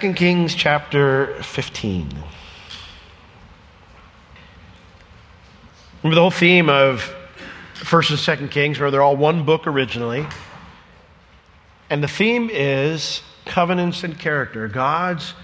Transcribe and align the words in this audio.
2 0.00 0.14
Kings 0.14 0.54
chapter 0.54 1.34
15. 1.42 2.08
Remember 6.02 6.14
the 6.14 6.20
whole 6.22 6.30
theme 6.30 6.70
of 6.70 7.14
1st 7.74 8.38
and 8.38 8.48
2nd 8.48 8.50
Kings, 8.50 8.80
where 8.80 8.90
they're 8.90 9.02
all 9.02 9.18
one 9.18 9.44
book 9.44 9.66
originally. 9.66 10.24
And 11.90 12.02
the 12.02 12.08
theme 12.08 12.48
is 12.50 13.20
covenants 13.44 14.02
and 14.02 14.18
character. 14.18 14.66
God's 14.66 15.34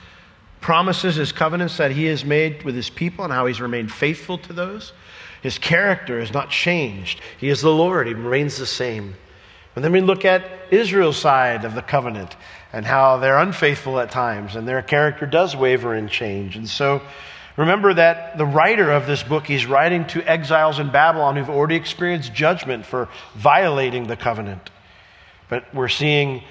promises, 0.62 1.16
his 1.16 1.30
covenants 1.30 1.76
that 1.76 1.90
he 1.90 2.06
has 2.06 2.24
made 2.24 2.62
with 2.62 2.74
his 2.74 2.88
people 2.88 3.24
and 3.24 3.34
how 3.34 3.44
he's 3.44 3.60
remained 3.60 3.92
faithful 3.92 4.38
to 4.38 4.54
those. 4.54 4.94
His 5.42 5.58
character 5.58 6.20
has 6.20 6.32
not 6.32 6.48
changed. 6.48 7.20
He 7.36 7.50
is 7.50 7.60
the 7.60 7.70
Lord, 7.70 8.06
he 8.06 8.14
remains 8.14 8.56
the 8.56 8.64
same. 8.64 9.14
And 9.76 9.84
then 9.84 9.92
we 9.92 10.00
look 10.00 10.24
at 10.24 10.42
Israel's 10.70 11.18
side 11.18 11.66
of 11.66 11.74
the 11.74 11.82
covenant 11.82 12.34
and 12.72 12.84
how 12.84 13.16
they're 13.18 13.38
unfaithful 13.38 13.98
at 14.00 14.10
times 14.10 14.56
and 14.56 14.68
their 14.68 14.82
character 14.82 15.26
does 15.26 15.56
waver 15.56 15.94
and 15.94 16.10
change. 16.10 16.56
And 16.56 16.68
so 16.68 17.00
remember 17.56 17.94
that 17.94 18.36
the 18.36 18.44
writer 18.44 18.90
of 18.90 19.06
this 19.06 19.22
book, 19.22 19.46
he's 19.46 19.66
writing 19.66 20.06
to 20.08 20.22
exiles 20.28 20.78
in 20.78 20.90
Babylon 20.90 21.36
who've 21.36 21.50
already 21.50 21.76
experienced 21.76 22.34
judgment 22.34 22.84
for 22.84 23.08
violating 23.34 24.06
the 24.06 24.16
covenant. 24.16 24.70
But 25.48 25.72
we're 25.74 25.88
seeing 25.88 26.42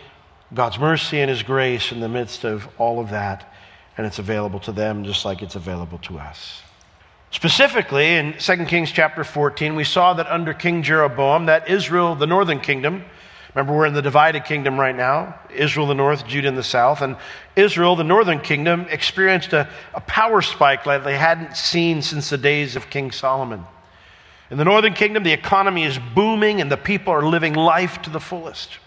God's 0.54 0.80
mercy 0.80 1.20
and 1.20 1.30
his 1.30 1.44
grace 1.44 1.92
in 1.92 2.00
the 2.00 2.10
midst 2.10 2.44
of 2.44 2.68
all 2.78 3.00
of 3.00 3.10
that, 3.12 3.54
and 3.98 4.08
it's 4.08 4.18
available 4.18 4.60
to 4.62 4.72
them 4.72 5.04
just 5.04 5.26
like 5.26 5.42
it's 5.42 5.56
available 5.56 5.98
to 6.00 6.18
us. 6.18 6.62
Specifically, 7.30 8.16
in 8.16 8.34
2 8.40 8.66
Kings 8.66 8.92
chapter 8.92 9.24
14, 9.24 9.76
we 9.76 9.84
saw 9.84 10.14
that 10.14 10.28
under 10.28 10.54
King 10.54 10.82
Jeroboam, 10.82 11.48
that 11.48 11.70
Israel, 11.70 12.16
the 12.16 12.26
northern 12.26 12.62
kingdom, 12.62 13.04
remember 13.58 13.76
we're 13.76 13.88
in 13.88 13.96
the 13.96 14.04
divided 14.04 14.46
kingdom 14.46 14.80
right 14.80 14.96
now, 14.96 15.40
Israel 15.50 15.88
the 15.88 15.96
north, 15.96 16.28
Judah 16.28 16.48
in 16.48 16.54
the 16.54 16.62
south, 16.62 17.02
and 17.02 17.18
Israel, 17.56 17.96
the 17.96 18.04
northern 18.04 18.40
kingdom, 18.40 18.86
experienced 18.92 19.52
a, 19.52 19.68
a 19.96 20.02
power 20.02 20.44
spike 20.44 20.86
like 20.86 21.04
they 21.04 21.18
hadn't 21.18 21.58
seen 21.58 22.04
since 22.04 22.30
the 22.30 22.38
days 22.38 22.76
of 22.76 22.92
King 22.92 23.10
Solomon. 23.10 23.66
In 24.52 24.60
the 24.60 24.64
northern 24.64 24.94
kingdom, 24.94 25.24
the 25.24 25.34
economy 25.34 25.86
is 25.86 25.98
booming 26.14 26.62
and 26.62 26.72
the 26.72 26.78
people 26.78 27.12
are 27.12 27.26
living 27.26 27.56
life 27.56 28.00
to 28.04 28.12
the 28.12 28.20
fullest. 28.20 28.78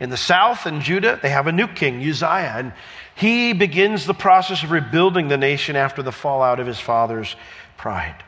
In 0.00 0.08
the 0.08 0.16
south, 0.16 0.66
in 0.66 0.80
Judah, 0.80 1.18
they 1.20 1.28
have 1.28 1.46
a 1.46 1.52
new 1.52 1.68
king, 1.68 2.02
Uzziah, 2.02 2.54
and 2.56 2.72
he 3.14 3.52
begins 3.52 4.06
the 4.06 4.14
process 4.14 4.62
of 4.62 4.70
rebuilding 4.70 5.28
the 5.28 5.36
nation 5.36 5.76
after 5.76 6.02
the 6.02 6.12
fallout 6.12 6.60
of 6.60 6.66
his 6.66 6.80
father's 6.80 7.36
pride. 7.76 8.24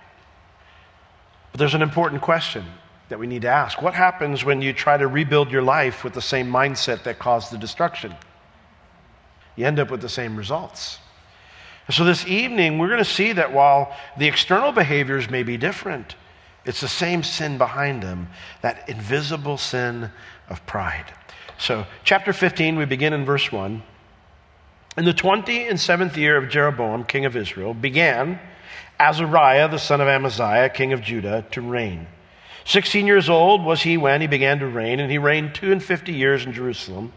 But 1.52 1.58
there's 1.58 1.74
an 1.74 1.80
important 1.80 2.20
question 2.20 2.66
that 3.08 3.18
we 3.18 3.26
need 3.26 3.42
to 3.42 3.48
ask. 3.48 3.82
What 3.82 3.94
happens 3.94 4.44
when 4.44 4.62
you 4.62 4.72
try 4.72 4.96
to 4.96 5.06
rebuild 5.06 5.50
your 5.50 5.62
life 5.62 6.04
with 6.04 6.14
the 6.14 6.22
same 6.22 6.50
mindset 6.50 7.04
that 7.04 7.18
caused 7.18 7.52
the 7.52 7.58
destruction? 7.58 8.14
You 9.56 9.66
end 9.66 9.78
up 9.78 9.90
with 9.90 10.00
the 10.00 10.08
same 10.08 10.36
results. 10.36 10.98
So, 11.90 12.04
this 12.04 12.26
evening, 12.26 12.78
we're 12.78 12.88
going 12.88 12.98
to 12.98 13.04
see 13.04 13.32
that 13.32 13.52
while 13.52 13.94
the 14.16 14.26
external 14.26 14.72
behaviors 14.72 15.28
may 15.28 15.42
be 15.42 15.58
different, 15.58 16.16
it's 16.64 16.80
the 16.80 16.88
same 16.88 17.22
sin 17.22 17.58
behind 17.58 18.02
them 18.02 18.28
that 18.62 18.88
invisible 18.88 19.58
sin 19.58 20.10
of 20.48 20.64
pride. 20.64 21.12
So, 21.58 21.86
chapter 22.02 22.32
15, 22.32 22.76
we 22.76 22.86
begin 22.86 23.12
in 23.12 23.26
verse 23.26 23.52
1. 23.52 23.82
In 24.96 25.04
the 25.04 25.12
27th 25.12 26.16
year 26.16 26.38
of 26.38 26.48
Jeroboam, 26.48 27.04
king 27.04 27.26
of 27.26 27.36
Israel, 27.36 27.74
began 27.74 28.40
Azariah, 28.98 29.68
the 29.68 29.78
son 29.78 30.00
of 30.00 30.08
Amaziah, 30.08 30.70
king 30.70 30.92
of 30.94 31.02
Judah, 31.02 31.44
to 31.50 31.60
reign. 31.60 32.06
16 32.64 33.06
years 33.06 33.28
old 33.28 33.64
was 33.64 33.82
he 33.82 33.96
when 33.96 34.20
he 34.20 34.26
began 34.26 34.58
to 34.60 34.66
reign, 34.66 35.00
and 35.00 35.10
he 35.10 35.18
reigned 35.18 35.54
two 35.54 35.70
and 35.70 35.82
fifty 35.82 36.12
years 36.12 36.46
in 36.46 36.52
Jerusalem. 36.52 37.12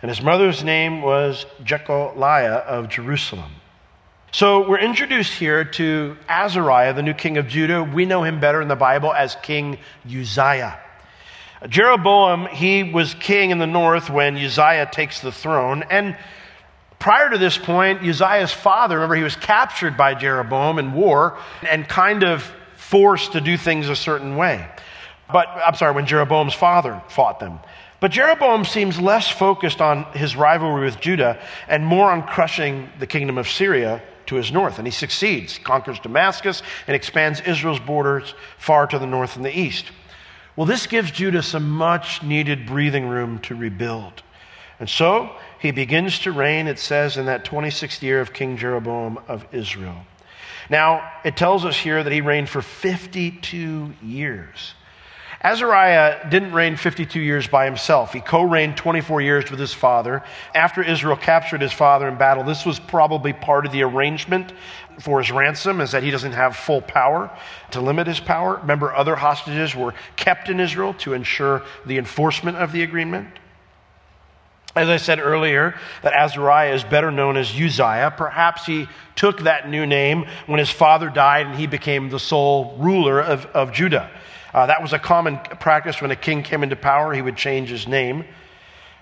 And 0.00 0.08
his 0.08 0.22
mother's 0.22 0.64
name 0.64 1.02
was 1.02 1.46
Jecholiah 1.62 2.64
of 2.64 2.88
Jerusalem. 2.88 3.52
So 4.32 4.66
we're 4.66 4.78
introduced 4.78 5.34
here 5.34 5.64
to 5.64 6.16
Azariah, 6.28 6.94
the 6.94 7.02
new 7.02 7.14
king 7.14 7.36
of 7.36 7.48
Judah. 7.48 7.82
We 7.82 8.06
know 8.06 8.22
him 8.22 8.40
better 8.40 8.62
in 8.62 8.68
the 8.68 8.76
Bible 8.76 9.12
as 9.12 9.36
King 9.42 9.78
Uzziah. 10.06 10.78
Jeroboam, 11.68 12.46
he 12.46 12.82
was 12.82 13.14
king 13.14 13.50
in 13.50 13.58
the 13.58 13.66
north 13.66 14.08
when 14.08 14.36
Uzziah 14.36 14.88
takes 14.90 15.20
the 15.20 15.30
throne. 15.30 15.84
And 15.90 16.16
prior 16.98 17.30
to 17.30 17.38
this 17.38 17.58
point, 17.58 18.02
Uzziah's 18.02 18.52
father, 18.52 18.96
remember, 18.96 19.16
he 19.16 19.22
was 19.22 19.36
captured 19.36 19.96
by 19.96 20.14
Jeroboam 20.14 20.78
in 20.78 20.94
war 20.94 21.38
and 21.68 21.88
kind 21.88 22.24
of 22.24 22.50
forced 22.76 23.32
to 23.32 23.40
do 23.40 23.56
things 23.56 23.88
a 23.88 23.96
certain 23.96 24.36
way. 24.36 24.66
But, 25.32 25.48
I'm 25.48 25.74
sorry, 25.74 25.94
when 25.94 26.06
Jeroboam's 26.06 26.54
father 26.54 27.02
fought 27.08 27.40
them. 27.40 27.58
But 28.00 28.10
Jeroboam 28.10 28.64
seems 28.64 29.00
less 29.00 29.28
focused 29.28 29.80
on 29.80 30.04
his 30.12 30.34
rivalry 30.34 30.84
with 30.84 31.00
Judah 31.00 31.40
and 31.68 31.86
more 31.86 32.10
on 32.10 32.24
crushing 32.24 32.88
the 32.98 33.06
kingdom 33.06 33.38
of 33.38 33.48
Syria 33.48 34.02
to 34.26 34.34
his 34.34 34.50
north. 34.50 34.78
And 34.78 34.86
he 34.86 34.90
succeeds, 34.90 35.58
conquers 35.58 36.00
Damascus, 36.00 36.62
and 36.86 36.96
expands 36.96 37.40
Israel's 37.42 37.78
borders 37.78 38.34
far 38.58 38.86
to 38.88 38.98
the 38.98 39.06
north 39.06 39.36
and 39.36 39.44
the 39.44 39.56
east. 39.56 39.86
Well, 40.56 40.66
this 40.66 40.86
gives 40.86 41.10
Judah 41.10 41.42
some 41.42 41.70
much 41.70 42.22
needed 42.22 42.66
breathing 42.66 43.06
room 43.06 43.38
to 43.40 43.54
rebuild. 43.54 44.22
And 44.80 44.88
so 44.88 45.30
he 45.60 45.70
begins 45.70 46.18
to 46.20 46.32
reign, 46.32 46.66
it 46.66 46.80
says, 46.80 47.16
in 47.16 47.26
that 47.26 47.44
26th 47.44 48.02
year 48.02 48.20
of 48.20 48.32
King 48.32 48.56
Jeroboam 48.56 49.18
of 49.28 49.46
Israel. 49.52 50.04
Now, 50.68 51.08
it 51.24 51.36
tells 51.36 51.64
us 51.64 51.76
here 51.76 52.02
that 52.02 52.12
he 52.12 52.20
reigned 52.20 52.48
for 52.48 52.62
52 52.62 53.94
years. 54.02 54.74
Azariah 55.42 56.28
didn't 56.28 56.52
reign 56.52 56.76
52 56.76 57.18
years 57.20 57.48
by 57.48 57.64
himself. 57.64 58.12
He 58.12 58.20
co 58.20 58.42
reigned 58.42 58.76
24 58.76 59.20
years 59.22 59.50
with 59.50 59.58
his 59.58 59.74
father. 59.74 60.22
After 60.54 60.82
Israel 60.82 61.16
captured 61.16 61.60
his 61.60 61.72
father 61.72 62.06
in 62.06 62.16
battle, 62.16 62.44
this 62.44 62.64
was 62.64 62.78
probably 62.78 63.32
part 63.32 63.66
of 63.66 63.72
the 63.72 63.82
arrangement 63.82 64.52
for 65.00 65.20
his 65.20 65.32
ransom, 65.32 65.80
is 65.80 65.90
that 65.92 66.04
he 66.04 66.12
doesn't 66.12 66.32
have 66.32 66.54
full 66.54 66.80
power 66.80 67.28
to 67.72 67.80
limit 67.80 68.06
his 68.06 68.20
power. 68.20 68.58
Remember, 68.58 68.94
other 68.94 69.16
hostages 69.16 69.74
were 69.74 69.94
kept 70.14 70.48
in 70.48 70.60
Israel 70.60 70.94
to 70.94 71.12
ensure 71.12 71.62
the 71.86 71.98
enforcement 71.98 72.56
of 72.58 72.70
the 72.70 72.82
agreement. 72.84 73.26
As 74.76 74.88
I 74.88 74.96
said 74.96 75.18
earlier, 75.18 75.74
that 76.02 76.14
Azariah 76.14 76.72
is 76.72 76.84
better 76.84 77.10
known 77.10 77.36
as 77.36 77.50
Uzziah. 77.50 78.14
Perhaps 78.16 78.64
he 78.64 78.86
took 79.16 79.40
that 79.40 79.68
new 79.68 79.86
name 79.86 80.26
when 80.46 80.58
his 80.58 80.70
father 80.70 81.10
died 81.10 81.46
and 81.46 81.56
he 81.56 81.66
became 81.66 82.08
the 82.08 82.18
sole 82.18 82.76
ruler 82.78 83.20
of, 83.20 83.44
of 83.46 83.72
Judah. 83.72 84.08
Uh, 84.52 84.66
that 84.66 84.82
was 84.82 84.92
a 84.92 84.98
common 84.98 85.38
practice 85.38 86.00
when 86.00 86.10
a 86.10 86.16
king 86.16 86.42
came 86.42 86.62
into 86.62 86.76
power, 86.76 87.12
he 87.12 87.22
would 87.22 87.36
change 87.36 87.68
his 87.68 87.88
name. 87.88 88.24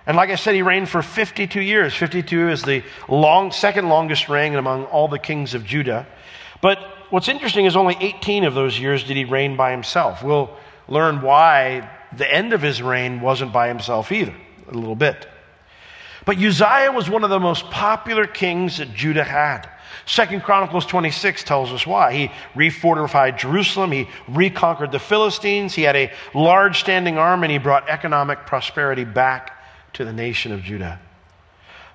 And 0.06 0.16
like 0.16 0.30
I 0.30 0.36
said, 0.36 0.54
he 0.54 0.62
reigned 0.62 0.88
for 0.88 1.02
52 1.02 1.60
years. 1.60 1.94
52 1.94 2.50
is 2.50 2.62
the 2.62 2.82
long, 3.08 3.52
second 3.52 3.88
longest 3.88 4.28
reign 4.28 4.54
among 4.54 4.84
all 4.86 5.08
the 5.08 5.18
kings 5.18 5.54
of 5.54 5.64
Judah. 5.64 6.06
But 6.60 6.78
what's 7.10 7.28
interesting 7.28 7.66
is 7.66 7.76
only 7.76 7.96
18 8.00 8.44
of 8.44 8.54
those 8.54 8.78
years 8.78 9.04
did 9.04 9.16
he 9.16 9.24
reign 9.24 9.56
by 9.56 9.72
himself. 9.72 10.22
We'll 10.22 10.50
learn 10.88 11.20
why 11.22 11.90
the 12.16 12.32
end 12.32 12.52
of 12.52 12.62
his 12.62 12.82
reign 12.82 13.20
wasn't 13.20 13.52
by 13.52 13.68
himself 13.68 14.10
either, 14.12 14.34
a 14.68 14.74
little 14.74 14.96
bit. 14.96 15.28
But 16.24 16.38
Uzziah 16.38 16.92
was 16.92 17.08
one 17.08 17.24
of 17.24 17.30
the 17.30 17.40
most 17.40 17.70
popular 17.70 18.26
kings 18.26 18.78
that 18.78 18.94
Judah 18.94 19.24
had. 19.24 19.68
Second 20.06 20.42
Chronicles 20.42 20.86
26 20.86 21.44
tells 21.44 21.72
us 21.72 21.86
why. 21.86 22.12
He 22.12 22.30
refortified 22.54 23.38
Jerusalem, 23.38 23.92
he 23.92 24.08
reconquered 24.28 24.92
the 24.92 24.98
Philistines, 24.98 25.74
he 25.74 25.82
had 25.82 25.96
a 25.96 26.12
large 26.34 26.80
standing 26.80 27.18
army, 27.18 27.46
and 27.46 27.52
he 27.52 27.58
brought 27.58 27.88
economic 27.88 28.46
prosperity 28.46 29.04
back 29.04 29.56
to 29.94 30.04
the 30.04 30.12
nation 30.12 30.52
of 30.52 30.62
Judah. 30.62 31.00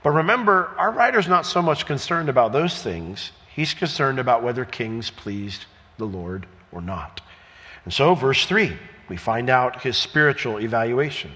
But 0.03 0.11
remember, 0.11 0.67
our 0.77 0.91
writer's 0.91 1.27
not 1.27 1.45
so 1.45 1.61
much 1.61 1.85
concerned 1.85 2.29
about 2.29 2.51
those 2.51 2.81
things. 2.81 3.31
He's 3.55 3.73
concerned 3.73 4.19
about 4.19 4.43
whether 4.43 4.65
kings 4.65 5.09
pleased 5.09 5.65
the 5.97 6.05
Lord 6.05 6.45
or 6.71 6.81
not. 6.81 7.21
And 7.85 7.93
so, 7.93 8.13
verse 8.13 8.45
3, 8.45 8.77
we 9.09 9.17
find 9.17 9.49
out 9.49 9.81
his 9.81 9.97
spiritual 9.97 10.59
evaluation. 10.59 11.31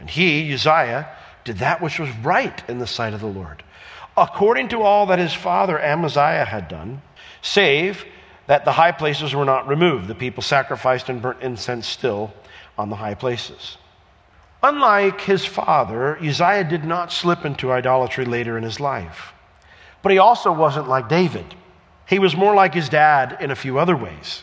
And 0.00 0.10
he, 0.10 0.52
Uzziah, 0.52 1.08
did 1.44 1.58
that 1.58 1.80
which 1.80 1.98
was 1.98 2.10
right 2.22 2.62
in 2.68 2.78
the 2.78 2.86
sight 2.86 3.14
of 3.14 3.20
the 3.20 3.26
Lord 3.26 3.62
according 4.16 4.68
to 4.68 4.82
all 4.82 5.06
that 5.06 5.18
his 5.18 5.32
father 5.32 5.80
Amaziah 5.80 6.44
had 6.44 6.68
done, 6.68 7.02
save 7.40 8.04
that 8.46 8.64
the 8.64 8.72
high 8.72 8.92
places 8.92 9.34
were 9.34 9.44
not 9.44 9.68
removed. 9.68 10.08
The 10.08 10.14
people 10.14 10.42
sacrificed 10.42 11.08
and 11.08 11.22
burnt 11.22 11.42
incense 11.42 11.86
still 11.86 12.32
on 12.76 12.90
the 12.90 12.96
high 12.96 13.14
places. 13.14 13.78
Unlike 14.62 15.20
his 15.22 15.44
father, 15.44 16.16
Uzziah 16.18 16.64
did 16.64 16.84
not 16.84 17.12
slip 17.12 17.44
into 17.44 17.72
idolatry 17.72 18.24
later 18.24 18.56
in 18.56 18.62
his 18.62 18.78
life. 18.78 19.32
But 20.02 20.12
he 20.12 20.18
also 20.18 20.52
wasn't 20.52 20.88
like 20.88 21.08
David. 21.08 21.54
He 22.06 22.18
was 22.18 22.36
more 22.36 22.54
like 22.54 22.74
his 22.74 22.88
dad 22.88 23.38
in 23.40 23.50
a 23.50 23.56
few 23.56 23.78
other 23.78 23.96
ways. 23.96 24.42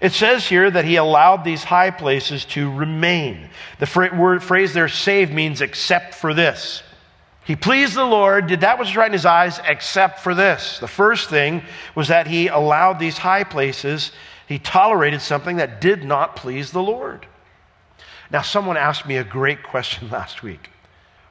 It 0.00 0.12
says 0.12 0.46
here 0.46 0.70
that 0.70 0.84
he 0.84 0.96
allowed 0.96 1.44
these 1.44 1.64
high 1.64 1.90
places 1.90 2.44
to 2.46 2.72
remain. 2.72 3.50
The 3.80 4.10
word, 4.16 4.42
phrase 4.42 4.72
there, 4.72 4.88
saved, 4.88 5.32
means 5.32 5.60
except 5.60 6.14
for 6.14 6.32
this. 6.32 6.82
He 7.48 7.56
pleased 7.56 7.94
the 7.94 8.04
Lord, 8.04 8.46
did 8.46 8.60
that 8.60 8.78
which 8.78 8.88
was 8.88 8.96
right 8.98 9.06
in 9.06 9.14
his 9.14 9.24
eyes, 9.24 9.58
except 9.66 10.20
for 10.20 10.34
this. 10.34 10.80
The 10.80 10.86
first 10.86 11.30
thing 11.30 11.62
was 11.94 12.08
that 12.08 12.26
he 12.26 12.48
allowed 12.48 12.98
these 12.98 13.16
high 13.16 13.42
places, 13.42 14.12
he 14.46 14.58
tolerated 14.58 15.22
something 15.22 15.56
that 15.56 15.80
did 15.80 16.04
not 16.04 16.36
please 16.36 16.72
the 16.72 16.82
Lord. 16.82 17.24
Now, 18.30 18.42
someone 18.42 18.76
asked 18.76 19.06
me 19.06 19.16
a 19.16 19.24
great 19.24 19.62
question 19.62 20.10
last 20.12 20.42
week 20.42 20.68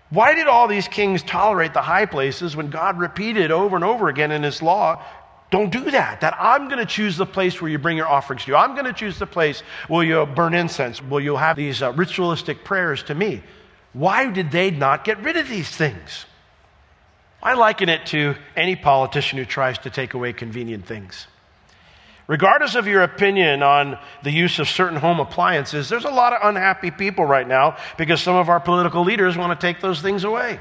Why 0.10 0.34
did 0.34 0.48
all 0.48 0.68
these 0.68 0.88
kings 0.88 1.22
tolerate 1.22 1.75
the 1.75 1.84
high 1.84 2.08
places 2.08 2.56
when 2.56 2.72
God 2.72 2.98
repeated 2.98 3.52
over 3.52 3.75
and 3.75 3.86
over 3.86 4.08
again 4.08 4.31
in 4.31 4.42
his 4.42 4.64
law, 4.64 5.04
don't 5.52 5.69
do 5.69 5.92
that. 5.92 6.22
That 6.22 6.36
I'm 6.40 6.68
going 6.68 6.80
to 6.80 6.86
choose 6.88 7.16
the 7.16 7.28
place 7.28 7.62
where 7.62 7.69
you 7.69 7.78
bring 7.78 7.96
your 7.96 8.08
offerings 8.08 8.46
to 8.46 8.52
you. 8.54 8.58
I'm 8.58 8.74
going 8.74 8.86
to 8.86 8.94
choose 8.94 9.19
the 9.19 9.28
place 9.28 9.62
where 9.88 10.04
you 10.04 10.25
burn 10.25 10.56
incense, 10.56 10.98
where 10.98 11.22
you'll 11.22 11.38
have 11.38 11.58
these 11.58 11.84
uh, 11.84 11.94
ritualistic 11.94 12.64
prayers 12.64 13.04
to 13.04 13.14
me. 13.14 13.44
Why 13.97 14.29
did 14.29 14.51
they 14.51 14.69
not 14.69 15.03
get 15.03 15.17
rid 15.23 15.38
of 15.38 15.49
these 15.49 15.69
things? 15.69 16.27
I 17.41 17.55
liken 17.55 17.89
it 17.89 18.05
to 18.07 18.35
any 18.55 18.75
politician 18.75 19.39
who 19.39 19.45
tries 19.45 19.79
to 19.79 19.89
take 19.89 20.13
away 20.13 20.33
convenient 20.33 20.85
things. 20.85 21.25
Regardless 22.27 22.75
of 22.75 22.85
your 22.85 23.01
opinion 23.01 23.63
on 23.63 23.97
the 24.21 24.29
use 24.29 24.59
of 24.59 24.67
certain 24.67 24.99
home 24.99 25.19
appliances, 25.19 25.89
there's 25.89 26.05
a 26.05 26.11
lot 26.11 26.31
of 26.33 26.39
unhappy 26.44 26.91
people 26.91 27.25
right 27.25 27.47
now 27.47 27.77
because 27.97 28.21
some 28.21 28.35
of 28.35 28.49
our 28.49 28.59
political 28.59 29.03
leaders 29.03 29.35
want 29.35 29.59
to 29.59 29.67
take 29.67 29.81
those 29.81 29.99
things 29.99 30.23
away. 30.23 30.59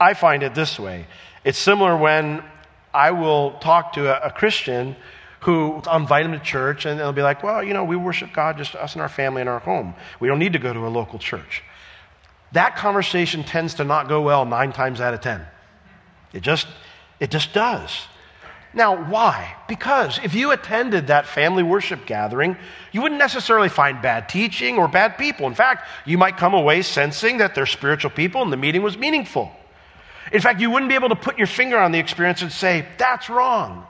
I 0.00 0.14
find 0.14 0.42
it 0.42 0.54
this 0.54 0.78
way 0.78 1.06
it's 1.44 1.58
similar 1.58 1.98
when 1.98 2.42
I 2.94 3.10
will 3.10 3.58
talk 3.58 3.92
to 3.94 4.08
a, 4.08 4.28
a 4.28 4.32
Christian 4.32 4.96
who 5.40 5.82
I'll 5.86 6.00
invite 6.00 6.22
them 6.22 6.32
to 6.32 6.38
church 6.38 6.86
and 6.86 6.98
they'll 6.98 7.12
be 7.12 7.22
like, 7.22 7.42
well, 7.42 7.62
you 7.62 7.74
know, 7.74 7.84
we 7.84 7.96
worship 7.96 8.32
God 8.32 8.56
just 8.56 8.74
us 8.74 8.94
and 8.94 9.02
our 9.02 9.08
family 9.10 9.42
in 9.42 9.48
our 9.48 9.58
home. 9.58 9.94
We 10.18 10.28
don't 10.28 10.38
need 10.38 10.54
to 10.54 10.58
go 10.58 10.72
to 10.72 10.86
a 10.86 10.88
local 10.88 11.18
church. 11.18 11.62
That 12.52 12.76
conversation 12.76 13.44
tends 13.44 13.74
to 13.74 13.84
not 13.84 14.08
go 14.08 14.22
well 14.22 14.44
nine 14.44 14.72
times 14.72 15.00
out 15.00 15.14
of 15.14 15.20
ten. 15.20 15.44
It 16.32 16.42
just, 16.42 16.66
it 17.20 17.30
just 17.30 17.52
does. 17.52 18.06
Now, 18.72 19.04
why? 19.10 19.56
Because 19.66 20.20
if 20.22 20.34
you 20.34 20.52
attended 20.52 21.08
that 21.08 21.26
family 21.26 21.64
worship 21.64 22.06
gathering, 22.06 22.56
you 22.92 23.02
wouldn't 23.02 23.18
necessarily 23.18 23.68
find 23.68 24.00
bad 24.00 24.28
teaching 24.28 24.78
or 24.78 24.86
bad 24.86 25.18
people. 25.18 25.46
In 25.46 25.54
fact, 25.54 25.88
you 26.06 26.16
might 26.16 26.36
come 26.36 26.54
away 26.54 26.82
sensing 26.82 27.38
that 27.38 27.54
they're 27.54 27.66
spiritual 27.66 28.12
people 28.12 28.42
and 28.42 28.52
the 28.52 28.56
meeting 28.56 28.82
was 28.82 28.96
meaningful. 28.96 29.50
In 30.32 30.40
fact, 30.40 30.60
you 30.60 30.70
wouldn't 30.70 30.88
be 30.88 30.94
able 30.94 31.08
to 31.08 31.16
put 31.16 31.36
your 31.36 31.48
finger 31.48 31.78
on 31.78 31.90
the 31.90 31.98
experience 31.98 32.42
and 32.42 32.52
say, 32.52 32.86
that's 32.96 33.28
wrong, 33.28 33.84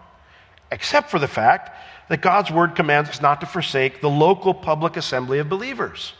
except 0.72 1.10
for 1.10 1.18
the 1.18 1.28
fact 1.28 1.76
that 2.08 2.22
God's 2.22 2.50
word 2.50 2.74
commands 2.74 3.10
us 3.10 3.20
not 3.20 3.42
to 3.42 3.46
forsake 3.46 4.00
the 4.00 4.08
local 4.08 4.54
public 4.54 4.96
assembly 4.96 5.40
of 5.40 5.50
believers 5.50 6.14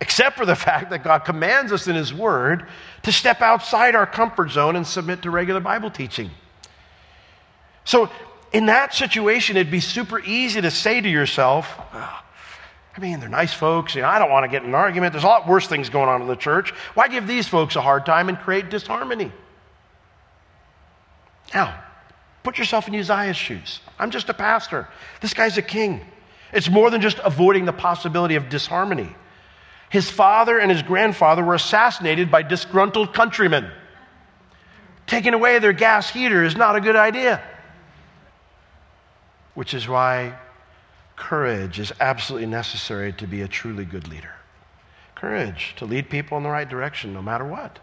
except 0.00 0.36
for 0.36 0.46
the 0.46 0.54
fact 0.54 0.90
that 0.90 1.02
God 1.02 1.20
commands 1.20 1.72
us 1.72 1.88
in 1.88 1.94
His 1.94 2.14
Word 2.14 2.66
to 3.02 3.12
step 3.12 3.40
outside 3.40 3.94
our 3.94 4.06
comfort 4.06 4.50
zone 4.50 4.76
and 4.76 4.86
submit 4.86 5.22
to 5.22 5.30
regular 5.30 5.60
Bible 5.60 5.90
teaching. 5.90 6.30
So, 7.84 8.10
in 8.52 8.66
that 8.66 8.94
situation, 8.94 9.56
it'd 9.56 9.70
be 9.70 9.80
super 9.80 10.20
easy 10.20 10.60
to 10.60 10.70
say 10.70 11.00
to 11.00 11.08
yourself, 11.08 11.68
oh, 11.92 12.22
I 12.96 13.00
mean, 13.00 13.20
they're 13.20 13.28
nice 13.28 13.52
folks. 13.52 13.94
You 13.94 14.02
know, 14.02 14.08
I 14.08 14.18
don't 14.18 14.30
want 14.30 14.44
to 14.44 14.48
get 14.48 14.62
in 14.62 14.70
an 14.70 14.74
argument. 14.74 15.12
There's 15.12 15.24
a 15.24 15.28
lot 15.28 15.46
worse 15.46 15.66
things 15.66 15.88
going 15.88 16.08
on 16.08 16.20
in 16.20 16.28
the 16.28 16.36
church. 16.36 16.70
Why 16.94 17.08
give 17.08 17.26
these 17.26 17.46
folks 17.46 17.76
a 17.76 17.80
hard 17.80 18.04
time 18.04 18.28
and 18.28 18.38
create 18.38 18.70
disharmony? 18.70 19.30
Now, 21.54 21.82
put 22.42 22.58
yourself 22.58 22.88
in 22.88 22.94
Uzziah's 22.94 23.36
shoes. 23.36 23.80
I'm 23.98 24.10
just 24.10 24.28
a 24.28 24.34
pastor. 24.34 24.88
This 25.20 25.34
guy's 25.34 25.58
a 25.58 25.62
king. 25.62 26.00
It's 26.52 26.68
more 26.68 26.90
than 26.90 27.00
just 27.00 27.20
avoiding 27.22 27.66
the 27.66 27.72
possibility 27.72 28.34
of 28.34 28.48
disharmony. 28.48 29.14
His 29.90 30.10
father 30.10 30.58
and 30.58 30.70
his 30.70 30.82
grandfather 30.82 31.42
were 31.42 31.54
assassinated 31.54 32.30
by 32.30 32.42
disgruntled 32.42 33.14
countrymen. 33.14 33.70
Taking 35.06 35.32
away 35.32 35.58
their 35.58 35.72
gas 35.72 36.10
heater 36.10 36.44
is 36.44 36.56
not 36.56 36.76
a 36.76 36.80
good 36.80 36.96
idea. 36.96 37.42
Which 39.54 39.72
is 39.72 39.88
why 39.88 40.34
courage 41.16 41.80
is 41.80 41.92
absolutely 42.00 42.46
necessary 42.46 43.12
to 43.14 43.26
be 43.26 43.42
a 43.42 43.48
truly 43.48 43.84
good 43.84 44.06
leader. 44.08 44.32
Courage 45.14 45.74
to 45.78 45.84
lead 45.84 46.10
people 46.10 46.36
in 46.36 46.44
the 46.44 46.50
right 46.50 46.68
direction 46.68 47.12
no 47.12 47.22
matter 47.22 47.44
what. 47.44 47.78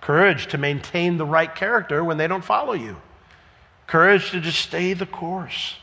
Courage 0.00 0.46
to 0.48 0.58
maintain 0.58 1.18
the 1.18 1.26
right 1.26 1.54
character 1.54 2.02
when 2.02 2.16
they 2.16 2.26
don't 2.26 2.44
follow 2.44 2.72
you. 2.72 2.96
Courage 3.86 4.30
to 4.30 4.40
just 4.40 4.60
stay 4.60 4.94
the 4.94 5.06
course. 5.06 5.76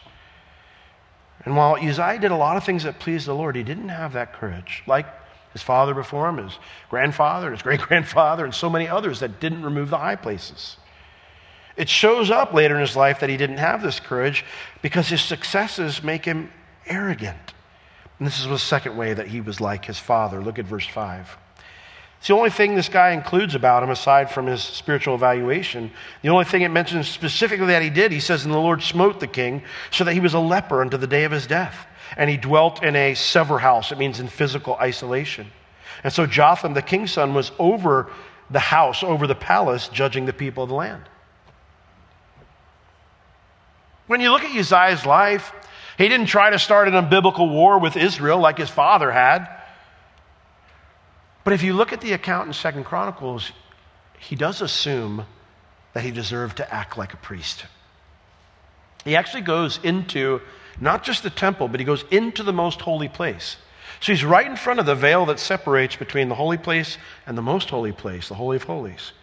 And 1.44 1.56
while 1.56 1.75
Uzziah 1.75 2.19
did 2.19 2.31
a 2.31 2.36
lot 2.36 2.57
of 2.57 2.63
things 2.63 2.83
that 2.83 3.00
pleased 3.00 3.27
the 3.27 3.36
Lord, 3.36 3.56
he 3.56 3.63
didn't 3.63 3.89
have 3.89 4.13
that 4.13 4.33
courage. 4.33 4.83
Like 4.88 5.06
his 5.56 5.62
father 5.62 5.94
before 5.94 6.28
him, 6.28 6.38
his 6.38 6.60
grandfather, 6.90 7.52
his 7.52 7.62
great 7.63 7.80
grandfather, 7.80 8.44
and 8.44 8.54
so 8.54 8.69
many 8.69 8.90
others 8.90 9.22
that 9.22 9.40
didn't 9.40 9.63
remove 9.63 9.90
the 9.90 9.98
high 9.98 10.18
places. 10.18 10.75
It 11.78 11.88
shows 11.88 12.30
up 12.30 12.54
later 12.54 12.75
in 12.75 12.81
his 12.81 12.98
life 12.98 13.22
that 13.22 13.30
he 13.30 13.38
didn't 13.38 13.60
have 13.60 13.81
this 13.81 14.02
courage 14.02 14.44
because 14.81 15.07
his 15.07 15.22
successes 15.22 16.04
make 16.04 16.25
him 16.25 16.52
arrogant. 16.86 17.54
And 18.19 18.28
this 18.28 18.42
is 18.42 18.48
the 18.48 18.60
second 18.60 18.98
way 18.98 19.13
that 19.13 19.28
he 19.28 19.40
was 19.40 19.62
like 19.62 19.86
his 19.86 19.98
father. 19.98 20.42
Look 20.42 20.60
at 20.60 20.66
verse 20.66 20.88
5. 20.88 21.38
It's 22.19 22.27
the 22.27 22.33
only 22.33 22.50
thing 22.50 22.75
this 22.75 22.89
guy 22.89 23.12
includes 23.12 23.53
about 23.53 23.83
him 23.83 23.89
aside 23.89 24.31
from 24.31 24.47
his 24.47 24.63
spiritual 24.63 25.15
evaluation. 25.15 25.91
The 26.23 26.29
only 26.29 26.45
thing 26.45 26.63
it 26.63 26.69
mentions 26.69 27.07
specifically 27.07 27.67
that 27.67 27.83
he 27.83 27.89
did, 27.89 28.12
he 28.12 28.19
says, 28.19 28.45
And 28.45 28.53
the 28.53 28.59
Lord 28.59 28.81
smote 28.81 29.19
the 29.19 29.27
king 29.27 29.62
so 29.91 30.03
that 30.03 30.13
he 30.13 30.19
was 30.19 30.33
a 30.33 30.39
leper 30.39 30.81
unto 30.81 30.97
the 30.97 31.07
day 31.07 31.23
of 31.23 31.31
his 31.31 31.45
death 31.45 31.85
and 32.17 32.29
he 32.29 32.38
dwelt 32.38 32.83
in 32.83 32.95
a 32.95 33.13
sever 33.13 33.59
house. 33.59 33.91
It 33.91 33.97
means 33.97 34.19
in 34.19 34.27
physical 34.27 34.75
isolation. 34.75 35.51
And 36.03 36.12
so 36.12 36.25
Jotham, 36.25 36.73
the 36.73 36.81
king's 36.81 37.12
son, 37.12 37.33
was 37.33 37.51
over 37.59 38.12
the 38.50 38.59
house, 38.59 39.03
over 39.03 39.27
the 39.27 39.35
palace, 39.35 39.88
judging 39.89 40.25
the 40.25 40.33
people 40.33 40.63
of 40.63 40.69
the 40.69 40.75
land. 40.75 41.03
When 44.07 44.21
you 44.21 44.31
look 44.31 44.44
at 44.44 44.56
Uzziah's 44.56 45.06
life, 45.06 45.51
he 45.97 46.07
didn't 46.07 46.27
try 46.27 46.51
to 46.51 46.59
start 46.59 46.88
an 46.88 46.94
unbiblical 46.94 47.50
war 47.50 47.79
with 47.79 47.97
Israel 47.97 48.39
like 48.39 48.57
his 48.57 48.69
father 48.69 49.11
had. 49.11 49.50
But 51.45 51.53
if 51.53 51.63
you 51.63 51.74
look 51.74 51.94
at 51.94 52.01
the 52.01 52.12
account 52.12 52.47
in 52.47 52.53
Second 52.53 52.83
Chronicles, 52.83 53.51
he 54.19 54.36
does 54.36 54.62
assume 54.62 55.25
that 55.94 56.03
he 56.03 56.12
deserved 56.12 56.57
to 56.57 56.74
act 56.74 56.97
like 56.97 57.13
a 57.13 57.18
priest. 57.18 57.65
He 59.06 59.15
actually 59.15 59.44
goes 59.44 59.80
into 59.83 60.42
not 60.81 61.03
just 61.03 61.21
the 61.21 61.30
temple, 61.30 61.68
but 61.68 61.80
he 61.80 61.86
goes 61.86 62.03
into 62.09 62.42
the 62.42 62.51
most 62.51 62.81
holy 62.81 63.07
place. 63.07 63.57
So 64.00 64.12
he's 64.12 64.25
right 64.25 64.45
in 64.45 64.56
front 64.56 64.80
of 64.80 64.88
the 64.88 64.95
veil 64.95 65.27
that 65.27 65.39
separates 65.39 65.95
between 65.95 66.30
the 66.30 66.36
holy 66.36 66.57
place 66.57 66.97
and 67.27 67.38
the 67.38 67.44
most 67.44 67.69
holy 67.69 67.92
place, 67.92 68.27
the 68.27 68.36
Holy 68.36 68.57
of 68.57 68.63
Holies. 68.63 69.13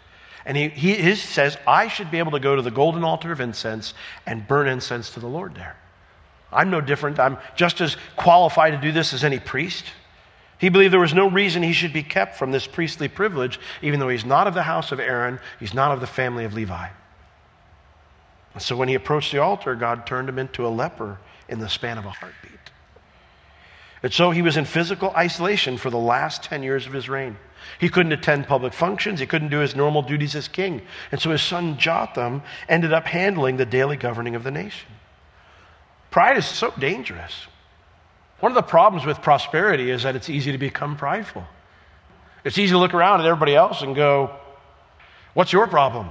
And 0.46 0.56
he, 0.56 0.68
he 0.68 1.14
says, 1.16 1.58
I 1.66 1.88
should 1.88 2.10
be 2.10 2.18
able 2.18 2.32
to 2.32 2.40
go 2.40 2.54
to 2.54 2.62
the 2.62 2.70
golden 2.70 3.02
altar 3.04 3.32
of 3.32 3.40
incense 3.40 3.94
and 4.26 4.46
burn 4.46 4.68
incense 4.68 5.10
to 5.10 5.20
the 5.20 5.26
Lord 5.26 5.56
there. 5.56 5.76
I'm 6.52 6.70
no 6.70 6.80
different. 6.80 7.18
I'm 7.18 7.38
just 7.56 7.80
as 7.80 7.96
qualified 8.16 8.74
to 8.74 8.80
do 8.80 8.92
this 8.92 9.12
as 9.12 9.24
any 9.24 9.40
priest. 9.40 9.84
He 10.62 10.68
believed 10.68 10.92
there 10.92 11.00
was 11.00 11.12
no 11.12 11.28
reason 11.28 11.64
he 11.64 11.72
should 11.72 11.92
be 11.92 12.04
kept 12.04 12.36
from 12.36 12.52
this 12.52 12.68
priestly 12.68 13.08
privilege, 13.08 13.58
even 13.82 13.98
though 13.98 14.08
he's 14.08 14.24
not 14.24 14.46
of 14.46 14.54
the 14.54 14.62
house 14.62 14.92
of 14.92 15.00
Aaron, 15.00 15.40
he's 15.58 15.74
not 15.74 15.90
of 15.90 15.98
the 15.98 16.06
family 16.06 16.44
of 16.44 16.54
Levi. 16.54 16.86
And 18.54 18.62
so 18.62 18.76
when 18.76 18.86
he 18.86 18.94
approached 18.94 19.32
the 19.32 19.42
altar, 19.42 19.74
God 19.74 20.06
turned 20.06 20.28
him 20.28 20.38
into 20.38 20.64
a 20.64 20.70
leper 20.70 21.18
in 21.48 21.58
the 21.58 21.68
span 21.68 21.98
of 21.98 22.04
a 22.04 22.10
heartbeat. 22.10 22.52
And 24.04 24.12
so 24.12 24.30
he 24.30 24.40
was 24.40 24.56
in 24.56 24.64
physical 24.64 25.10
isolation 25.16 25.78
for 25.78 25.90
the 25.90 25.98
last 25.98 26.44
10 26.44 26.62
years 26.62 26.86
of 26.86 26.92
his 26.92 27.08
reign. 27.08 27.38
He 27.80 27.88
couldn't 27.88 28.12
attend 28.12 28.46
public 28.46 28.72
functions. 28.72 29.18
He 29.18 29.26
couldn't 29.26 29.48
do 29.48 29.58
his 29.58 29.74
normal 29.74 30.02
duties 30.02 30.36
as 30.36 30.46
king. 30.46 30.82
And 31.10 31.20
so 31.20 31.32
his 31.32 31.42
son 31.42 31.76
Jotham 31.76 32.40
ended 32.68 32.92
up 32.92 33.06
handling 33.06 33.56
the 33.56 33.66
daily 33.66 33.96
governing 33.96 34.36
of 34.36 34.44
the 34.44 34.52
nation. 34.52 34.90
Pride 36.12 36.36
is 36.36 36.46
so 36.46 36.72
dangerous. 36.78 37.48
One 38.42 38.50
of 38.50 38.56
the 38.56 38.62
problems 38.62 39.06
with 39.06 39.22
prosperity 39.22 39.92
is 39.92 40.02
that 40.02 40.16
it's 40.16 40.28
easy 40.28 40.50
to 40.50 40.58
become 40.58 40.96
prideful. 40.96 41.44
It's 42.42 42.58
easy 42.58 42.72
to 42.72 42.78
look 42.78 42.92
around 42.92 43.20
at 43.20 43.26
everybody 43.26 43.54
else 43.54 43.82
and 43.82 43.94
go, 43.94 44.34
What's 45.34 45.52
your 45.52 45.68
problem? 45.68 46.10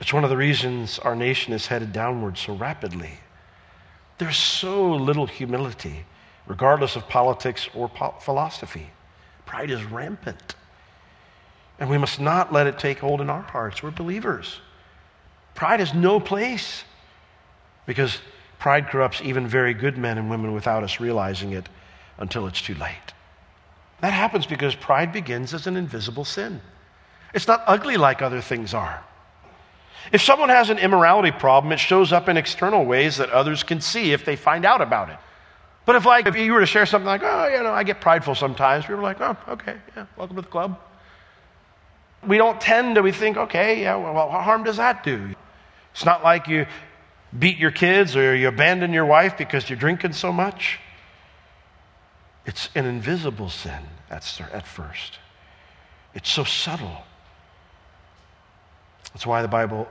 It's 0.00 0.12
one 0.12 0.22
of 0.22 0.30
the 0.30 0.36
reasons 0.36 1.00
our 1.00 1.16
nation 1.16 1.52
is 1.52 1.66
headed 1.66 1.92
downward 1.92 2.38
so 2.38 2.54
rapidly. 2.54 3.10
There's 4.18 4.36
so 4.36 4.92
little 4.92 5.26
humility, 5.26 6.04
regardless 6.46 6.94
of 6.94 7.08
politics 7.08 7.68
or 7.74 7.88
po- 7.88 8.14
philosophy. 8.20 8.88
Pride 9.46 9.72
is 9.72 9.82
rampant. 9.82 10.54
And 11.80 11.90
we 11.90 11.98
must 11.98 12.20
not 12.20 12.52
let 12.52 12.68
it 12.68 12.78
take 12.78 13.00
hold 13.00 13.20
in 13.20 13.28
our 13.28 13.42
hearts. 13.42 13.82
We're 13.82 13.90
believers. 13.90 14.60
Pride 15.56 15.80
has 15.80 15.92
no 15.92 16.20
place 16.20 16.84
because 17.84 18.20
pride 18.58 18.88
corrupts 18.88 19.20
even 19.22 19.46
very 19.46 19.74
good 19.74 19.98
men 19.98 20.18
and 20.18 20.30
women 20.30 20.52
without 20.52 20.82
us 20.82 21.00
realizing 21.00 21.52
it 21.52 21.68
until 22.18 22.46
it's 22.46 22.60
too 22.60 22.74
late. 22.74 23.14
That 24.00 24.12
happens 24.12 24.46
because 24.46 24.74
pride 24.74 25.12
begins 25.12 25.54
as 25.54 25.66
an 25.66 25.76
invisible 25.76 26.24
sin. 26.24 26.60
It's 27.34 27.46
not 27.46 27.62
ugly 27.66 27.96
like 27.96 28.22
other 28.22 28.40
things 28.40 28.74
are. 28.74 29.02
If 30.12 30.22
someone 30.22 30.48
has 30.48 30.70
an 30.70 30.78
immorality 30.78 31.32
problem, 31.32 31.72
it 31.72 31.80
shows 31.80 32.12
up 32.12 32.28
in 32.28 32.36
external 32.36 32.84
ways 32.84 33.16
that 33.16 33.30
others 33.30 33.62
can 33.62 33.80
see 33.80 34.12
if 34.12 34.24
they 34.24 34.36
find 34.36 34.64
out 34.64 34.80
about 34.80 35.10
it. 35.10 35.16
But 35.84 35.96
if, 35.96 36.04
like, 36.04 36.26
if 36.26 36.36
you 36.36 36.52
were 36.52 36.60
to 36.60 36.66
share 36.66 36.86
something 36.86 37.06
like, 37.06 37.22
oh, 37.24 37.46
you 37.48 37.62
know, 37.62 37.72
I 37.72 37.84
get 37.84 38.00
prideful 38.00 38.34
sometimes, 38.34 38.84
people 38.84 39.00
are 39.00 39.02
like, 39.02 39.20
oh, 39.20 39.36
okay, 39.48 39.76
yeah, 39.96 40.06
welcome 40.16 40.36
to 40.36 40.42
the 40.42 40.48
club. 40.48 40.80
We 42.26 42.38
don't 42.38 42.60
tend 42.60 42.96
to, 42.96 43.02
we 43.02 43.12
think, 43.12 43.36
okay, 43.36 43.82
yeah, 43.82 43.96
well, 43.96 44.14
what 44.14 44.42
harm 44.42 44.64
does 44.64 44.78
that 44.78 45.04
do? 45.04 45.34
It's 45.92 46.04
not 46.04 46.24
like 46.24 46.48
you 46.48 46.66
beat 47.36 47.58
your 47.58 47.70
kids 47.70 48.16
or 48.16 48.34
you 48.34 48.48
abandon 48.48 48.92
your 48.92 49.06
wife 49.06 49.36
because 49.36 49.68
you're 49.68 49.78
drinking 49.78 50.12
so 50.12 50.32
much. 50.32 50.78
It's 52.44 52.68
an 52.74 52.86
invisible 52.86 53.50
sin 53.50 53.80
at, 54.10 54.40
at 54.52 54.66
first. 54.66 55.18
It's 56.14 56.30
so 56.30 56.44
subtle. 56.44 57.04
That's 59.12 59.26
why 59.26 59.42
the 59.42 59.48
Bible 59.48 59.88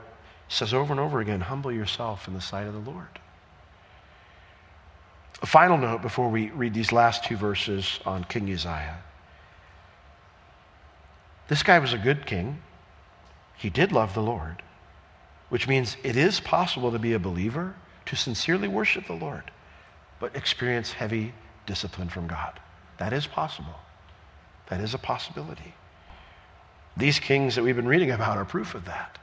says 0.48 0.72
over 0.72 0.92
and 0.92 1.00
over 1.00 1.20
again 1.20 1.40
humble 1.40 1.72
yourself 1.72 2.28
in 2.28 2.34
the 2.34 2.40
sight 2.40 2.66
of 2.66 2.72
the 2.72 2.90
Lord. 2.90 3.20
A 5.42 5.46
final 5.46 5.76
note 5.76 6.00
before 6.00 6.30
we 6.30 6.50
read 6.50 6.72
these 6.72 6.92
last 6.92 7.24
two 7.24 7.36
verses 7.36 8.00
on 8.06 8.24
King 8.24 8.50
Uzziah. 8.50 8.98
This 11.48 11.62
guy 11.62 11.78
was 11.78 11.92
a 11.92 11.98
good 11.98 12.26
king. 12.26 12.62
He 13.56 13.70
did 13.70 13.92
love 13.92 14.14
the 14.14 14.22
Lord, 14.22 14.62
which 15.48 15.68
means 15.68 15.96
it 16.02 16.16
is 16.16 16.40
possible 16.40 16.92
to 16.92 16.98
be 16.98 17.12
a 17.12 17.18
believer, 17.18 17.74
to 18.06 18.16
sincerely 18.16 18.68
worship 18.68 19.06
the 19.06 19.12
Lord, 19.12 19.50
but 20.20 20.34
experience 20.34 20.92
heavy 20.92 21.32
discipline 21.66 22.08
from 22.08 22.26
God. 22.26 22.58
That 22.98 23.12
is 23.12 23.26
possible. 23.26 23.74
That 24.68 24.80
is 24.80 24.94
a 24.94 24.98
possibility. 24.98 25.74
These 26.96 27.18
kings 27.18 27.54
that 27.54 27.62
we've 27.62 27.76
been 27.76 27.88
reading 27.88 28.10
about 28.10 28.38
are 28.38 28.44
proof 28.44 28.74
of 28.74 28.86
that. 28.86 29.18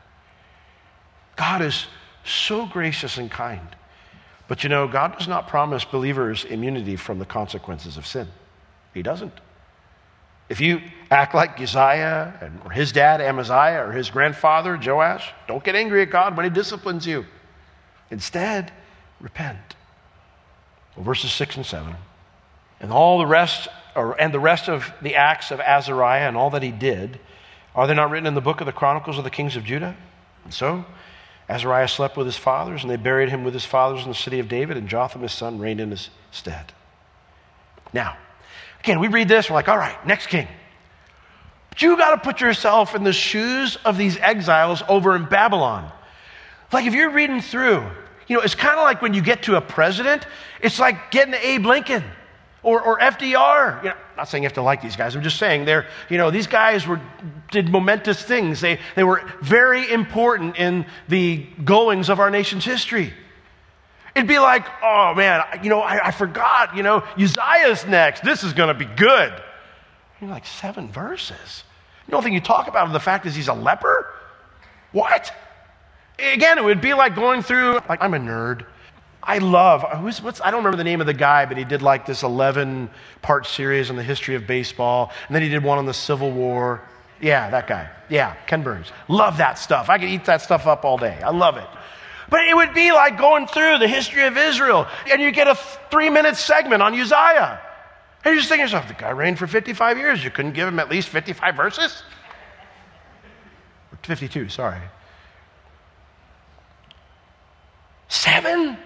God 1.36 1.62
is 1.62 1.88
so 2.24 2.65
gracious 2.68 3.18
and 3.18 3.30
kind. 3.30 3.68
But 4.48 4.63
you 4.63 4.70
know, 4.70 4.88
God 4.88 5.18
does 5.18 5.27
not 5.27 5.48
promise 5.48 5.84
believers 5.84 6.46
immunity 6.46 6.96
from 6.96 7.20
the 7.20 7.25
consequences 7.25 7.98
of 7.98 8.06
sin. 8.06 8.27
He 8.94 9.01
doesn't. 9.01 9.34
If 10.50 10.62
you 10.62 10.82
act 11.10 11.34
like 11.34 11.60
Uzziah 11.60 12.34
and, 12.42 12.72
his 12.74 12.92
dad 12.92 13.22
Amaziah 13.22 13.86
or 13.86 13.92
his 13.92 14.10
grandfather 14.10 14.78
Joash, 14.78 15.32
don't 15.48 15.64
get 15.64 15.76
angry 15.76 16.02
at 16.02 16.10
God 16.10 16.36
when 16.36 16.44
he 16.44 16.50
disciplines 16.50 17.06
you. 17.06 17.26
Instead, 18.12 18.72
repent. 19.20 19.76
Well, 20.96 21.06
verses 21.06 21.32
6 21.32 21.58
and 21.58 21.66
7. 21.66 21.96
And 22.80 22.92
all 22.92 23.20
the 23.20 23.26
rest, 23.26 23.68
or, 23.96 24.20
and 24.20 24.34
the 24.34 24.40
rest 24.40 24.70
of 24.70 24.92
the 25.02 25.16
acts 25.16 25.52
of 25.52 25.60
Azariah 25.60 26.28
and 26.28 26.36
all 26.36 26.50
that 26.52 26.64
he 26.64 26.72
did, 26.72 27.20
are 27.76 27.88
they 27.88 27.94
not 27.94 28.12
written 28.12 28.28
in 28.28 28.36
the 28.36 28.42
book 28.42 28.60
of 28.60 28.66
the 28.66 28.74
Chronicles 28.74 29.18
of 29.18 29.24
the 29.24 29.30
Kings 29.30 29.56
of 29.56 29.64
Judah? 29.64 29.96
And 30.44 30.54
so, 30.54 30.86
Azariah 31.50 31.88
slept 31.88 32.18
with 32.18 32.28
his 32.28 32.38
fathers, 32.38 32.84
and 32.84 32.92
they 32.92 32.98
buried 32.98 33.30
him 33.30 33.44
with 33.44 33.54
his 33.54 33.66
fathers 33.66 34.04
in 34.04 34.10
the 34.10 34.16
city 34.16 34.40
of 34.40 34.48
David, 34.48 34.78
and 34.78 34.88
Jotham 34.88 35.22
his 35.22 35.32
son 35.32 35.60
reigned 35.60 35.82
in 35.82 35.92
his 35.92 36.10
stead. 36.32 36.74
Now, 37.94 38.18
again, 38.84 39.00
we 39.00 39.08
read 39.08 39.28
this, 39.28 39.50
we're 39.50 39.56
like, 39.56 39.70
all 39.70 39.78
right, 39.78 40.06
next 40.06 40.28
king. 40.28 40.48
But 41.70 41.82
you 41.82 41.98
got 41.98 42.12
to 42.12 42.18
put 42.18 42.42
yourself 42.42 42.96
in 42.96 43.04
the 43.04 43.13
shoes 43.13 43.78
of 43.78 43.98
these 43.98 44.18
exiles 44.18 44.84
over 44.88 45.16
in 45.16 45.25
Babylon. 45.25 45.90
Like 46.72 46.86
if 46.86 46.94
you're 46.94 47.12
reading 47.12 47.42
through, 47.42 47.84
you 48.28 48.36
know, 48.36 48.42
it's 48.42 48.56
kind 48.56 48.78
of 48.78 48.84
like 48.84 49.02
when 49.02 49.13
you 49.13 49.22
get 49.22 49.44
to 49.44 49.56
a 49.56 49.62
president, 49.62 50.28
it's 50.62 50.80
like 50.80 51.12
getting 51.12 51.34
to 51.34 51.48
Abe 51.48 51.66
Lincoln 51.66 52.04
or, 52.62 52.82
or 52.82 53.00
FDR. 53.00 53.84
You 53.84 53.90
know, 53.90 53.96
not 54.18 54.28
saying 54.28 54.44
you 54.44 54.48
have 54.48 54.54
to 54.54 54.62
like 54.62 54.82
these 54.82 54.96
guys. 54.96 55.16
I'm 55.16 55.24
just 55.24 55.38
saying 55.38 55.66
they're, 55.66 55.88
you 56.10 56.18
know, 56.18 56.30
these 56.30 56.48
guys 56.48 56.86
were, 56.86 57.00
did 57.52 57.70
momentous 57.70 58.22
things. 58.22 58.60
They, 58.60 58.80
they 58.96 59.04
were 59.04 59.24
very 59.42 59.90
important 59.92 60.58
in 60.58 60.86
the 61.08 61.46
goings 61.63 62.10
of 62.10 62.20
our 62.20 62.30
nation's 62.30 62.66
history. 62.66 63.13
It'd 64.15 64.27
be 64.27 64.39
like, 64.39 64.65
oh 64.84 65.13
man, 65.15 65.43
you 65.63 65.70
know, 65.70 65.79
I, 65.79 66.08
I 66.08 66.12
forgot, 66.12 66.75
you 66.77 66.84
know, 66.84 67.03
Uzziah's 67.17 67.86
next. 67.86 68.24
This 68.24 68.43
is 68.43 68.53
going 68.53 68.67
to 68.67 68.74
be 68.74 68.86
good. 68.86 69.34
You're 70.22 70.29
like, 70.29 70.46
seven 70.46 70.88
verses. 70.89 71.63
You 72.08 72.12
don't 72.12 72.22
think 72.24 72.34
you 72.34 72.41
talk 72.41 72.67
about 72.67 72.88
him, 72.88 72.93
the 72.93 73.00
fact 73.00 73.25
is 73.25 73.36
he's 73.36 73.48
a 73.48 73.53
leper? 73.53 74.13
What? 74.91 75.34
Again, 76.20 76.58
it 76.58 76.63
would 76.63 76.82
be 76.82 76.93
like 76.93 77.15
going 77.15 77.41
through, 77.41 77.79
like, 77.89 78.01
I'm 78.01 78.13
a 78.13 78.20
nerd. 78.20 78.65
I 79.22 79.38
love, 79.38 79.84
who's, 80.00 80.22
what's, 80.22 80.41
I 80.41 80.51
don't 80.51 80.60
remember 80.60 80.77
the 80.77 80.84
name 80.84 81.00
of 81.01 81.08
the 81.08 81.13
guy, 81.13 81.46
but 81.46 81.58
he 81.58 81.63
did 81.63 81.82
like 81.82 82.05
this 82.05 82.24
11 82.24 82.89
part 83.22 83.48
series 83.48 83.89
on 83.89 83.96
the 83.96 84.03
history 84.03 84.36
of 84.36 84.46
baseball. 84.46 85.12
And 85.27 85.36
then 85.36 85.41
he 85.41 85.50
did 85.50 85.63
one 85.63 85.77
on 85.77 85.86
the 85.86 85.93
Civil 85.93 86.32
War. 86.32 86.82
Yeah, 87.22 87.50
that 87.50 87.67
guy. 87.67 87.89
Yeah, 88.10 88.36
Ken 88.48 88.63
Burns. 88.63 88.91
Love 89.08 89.38
that 89.38 89.58
stuff. 89.58 89.89
I 89.89 89.98
could 89.98 90.10
eat 90.10 90.25
that 90.25 90.41
stuff 90.41 90.67
up 90.67 90.84
all 90.84 90.98
day. 90.98 91.17
I 91.24 91.32
love 91.32 91.55
it. 91.55 91.67
But 92.34 92.46
it 92.46 92.56
would 92.56 92.74
be 92.74 92.92
like 92.92 93.16
going 93.16 93.46
through 93.46 93.78
the 93.78 93.88
history 93.88 94.25
of 94.25 94.36
Israel, 94.36 94.88
and 95.08 95.22
you 95.22 95.30
get 95.30 95.48
a 95.48 95.54
three 95.92 96.10
minute 96.10 96.36
segment 96.36 96.82
on 96.82 97.00
Uzziah. 97.00 97.62
And 98.25 98.34
you 98.34 98.40
just 98.40 98.50
think 98.50 98.58
to 98.58 98.63
yourself, 98.63 98.88
the 98.88 98.96
guy 98.96 99.12
reigned 99.12 99.38
for 99.38 99.46
55 99.46 100.00
years. 100.00 100.24
You 100.24 100.32
couldn't 100.32 100.54
give 100.54 100.68
him 100.68 100.80
at 100.80 100.90
least 100.90 101.10
55 101.10 101.56
verses? 101.56 102.02
52, 104.02 104.50
sorry. 104.50 104.80
Seven? 108.08 108.80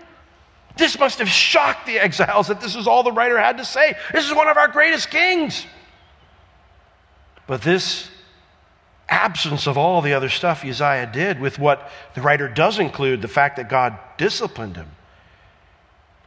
This 0.76 1.00
must 1.00 1.20
have 1.20 1.30
shocked 1.30 1.86
the 1.86 2.00
exiles 2.00 2.50
that 2.50 2.60
this 2.60 2.76
is 2.76 2.86
all 2.86 3.02
the 3.02 3.14
writer 3.14 3.40
had 3.40 3.60
to 3.60 3.66
say. 3.66 3.96
This 4.12 4.26
is 4.26 4.36
one 4.36 4.50
of 4.50 4.58
our 4.58 4.68
greatest 4.68 5.10
kings. 5.10 5.66
But 7.48 7.62
this 7.62 8.10
absence 9.10 9.68
of 9.68 9.78
all 9.78 10.02
the 10.02 10.14
other 10.14 10.30
stuff 10.30 10.66
Uzziah 10.66 11.10
did, 11.12 11.40
with 11.40 11.60
what 11.60 11.90
the 12.14 12.22
writer 12.22 12.48
does 12.48 12.80
include, 12.80 13.22
the 13.22 13.28
fact 13.28 13.58
that 13.58 13.70
God 13.70 13.98
disciplined 14.18 14.76
him, 14.76 14.90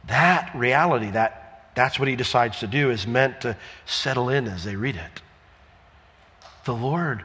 that 0.05 0.51
reality, 0.55 1.11
that, 1.11 1.71
that's 1.75 1.99
what 1.99 2.07
he 2.07 2.15
decides 2.15 2.59
to 2.59 2.67
do, 2.67 2.89
is 2.89 3.05
meant 3.05 3.41
to 3.41 3.55
settle 3.85 4.29
in 4.29 4.47
as 4.47 4.63
they 4.63 4.75
read 4.75 4.95
it. 4.95 5.21
The 6.65 6.73
Lord 6.73 7.23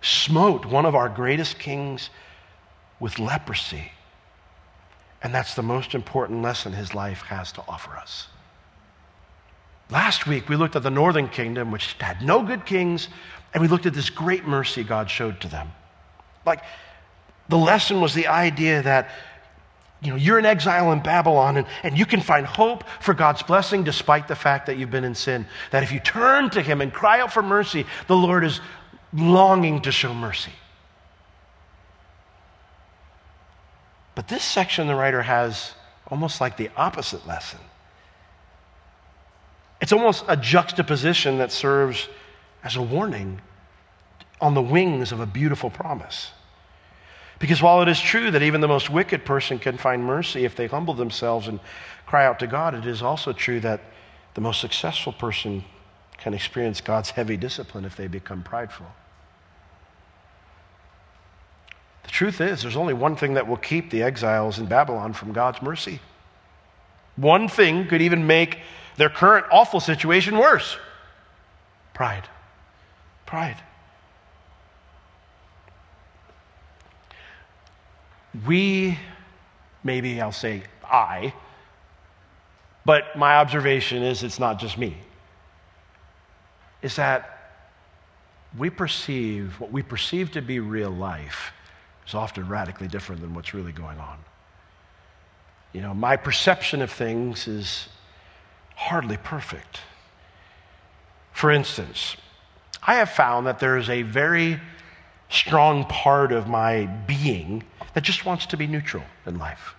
smote 0.00 0.64
one 0.64 0.86
of 0.86 0.94
our 0.94 1.08
greatest 1.08 1.58
kings 1.58 2.10
with 3.00 3.18
leprosy. 3.18 3.92
And 5.22 5.34
that's 5.34 5.54
the 5.54 5.62
most 5.62 5.94
important 5.94 6.42
lesson 6.42 6.72
his 6.72 6.94
life 6.94 7.22
has 7.22 7.52
to 7.52 7.62
offer 7.68 7.96
us. 7.96 8.28
Last 9.90 10.26
week, 10.26 10.48
we 10.48 10.56
looked 10.56 10.76
at 10.76 10.82
the 10.82 10.90
northern 10.90 11.28
kingdom, 11.28 11.70
which 11.70 11.94
had 11.98 12.20
no 12.22 12.42
good 12.42 12.66
kings, 12.66 13.08
and 13.54 13.62
we 13.62 13.68
looked 13.68 13.86
at 13.86 13.94
this 13.94 14.10
great 14.10 14.44
mercy 14.44 14.84
God 14.84 15.10
showed 15.10 15.40
to 15.40 15.48
them. 15.48 15.72
Like, 16.44 16.62
the 17.48 17.56
lesson 17.56 18.00
was 18.00 18.12
the 18.12 18.26
idea 18.26 18.82
that 18.82 19.10
you 20.00 20.10
know, 20.10 20.16
you're 20.16 20.38
in 20.38 20.46
exile 20.46 20.92
in 20.92 21.00
Babylon 21.00 21.56
and, 21.56 21.66
and 21.82 21.98
you 21.98 22.06
can 22.06 22.20
find 22.20 22.46
hope 22.46 22.84
for 23.00 23.14
God's 23.14 23.42
blessing 23.42 23.82
despite 23.82 24.28
the 24.28 24.36
fact 24.36 24.66
that 24.66 24.78
you've 24.78 24.90
been 24.90 25.04
in 25.04 25.14
sin. 25.14 25.46
That 25.72 25.82
if 25.82 25.90
you 25.90 25.98
turn 25.98 26.50
to 26.50 26.62
Him 26.62 26.80
and 26.80 26.92
cry 26.92 27.20
out 27.20 27.32
for 27.32 27.42
mercy, 27.42 27.84
the 28.06 28.16
Lord 28.16 28.44
is 28.44 28.60
longing 29.12 29.82
to 29.82 29.92
show 29.92 30.14
mercy. 30.14 30.52
But 34.14 34.28
this 34.28 34.44
section 34.44 34.86
the 34.86 34.94
writer 34.94 35.22
has 35.22 35.72
almost 36.08 36.40
like 36.40 36.56
the 36.56 36.70
opposite 36.76 37.26
lesson. 37.26 37.60
It's 39.80 39.92
almost 39.92 40.24
a 40.28 40.36
juxtaposition 40.36 41.38
that 41.38 41.52
serves 41.52 42.08
as 42.64 42.76
a 42.76 42.82
warning 42.82 43.40
on 44.40 44.54
the 44.54 44.62
wings 44.62 45.12
of 45.12 45.20
a 45.20 45.26
beautiful 45.26 45.70
promise. 45.70 46.32
Because 47.38 47.62
while 47.62 47.82
it 47.82 47.88
is 47.88 48.00
true 48.00 48.30
that 48.32 48.42
even 48.42 48.60
the 48.60 48.68
most 48.68 48.90
wicked 48.90 49.24
person 49.24 49.58
can 49.58 49.76
find 49.78 50.04
mercy 50.04 50.44
if 50.44 50.56
they 50.56 50.66
humble 50.66 50.94
themselves 50.94 51.46
and 51.46 51.60
cry 52.06 52.26
out 52.26 52.40
to 52.40 52.46
God, 52.46 52.74
it 52.74 52.86
is 52.86 53.02
also 53.02 53.32
true 53.32 53.60
that 53.60 53.80
the 54.34 54.40
most 54.40 54.60
successful 54.60 55.12
person 55.12 55.64
can 56.16 56.34
experience 56.34 56.80
God's 56.80 57.10
heavy 57.10 57.36
discipline 57.36 57.84
if 57.84 57.96
they 57.96 58.08
become 58.08 58.42
prideful. 58.42 58.86
The 62.02 62.10
truth 62.10 62.40
is, 62.40 62.62
there's 62.62 62.76
only 62.76 62.94
one 62.94 63.14
thing 63.14 63.34
that 63.34 63.46
will 63.46 63.56
keep 63.56 63.90
the 63.90 64.02
exiles 64.02 64.58
in 64.58 64.66
Babylon 64.66 65.12
from 65.12 65.32
God's 65.32 65.62
mercy. 65.62 66.00
One 67.18 67.48
thing 67.48 67.88
could 67.88 68.00
even 68.00 68.26
make 68.26 68.60
their 68.96 69.08
current 69.08 69.46
awful 69.50 69.80
situation 69.80 70.38
worse 70.38 70.76
pride. 71.94 72.28
Pride. 73.26 73.56
We, 78.46 78.96
maybe 79.82 80.20
I'll 80.20 80.30
say 80.30 80.62
I, 80.84 81.34
but 82.84 83.16
my 83.16 83.34
observation 83.36 84.02
is 84.04 84.22
it's 84.22 84.38
not 84.38 84.60
just 84.60 84.78
me, 84.78 84.96
is 86.82 86.94
that 86.96 87.34
we 88.56 88.70
perceive 88.70 89.58
what 89.58 89.72
we 89.72 89.82
perceive 89.82 90.30
to 90.32 90.40
be 90.40 90.60
real 90.60 90.90
life 90.90 91.52
is 92.06 92.14
often 92.14 92.48
radically 92.48 92.86
different 92.86 93.20
than 93.20 93.34
what's 93.34 93.52
really 93.54 93.72
going 93.72 93.98
on. 93.98 94.18
You 95.72 95.82
know, 95.82 95.94
my 95.94 96.16
perception 96.16 96.82
of 96.82 96.90
things 96.90 97.46
is 97.46 97.88
hardly 98.74 99.16
perfect. 99.16 99.80
For 101.32 101.50
instance, 101.50 102.16
I 102.82 102.94
have 102.94 103.10
found 103.10 103.46
that 103.46 103.58
there 103.58 103.76
is 103.76 103.88
a 103.88 104.02
very 104.02 104.60
strong 105.28 105.84
part 105.84 106.32
of 106.32 106.48
my 106.48 106.86
being 107.06 107.62
that 107.94 108.02
just 108.02 108.24
wants 108.24 108.46
to 108.46 108.56
be 108.56 108.66
neutral 108.66 109.04
in 109.26 109.38
life. 109.38 109.74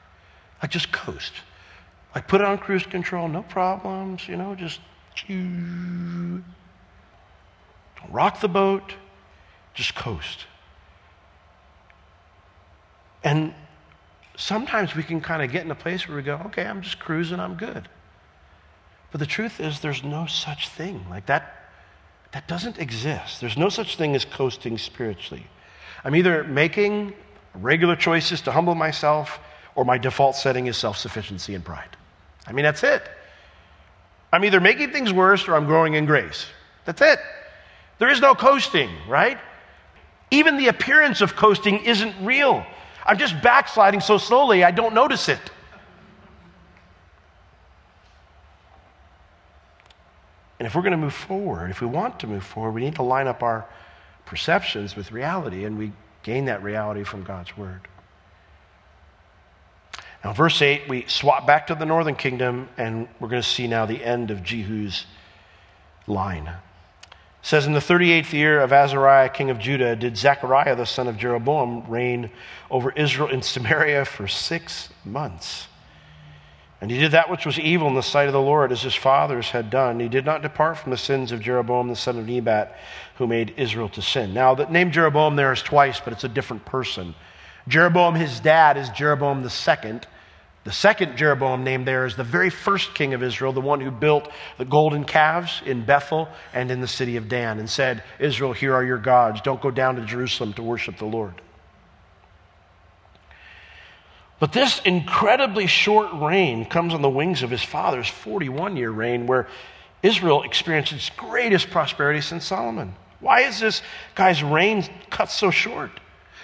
Like 0.61 0.71
just 0.71 0.91
coast. 0.91 1.33
Like 2.13 2.27
put 2.27 2.41
it 2.41 2.47
on 2.47 2.57
cruise 2.57 2.85
control, 2.85 3.27
no 3.27 3.43
problems, 3.43 4.27
you 4.27 4.35
know, 4.35 4.55
just 4.55 4.79
don't 5.27 6.43
rock 8.09 8.41
the 8.41 8.47
boat, 8.47 8.93
just 9.73 9.95
coast. 9.95 10.45
And 13.23 13.53
sometimes 14.39 14.95
we 14.95 15.03
can 15.03 15.19
kind 15.19 15.43
of 15.43 15.51
get 15.51 15.65
in 15.65 15.71
a 15.71 15.75
place 15.75 16.07
where 16.07 16.15
we 16.15 16.23
go, 16.23 16.41
okay, 16.45 16.65
I'm 16.65 16.81
just 16.81 16.97
cruising, 16.97 17.39
I'm 17.39 17.55
good. 17.55 17.87
But 19.11 19.19
the 19.19 19.25
truth 19.25 19.59
is, 19.59 19.81
there's 19.81 20.03
no 20.03 20.25
such 20.25 20.69
thing. 20.69 21.05
Like 21.09 21.25
that, 21.25 21.67
that 22.31 22.47
doesn't 22.47 22.79
exist. 22.79 23.41
There's 23.41 23.57
no 23.57 23.69
such 23.69 23.97
thing 23.97 24.15
as 24.15 24.23
coasting 24.23 24.77
spiritually. 24.77 25.45
I'm 26.03 26.15
either 26.15 26.43
making 26.45 27.13
regular 27.53 27.95
choices 27.95 28.41
to 28.41 28.51
humble 28.51 28.75
myself, 28.75 29.39
or 29.75 29.83
my 29.83 29.97
default 29.97 30.35
setting 30.35 30.67
is 30.67 30.77
self 30.77 30.97
sufficiency 30.97 31.53
and 31.53 31.63
pride. 31.63 31.97
I 32.47 32.53
mean, 32.53 32.63
that's 32.63 32.83
it. 32.83 33.03
I'm 34.31 34.45
either 34.45 34.59
making 34.59 34.91
things 34.91 35.11
worse 35.11 35.47
or 35.47 35.55
I'm 35.55 35.65
growing 35.65 35.95
in 35.95 36.05
grace. 36.05 36.45
That's 36.85 37.01
it. 37.01 37.19
There 37.97 38.09
is 38.09 38.21
no 38.21 38.35
coasting, 38.35 38.89
right? 39.07 39.37
Even 40.31 40.57
the 40.57 40.67
appearance 40.67 41.21
of 41.21 41.35
coasting 41.35 41.83
isn't 41.83 42.15
real. 42.21 42.65
I'm 43.09 43.17
just 43.17 43.41
backsliding 43.41 44.01
so 44.01 44.19
slowly 44.19 44.63
I 44.63 44.69
don't 44.69 44.93
notice 44.93 45.29
it. 45.29 45.39
And 50.59 50.67
if 50.67 50.75
we're 50.75 50.83
going 50.83 50.91
to 50.91 50.97
move 50.97 51.15
forward, 51.15 51.71
if 51.71 51.81
we 51.81 51.87
want 51.87 52.19
to 52.19 52.27
move 52.27 52.43
forward, 52.43 52.73
we 52.73 52.81
need 52.81 52.93
to 52.95 53.01
line 53.01 53.25
up 53.25 53.41
our 53.41 53.65
perceptions 54.27 54.95
with 54.95 55.11
reality, 55.11 55.63
and 55.63 55.75
we 55.75 55.91
gain 56.21 56.45
that 56.45 56.61
reality 56.61 57.03
from 57.03 57.23
God's 57.23 57.57
Word. 57.57 57.81
Now, 60.23 60.33
verse 60.33 60.61
8, 60.61 60.87
we 60.87 61.05
swap 61.07 61.47
back 61.47 61.65
to 61.67 61.75
the 61.75 61.87
northern 61.87 62.15
kingdom, 62.15 62.69
and 62.77 63.07
we're 63.19 63.29
going 63.29 63.41
to 63.41 63.47
see 63.47 63.65
now 63.65 63.87
the 63.87 64.03
end 64.03 64.29
of 64.29 64.43
Jehu's 64.43 65.07
line. 66.05 66.47
It 67.41 67.45
says, 67.45 67.65
In 67.65 67.73
the 67.73 67.79
38th 67.79 68.33
year 68.33 68.61
of 68.61 68.73
Azariah, 68.73 69.29
king 69.29 69.49
of 69.49 69.59
Judah, 69.59 69.95
did 69.95 70.17
Zechariah, 70.17 70.75
the 70.75 70.85
son 70.85 71.07
of 71.07 71.17
Jeroboam, 71.17 71.89
reign 71.89 72.29
over 72.69 72.91
Israel 72.91 73.29
in 73.29 73.41
Samaria 73.41 74.05
for 74.05 74.27
six 74.27 74.89
months. 75.05 75.67
And 76.81 76.89
he 76.89 76.97
did 76.97 77.11
that 77.11 77.29
which 77.29 77.45
was 77.45 77.59
evil 77.59 77.87
in 77.87 77.95
the 77.95 78.01
sight 78.01 78.27
of 78.27 78.33
the 78.33 78.41
Lord, 78.41 78.71
as 78.71 78.81
his 78.81 78.95
fathers 78.95 79.49
had 79.49 79.69
done. 79.69 79.99
He 79.99 80.07
did 80.07 80.25
not 80.25 80.41
depart 80.41 80.77
from 80.77 80.91
the 80.91 80.97
sins 80.97 81.31
of 81.31 81.41
Jeroboam 81.41 81.89
the 81.89 81.95
son 81.95 82.17
of 82.17 82.27
Nebat, 82.27 82.77
who 83.15 83.27
made 83.27 83.53
Israel 83.57 83.89
to 83.89 84.01
sin. 84.01 84.33
Now, 84.33 84.55
the 84.55 84.65
name 84.65 84.91
Jeroboam 84.91 85.35
there 85.35 85.51
is 85.51 85.61
twice, 85.61 85.99
but 85.99 86.13
it's 86.13 86.23
a 86.23 86.29
different 86.29 86.65
person. 86.65 87.15
Jeroboam, 87.67 88.15
his 88.15 88.39
dad, 88.39 88.77
is 88.77 88.89
Jeroboam 88.89 89.43
the 89.43 89.49
second. 89.49 90.07
The 90.65 90.71
second 90.73 91.17
Jeroboam 91.17 91.63
named 91.63 91.87
there 91.87 92.05
is 92.05 92.15
the 92.15 92.23
very 92.23 92.49
first 92.49 92.93
king 92.93 93.13
of 93.13 93.23
Israel, 93.23 93.53
the 93.53 93.61
one 93.61 93.79
who 93.79 93.91
built 93.91 94.29
the 94.57 94.65
golden 94.65 95.05
calves 95.05 95.61
in 95.65 95.85
Bethel 95.85 96.27
and 96.53 96.69
in 96.69 96.81
the 96.81 96.87
city 96.87 97.15
of 97.15 97.29
Dan, 97.29 97.59
and 97.59 97.69
said, 97.69 98.03
Israel, 98.19 98.51
here 98.51 98.73
are 98.73 98.83
your 98.83 98.97
gods. 98.97 99.41
Don't 99.41 99.61
go 99.61 99.71
down 99.71 99.95
to 99.95 100.05
Jerusalem 100.05 100.53
to 100.53 100.63
worship 100.63 100.97
the 100.97 101.05
Lord. 101.05 101.41
But 104.39 104.53
this 104.53 104.79
incredibly 104.85 105.67
short 105.67 106.09
reign 106.13 106.65
comes 106.65 106.93
on 106.93 107.01
the 107.01 107.09
wings 107.09 107.41
of 107.43 107.49
his 107.49 107.63
father's 107.63 108.07
41 108.07 108.77
year 108.77 108.91
reign, 108.91 109.27
where 109.27 109.47
Israel 110.03 110.43
experienced 110.43 110.93
its 110.93 111.09
greatest 111.09 111.69
prosperity 111.69 112.21
since 112.21 112.45
Solomon. 112.45 112.95
Why 113.19 113.41
is 113.41 113.59
this 113.59 113.81
guy's 114.15 114.41
reign 114.41 114.85
cut 115.09 115.29
so 115.29 115.51
short? 115.51 115.91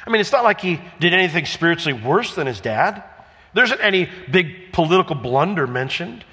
I 0.05 0.10
mean, 0.10 0.19
it's 0.19 0.31
not 0.31 0.43
like 0.43 0.60
he 0.62 0.79
did 1.00 1.13
anything 1.13 1.45
spiritually 1.45 2.00
worse 2.01 2.36
than 2.36 2.48
his 2.48 2.60
dad. 2.60 3.03
There 3.55 3.63
isn't 3.63 3.81
any 3.81 4.09
big 4.29 4.74
political 4.74 5.15
blunder 5.15 5.65
mentioned. 5.65 6.25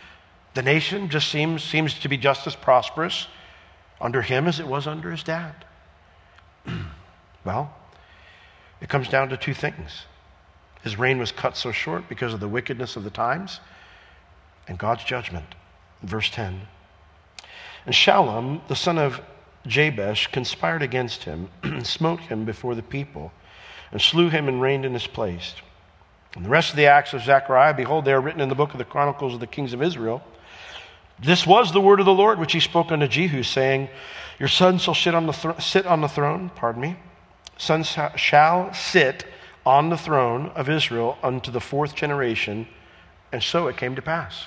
The 0.55 0.63
nation 0.63 1.09
just 1.09 1.29
seems, 1.29 1.63
seems 1.63 1.95
to 2.01 2.09
be 2.09 2.17
just 2.19 2.47
as 2.49 2.57
prosperous 2.57 3.29
under 4.01 4.23
him 4.23 4.49
as 4.49 4.59
it 4.59 4.67
was 4.67 4.89
under 4.89 5.09
his 5.11 5.23
dad. 5.23 5.55
well, 7.45 7.73
it 8.81 8.89
comes 8.89 9.09
down 9.09 9.29
to 9.29 9.37
two 9.37 9.55
things 9.55 10.05
his 10.83 10.99
reign 10.99 11.19
was 11.19 11.31
cut 11.31 11.57
so 11.57 11.71
short 11.71 12.09
because 12.09 12.35
of 12.35 12.41
the 12.41 12.49
wickedness 12.49 12.97
of 12.97 13.05
the 13.05 13.11
times 13.11 13.61
and 14.67 14.77
God's 14.77 15.05
judgment. 15.05 15.55
Verse 16.03 16.29
10. 16.29 16.63
And 17.87 17.95
Shallum, 17.95 18.67
the 18.67 18.75
son 18.75 18.99
of 18.99 19.21
Jabesh, 19.65 20.27
conspired 20.33 20.83
against 20.83 21.23
him, 21.23 21.51
and 21.63 21.87
smote 21.87 22.19
him 22.19 22.45
before 22.45 22.75
the 22.75 22.83
people, 22.83 23.31
and 23.93 24.01
slew 24.01 24.29
him 24.29 24.49
and 24.49 24.61
reigned 24.61 24.85
in 24.85 24.93
his 24.93 25.07
place. 25.07 25.55
And 26.35 26.45
the 26.45 26.49
rest 26.49 26.71
of 26.71 26.77
the 26.77 26.87
acts 26.87 27.13
of 27.13 27.23
Zechariah, 27.23 27.75
behold, 27.75 28.05
they 28.05 28.13
are 28.13 28.21
written 28.21 28.41
in 28.41 28.49
the 28.49 28.55
book 28.55 28.73
of 28.73 28.79
the 28.79 28.85
Chronicles 28.85 29.35
of 29.35 29.41
the 29.41 29.47
kings 29.47 29.73
of 29.73 29.83
Israel. 29.83 30.23
This 31.21 31.47
was 31.47 31.73
the 31.73 31.81
word 31.81 32.01
of 32.01 32.07
the 32.07 32.15
Lord 32.15 32.39
which 32.39 32.53
he 32.53 32.61
spoke 32.61 32.91
unto 32.91 33.07
Jehu, 33.07 33.43
saying, 33.43 33.89
Your 34.39 34.49
son 34.49 34.79
shall 34.79 34.95
sit 34.95 35.15
on 35.15 35.27
the, 35.27 35.33
thro- 35.33 35.59
sit 35.59 35.87
on 35.87 36.01
the 36.01 36.09
throne, 36.09 36.51
pardon 36.55 36.83
me, 36.83 36.97
son 37.59 37.85
shall 37.85 38.73
sit 38.73 39.25
on 39.65 39.91
the 39.91 39.97
throne 39.97 40.49
of 40.55 40.69
Israel 40.69 41.19
unto 41.23 41.51
the 41.51 41.61
fourth 41.61 41.95
generation. 41.95 42.67
And 43.31 43.43
so 43.43 43.69
it 43.69 43.77
came 43.77 43.95
to 43.95 44.03
pass. 44.03 44.45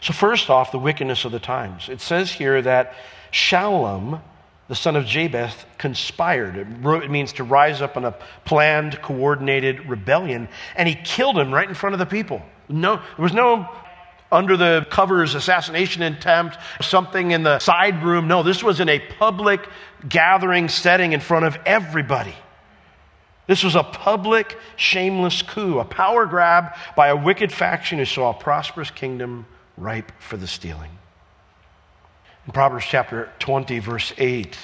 So, 0.00 0.12
first 0.12 0.50
off, 0.50 0.70
the 0.70 0.78
wickedness 0.78 1.24
of 1.24 1.32
the 1.32 1.38
times. 1.38 1.88
It 1.88 2.00
says 2.00 2.30
here 2.32 2.60
that 2.62 2.94
Shallum, 3.32 4.20
the 4.68 4.74
son 4.74 4.96
of 4.96 5.04
Jabesh, 5.04 5.54
conspired. 5.78 6.56
It 6.56 7.10
means 7.10 7.32
to 7.34 7.44
rise 7.44 7.82
up 7.82 7.96
in 7.96 8.04
a 8.04 8.14
planned, 8.44 9.00
coordinated 9.02 9.88
rebellion, 9.88 10.48
and 10.74 10.88
he 10.88 10.94
killed 10.94 11.38
him 11.38 11.52
right 11.52 11.68
in 11.68 11.74
front 11.74 11.92
of 11.92 11.98
the 11.98 12.06
people. 12.06 12.42
No, 12.68 12.96
there 12.96 13.22
was 13.22 13.34
no 13.34 13.68
under 14.32 14.56
the 14.56 14.86
covers 14.90 15.34
assassination 15.34 16.02
attempt, 16.02 16.58
something 16.80 17.30
in 17.30 17.42
the 17.42 17.58
side 17.60 18.02
room. 18.02 18.26
No, 18.26 18.42
this 18.42 18.64
was 18.64 18.80
in 18.80 18.88
a 18.88 18.98
public 18.98 19.68
gathering 20.08 20.68
setting 20.68 21.12
in 21.12 21.20
front 21.20 21.44
of 21.44 21.56
everybody. 21.64 22.34
This 23.46 23.62
was 23.62 23.76
a 23.76 23.82
public, 23.82 24.58
shameless 24.76 25.42
coup, 25.42 25.78
a 25.78 25.84
power 25.84 26.26
grab 26.26 26.74
by 26.96 27.08
a 27.08 27.16
wicked 27.16 27.52
faction 27.52 27.98
who 27.98 28.06
saw 28.06 28.30
a 28.30 28.34
prosperous 28.34 28.90
kingdom 28.90 29.46
ripe 29.76 30.10
for 30.18 30.36
the 30.36 30.46
stealing. 30.46 30.90
In 32.46 32.52
Proverbs 32.52 32.84
chapter 32.84 33.30
20, 33.38 33.78
verse 33.78 34.12
8, 34.18 34.58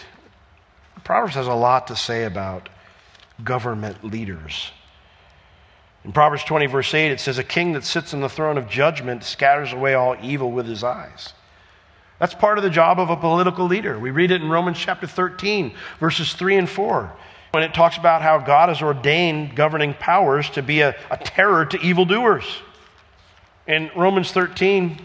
Proverbs 1.03 1.35
has 1.35 1.47
a 1.47 1.55
lot 1.55 1.87
to 1.87 1.97
say 1.97 2.25
about 2.25 2.69
government 3.43 4.05
leaders. 4.05 4.71
In 6.05 6.13
Proverbs 6.13 6.45
20, 6.45 6.67
verse 6.67 6.93
8, 6.93 7.11
it 7.11 7.21
says, 7.21 7.39
A 7.39 7.45
king 7.45 7.73
that 7.73 7.85
sits 7.85 8.13
on 8.13 8.21
the 8.21 8.29
throne 8.29 8.59
of 8.59 8.69
judgment 8.69 9.25
scatters 9.25 9.73
away 9.73 9.95
all 9.95 10.17
evil 10.23 10.51
with 10.53 10.67
his 10.67 10.85
eyes. 10.85 11.33
That's 12.19 12.35
part 12.35 12.59
of 12.59 12.65
the 12.65 12.71
job 12.71 13.01
of 13.01 13.09
a 13.09 13.17
political 13.17 13.67
leader. 13.67 13.99
We 13.99 14.11
read 14.11 14.31
it 14.31 14.43
in 14.43 14.51
Romans 14.51 14.79
chapter 14.79 15.07
13, 15.07 15.75
verses 15.99 16.35
3 16.35 16.57
and 16.57 16.69
4 16.69 17.13
when 17.53 17.65
it 17.65 17.75
talks 17.75 17.97
about 17.97 18.23
how 18.23 18.39
God 18.39 18.69
has 18.69 18.81
ordained 18.81 19.57
governing 19.57 19.95
powers 19.95 20.49
to 20.51 20.63
be 20.63 20.83
a, 20.83 20.95
a 21.11 21.17
terror 21.17 21.67
to 21.67 21.81
evildoers. 21.81 22.45
In 23.67 23.91
Romans 23.97 24.31
13, 24.33 24.99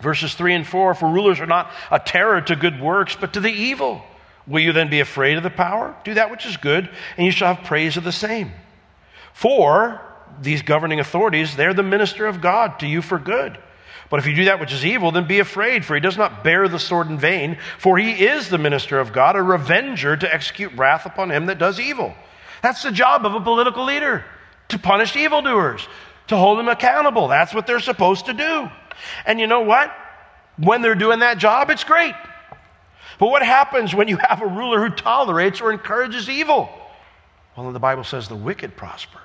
verses 0.00 0.34
3 0.34 0.54
and 0.54 0.66
4, 0.66 0.94
for 0.94 1.08
rulers 1.08 1.40
are 1.40 1.46
not 1.46 1.70
a 1.90 1.98
terror 1.98 2.40
to 2.40 2.56
good 2.56 2.80
works, 2.80 3.16
but 3.18 3.34
to 3.34 3.40
the 3.40 3.50
evil. 3.50 4.02
Will 4.46 4.60
you 4.60 4.72
then 4.72 4.90
be 4.90 5.00
afraid 5.00 5.36
of 5.36 5.42
the 5.42 5.50
power? 5.50 5.94
Do 6.04 6.14
that 6.14 6.30
which 6.30 6.46
is 6.46 6.56
good, 6.56 6.90
and 7.16 7.26
you 7.26 7.32
shall 7.32 7.54
have 7.54 7.66
praise 7.66 7.96
of 7.96 8.04
the 8.04 8.12
same. 8.12 8.52
For 9.32 10.00
these 10.40 10.62
governing 10.62 11.00
authorities, 11.00 11.56
they're 11.56 11.74
the 11.74 11.82
minister 11.82 12.26
of 12.26 12.40
God 12.40 12.80
to 12.80 12.86
you 12.86 13.02
for 13.02 13.18
good. 13.18 13.58
But 14.08 14.18
if 14.18 14.26
you 14.26 14.34
do 14.34 14.46
that 14.46 14.58
which 14.58 14.72
is 14.72 14.84
evil, 14.84 15.12
then 15.12 15.28
be 15.28 15.38
afraid, 15.38 15.84
for 15.84 15.94
he 15.94 16.00
does 16.00 16.18
not 16.18 16.42
bear 16.42 16.66
the 16.66 16.80
sword 16.80 17.08
in 17.08 17.18
vain, 17.18 17.58
for 17.78 17.96
he 17.96 18.26
is 18.26 18.48
the 18.48 18.58
minister 18.58 18.98
of 18.98 19.12
God, 19.12 19.36
a 19.36 19.42
revenger 19.42 20.16
to 20.16 20.34
execute 20.34 20.72
wrath 20.72 21.06
upon 21.06 21.30
him 21.30 21.46
that 21.46 21.58
does 21.58 21.78
evil. 21.78 22.12
That's 22.60 22.82
the 22.82 22.90
job 22.90 23.24
of 23.24 23.34
a 23.34 23.40
political 23.40 23.84
leader, 23.84 24.24
to 24.68 24.78
punish 24.78 25.14
evildoers, 25.14 25.86
to 26.26 26.36
hold 26.36 26.58
them 26.58 26.68
accountable. 26.68 27.28
That's 27.28 27.54
what 27.54 27.68
they're 27.68 27.78
supposed 27.78 28.26
to 28.26 28.32
do. 28.32 28.68
And 29.26 29.40
you 29.40 29.46
know 29.46 29.60
what? 29.60 29.94
When 30.56 30.82
they're 30.82 30.94
doing 30.94 31.20
that 31.20 31.38
job, 31.38 31.70
it's 31.70 31.84
great. 31.84 32.14
But 33.18 33.28
what 33.28 33.42
happens 33.42 33.94
when 33.94 34.08
you 34.08 34.16
have 34.16 34.40
a 34.40 34.46
ruler 34.46 34.80
who 34.80 34.94
tolerates 34.94 35.60
or 35.60 35.72
encourages 35.72 36.28
evil? 36.28 36.70
Well, 37.56 37.72
the 37.72 37.78
Bible 37.78 38.04
says 38.04 38.28
the 38.28 38.36
wicked 38.36 38.76
prosper. 38.76 39.20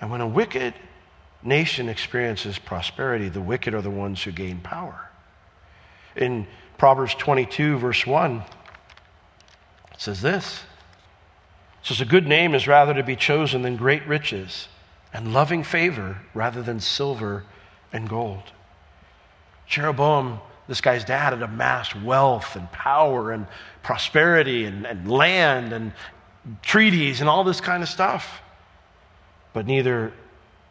And 0.00 0.10
when 0.10 0.20
a 0.20 0.28
wicked 0.28 0.74
nation 1.42 1.88
experiences 1.88 2.58
prosperity, 2.58 3.28
the 3.28 3.40
wicked 3.40 3.74
are 3.74 3.82
the 3.82 3.90
ones 3.90 4.22
who 4.22 4.32
gain 4.32 4.60
power. 4.60 5.08
In 6.16 6.46
Proverbs 6.76 7.14
22, 7.14 7.78
verse 7.78 8.06
1, 8.06 8.36
it 8.36 10.00
says 10.00 10.20
this 10.20 10.62
it 11.82 11.86
says, 11.86 12.00
A 12.00 12.04
good 12.04 12.26
name 12.26 12.54
is 12.54 12.66
rather 12.66 12.94
to 12.94 13.02
be 13.02 13.16
chosen 13.16 13.62
than 13.62 13.76
great 13.76 14.06
riches, 14.06 14.68
and 15.12 15.32
loving 15.32 15.64
favor 15.64 16.18
rather 16.34 16.62
than 16.62 16.80
silver 16.80 17.44
and 17.92 18.08
gold. 18.08 18.42
Jeroboam, 19.66 20.40
this 20.66 20.80
guy's 20.80 21.04
dad, 21.04 21.32
had 21.32 21.42
amassed 21.42 21.94
wealth 22.02 22.56
and 22.56 22.70
power 22.72 23.32
and 23.32 23.46
prosperity 23.82 24.64
and, 24.64 24.86
and 24.86 25.10
land 25.10 25.72
and 25.72 25.92
treaties 26.62 27.20
and 27.20 27.28
all 27.28 27.44
this 27.44 27.60
kind 27.60 27.82
of 27.82 27.88
stuff. 27.88 28.40
But 29.52 29.66
neither 29.66 30.12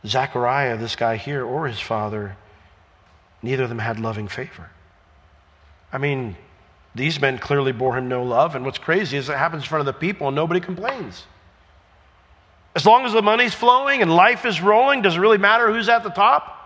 Zechariah, 0.05 0.77
this 0.77 0.95
guy 0.95 1.17
here, 1.17 1.43
or 1.43 1.67
his 1.67 1.79
father, 1.79 2.37
neither 3.41 3.63
of 3.63 3.69
them 3.69 3.79
had 3.79 3.99
loving 3.99 4.27
favor. 4.27 4.69
I 5.91 5.97
mean, 5.97 6.35
these 6.95 7.21
men 7.21 7.37
clearly 7.37 7.71
bore 7.71 7.97
him 7.97 8.07
no 8.07 8.23
love, 8.23 8.55
and 8.55 8.65
what's 8.65 8.77
crazy 8.77 9.17
is 9.17 9.29
it 9.29 9.37
happens 9.37 9.63
in 9.63 9.69
front 9.69 9.81
of 9.81 9.85
the 9.85 9.99
people 9.99 10.27
and 10.27 10.35
nobody 10.35 10.59
complains. 10.59 11.25
As 12.75 12.85
long 12.85 13.05
as 13.05 13.13
the 13.13 13.21
money's 13.21 13.53
flowing 13.53 14.01
and 14.01 14.13
life 14.13 14.45
is 14.45 14.61
rolling, 14.61 15.01
does 15.01 15.15
it 15.15 15.19
really 15.19 15.37
matter 15.37 15.71
who's 15.71 15.89
at 15.89 16.03
the 16.03 16.09
top? 16.09 16.56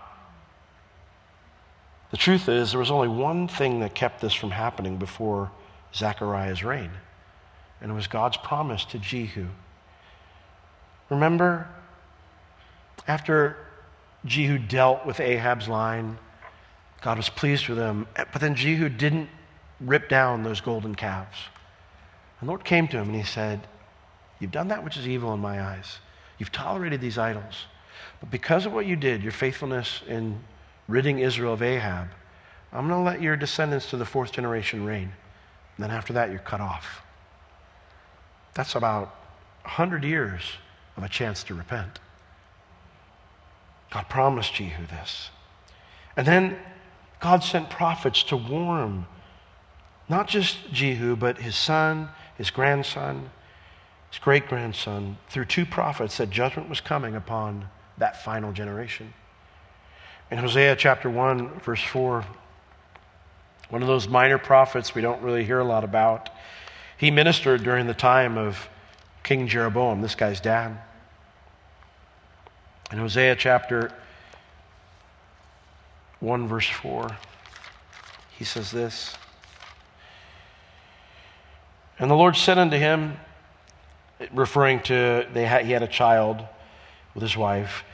The 2.12 2.18
truth 2.18 2.48
is, 2.48 2.70
there 2.70 2.78
was 2.78 2.90
only 2.90 3.08
one 3.08 3.48
thing 3.48 3.80
that 3.80 3.94
kept 3.94 4.20
this 4.20 4.34
from 4.34 4.50
happening 4.50 4.98
before 4.98 5.50
Zechariah's 5.94 6.62
reign, 6.62 6.90
and 7.80 7.90
it 7.90 7.94
was 7.94 8.06
God's 8.06 8.36
promise 8.36 8.84
to 8.86 8.98
Jehu. 8.98 9.46
Remember, 11.08 11.66
after 13.08 13.56
Jehu 14.26 14.58
dealt 14.58 15.06
with 15.06 15.20
Ahab's 15.20 15.68
line, 15.68 16.18
God 17.00 17.16
was 17.16 17.30
pleased 17.30 17.68
with 17.68 17.78
him, 17.78 18.06
but 18.14 18.40
then 18.40 18.54
Jehu 18.54 18.90
didn't 18.90 19.30
rip 19.80 20.10
down 20.10 20.42
those 20.42 20.60
golden 20.60 20.94
calves. 20.94 21.38
And 22.40 22.46
the 22.46 22.50
Lord 22.50 22.62
came 22.62 22.88
to 22.88 22.98
him 22.98 23.08
and 23.08 23.16
he 23.16 23.24
said, 23.24 23.66
You've 24.38 24.52
done 24.52 24.68
that 24.68 24.84
which 24.84 24.96
is 24.96 25.08
evil 25.08 25.32
in 25.32 25.40
my 25.40 25.62
eyes. 25.62 25.98
You've 26.38 26.52
tolerated 26.52 27.00
these 27.00 27.16
idols. 27.16 27.66
But 28.20 28.30
because 28.30 28.66
of 28.66 28.72
what 28.72 28.86
you 28.86 28.96
did, 28.96 29.22
your 29.22 29.32
faithfulness 29.32 30.02
in 30.06 30.40
ridding 30.88 31.18
Israel 31.18 31.54
of 31.54 31.62
Ahab, 31.62 32.08
I'm 32.72 32.88
going 32.88 32.98
to 32.98 33.04
let 33.04 33.20
your 33.20 33.36
descendants 33.36 33.90
to 33.90 33.96
the 33.96 34.04
fourth 34.04 34.32
generation 34.32 34.84
reign. 34.84 35.12
And 35.76 35.84
then 35.84 35.90
after 35.90 36.12
that, 36.14 36.30
you're 36.30 36.38
cut 36.38 36.60
off. 36.60 37.02
That's 38.54 38.74
about 38.74 39.14
100 39.62 40.04
years 40.04 40.42
of 40.96 41.02
a 41.02 41.08
chance 41.08 41.42
to 41.44 41.54
repent. 41.54 42.00
God 43.90 44.08
promised 44.08 44.54
Jehu 44.54 44.86
this. 44.86 45.30
And 46.16 46.26
then 46.26 46.56
God 47.20 47.44
sent 47.44 47.70
prophets 47.70 48.22
to 48.24 48.36
warn 48.36 49.06
not 50.08 50.28
just 50.28 50.72
Jehu, 50.72 51.16
but 51.16 51.38
his 51.38 51.56
son, 51.56 52.08
his 52.36 52.50
grandson, 52.50 53.30
his 54.10 54.18
great 54.18 54.46
grandson, 54.46 55.16
through 55.28 55.46
two 55.46 55.64
prophets, 55.64 56.18
that 56.18 56.30
judgment 56.30 56.68
was 56.68 56.80
coming 56.80 57.14
upon 57.14 57.68
that 57.98 58.22
final 58.22 58.52
generation. 58.52 59.14
In 60.32 60.38
Hosea 60.38 60.76
chapter 60.76 61.10
1, 61.10 61.60
verse 61.60 61.82
4, 61.82 62.24
one 63.68 63.82
of 63.82 63.86
those 63.86 64.08
minor 64.08 64.38
prophets 64.38 64.94
we 64.94 65.02
don't 65.02 65.20
really 65.20 65.44
hear 65.44 65.58
a 65.58 65.64
lot 65.64 65.84
about, 65.84 66.30
he 66.96 67.10
ministered 67.10 67.62
during 67.62 67.86
the 67.86 67.92
time 67.92 68.38
of 68.38 68.66
King 69.22 69.46
Jeroboam, 69.46 70.00
this 70.00 70.14
guy's 70.14 70.40
dad. 70.40 70.78
In 72.90 72.96
Hosea 72.96 73.36
chapter 73.36 73.92
1, 76.20 76.48
verse 76.48 76.66
4, 76.66 77.14
he 78.30 78.46
says 78.46 78.70
this 78.70 79.14
And 81.98 82.10
the 82.10 82.16
Lord 82.16 82.36
said 82.36 82.56
unto 82.56 82.78
him, 82.78 83.18
referring 84.32 84.80
to 84.84 85.26
they 85.34 85.44
had, 85.44 85.66
he 85.66 85.72
had 85.72 85.82
a 85.82 85.86
child 85.86 86.42
with 87.12 87.20
his 87.20 87.36
wife. 87.36 87.84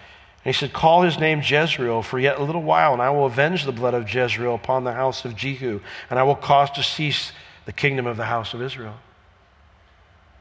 And 0.44 0.54
he 0.54 0.58
said, 0.58 0.72
Call 0.72 1.02
his 1.02 1.18
name 1.18 1.42
Jezreel 1.44 2.02
for 2.02 2.18
yet 2.18 2.38
a 2.38 2.42
little 2.42 2.62
while, 2.62 2.92
and 2.92 3.02
I 3.02 3.10
will 3.10 3.26
avenge 3.26 3.64
the 3.64 3.72
blood 3.72 3.94
of 3.94 4.12
Jezreel 4.12 4.54
upon 4.54 4.84
the 4.84 4.92
house 4.92 5.24
of 5.24 5.36
Jehu, 5.36 5.80
and 6.10 6.18
I 6.18 6.22
will 6.22 6.36
cause 6.36 6.70
to 6.72 6.82
cease 6.82 7.32
the 7.66 7.72
kingdom 7.72 8.06
of 8.06 8.16
the 8.16 8.24
house 8.24 8.54
of 8.54 8.62
Israel. 8.62 8.94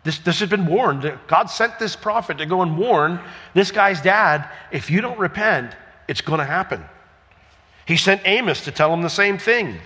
This, 0.03 0.19
this 0.19 0.39
has 0.39 0.49
been 0.49 0.67
warned. 0.67 1.11
God 1.27 1.47
sent 1.47 1.79
this 1.79 1.95
prophet 1.95 2.37
to 2.37 2.45
go 2.45 2.61
and 2.61 2.77
warn 2.77 3.19
this 3.53 3.71
guy's 3.71 3.99
dad 3.99 4.49
if 4.71 4.89
you 4.89 5.01
don't 5.01 5.19
repent, 5.19 5.75
it's 6.07 6.21
going 6.21 6.39
to 6.39 6.45
happen. 6.45 6.85
He 7.85 7.97
sent 7.97 8.21
Amos 8.23 8.63
to 8.65 8.71
tell 8.71 8.93
him 8.93 9.01
the 9.01 9.09
same 9.09 9.37
thing. 9.37 9.79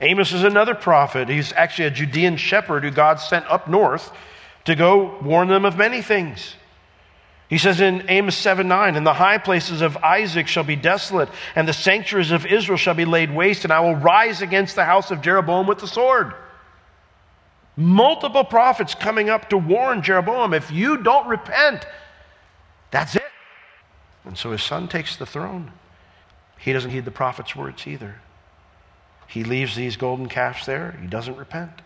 Amos 0.00 0.32
is 0.32 0.44
another 0.44 0.74
prophet. 0.74 1.28
He's 1.28 1.52
actually 1.52 1.86
a 1.86 1.90
Judean 1.90 2.36
shepherd 2.36 2.84
who 2.84 2.90
God 2.90 3.16
sent 3.16 3.46
up 3.46 3.68
north 3.68 4.12
to 4.66 4.74
go 4.74 5.18
warn 5.22 5.48
them 5.48 5.64
of 5.64 5.76
many 5.76 6.02
things. 6.02 6.54
He 7.48 7.58
says 7.58 7.80
in 7.80 8.06
Amos 8.08 8.36
7 8.36 8.66
9, 8.66 8.96
And 8.96 9.06
the 9.06 9.12
high 9.12 9.38
places 9.38 9.80
of 9.80 9.96
Isaac 9.98 10.48
shall 10.48 10.64
be 10.64 10.76
desolate, 10.76 11.28
and 11.54 11.68
the 11.68 11.72
sanctuaries 11.72 12.32
of 12.32 12.44
Israel 12.44 12.76
shall 12.76 12.94
be 12.94 13.04
laid 13.04 13.32
waste, 13.32 13.64
and 13.64 13.72
I 13.72 13.80
will 13.80 13.94
rise 13.94 14.42
against 14.42 14.74
the 14.74 14.84
house 14.84 15.10
of 15.10 15.22
Jeroboam 15.22 15.66
with 15.66 15.78
the 15.78 15.86
sword. 15.86 16.34
Multiple 17.76 18.44
prophets 18.44 18.94
coming 18.94 19.28
up 19.28 19.50
to 19.50 19.58
warn 19.58 20.02
Jeroboam 20.02 20.54
if 20.54 20.70
you 20.72 20.96
don't 20.96 21.28
repent, 21.28 21.86
that's 22.90 23.14
it. 23.14 23.22
And 24.24 24.36
so 24.36 24.50
his 24.50 24.62
son 24.62 24.88
takes 24.88 25.16
the 25.16 25.26
throne. 25.26 25.72
He 26.58 26.72
doesn't 26.72 26.90
heed 26.90 27.04
the 27.04 27.10
prophet's 27.10 27.54
words 27.54 27.86
either. 27.86 28.16
He 29.28 29.44
leaves 29.44 29.76
these 29.76 29.96
golden 29.96 30.28
calves 30.28 30.66
there, 30.66 30.98
he 31.00 31.06
doesn't 31.06 31.36
repent. 31.36 31.82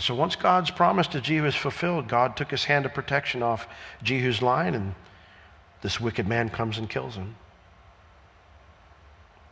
And 0.00 0.04
so 0.06 0.14
once 0.14 0.34
God's 0.34 0.70
promise 0.70 1.06
to 1.08 1.20
Jehu 1.20 1.44
is 1.44 1.54
fulfilled, 1.54 2.08
God 2.08 2.34
took 2.34 2.50
his 2.50 2.64
hand 2.64 2.86
of 2.86 2.94
protection 2.94 3.42
off 3.42 3.68
Jehu's 4.02 4.40
line, 4.40 4.74
and 4.74 4.94
this 5.82 6.00
wicked 6.00 6.26
man 6.26 6.48
comes 6.48 6.78
and 6.78 6.88
kills 6.88 7.16
him. 7.16 7.36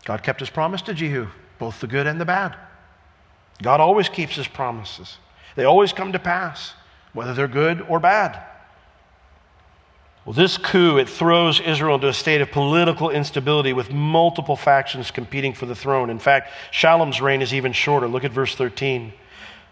God 0.06 0.22
kept 0.22 0.40
his 0.40 0.48
promise 0.48 0.80
to 0.80 0.94
Jehu, 0.94 1.26
both 1.58 1.82
the 1.82 1.86
good 1.86 2.06
and 2.06 2.18
the 2.18 2.24
bad. 2.24 2.56
God 3.62 3.78
always 3.80 4.08
keeps 4.08 4.36
his 4.36 4.48
promises, 4.48 5.18
they 5.54 5.64
always 5.64 5.92
come 5.92 6.12
to 6.12 6.18
pass, 6.18 6.72
whether 7.12 7.34
they're 7.34 7.46
good 7.46 7.82
or 7.82 8.00
bad. 8.00 8.42
Well, 10.24 10.32
this 10.32 10.56
coup, 10.56 10.96
it 10.96 11.10
throws 11.10 11.60
Israel 11.60 11.96
into 11.96 12.08
a 12.08 12.14
state 12.14 12.40
of 12.40 12.50
political 12.50 13.10
instability 13.10 13.74
with 13.74 13.92
multiple 13.92 14.56
factions 14.56 15.10
competing 15.10 15.52
for 15.52 15.66
the 15.66 15.74
throne. 15.74 16.08
In 16.08 16.18
fact, 16.18 16.52
Shallum's 16.70 17.20
reign 17.20 17.42
is 17.42 17.52
even 17.52 17.74
shorter. 17.74 18.08
Look 18.08 18.24
at 18.24 18.32
verse 18.32 18.54
13. 18.54 19.12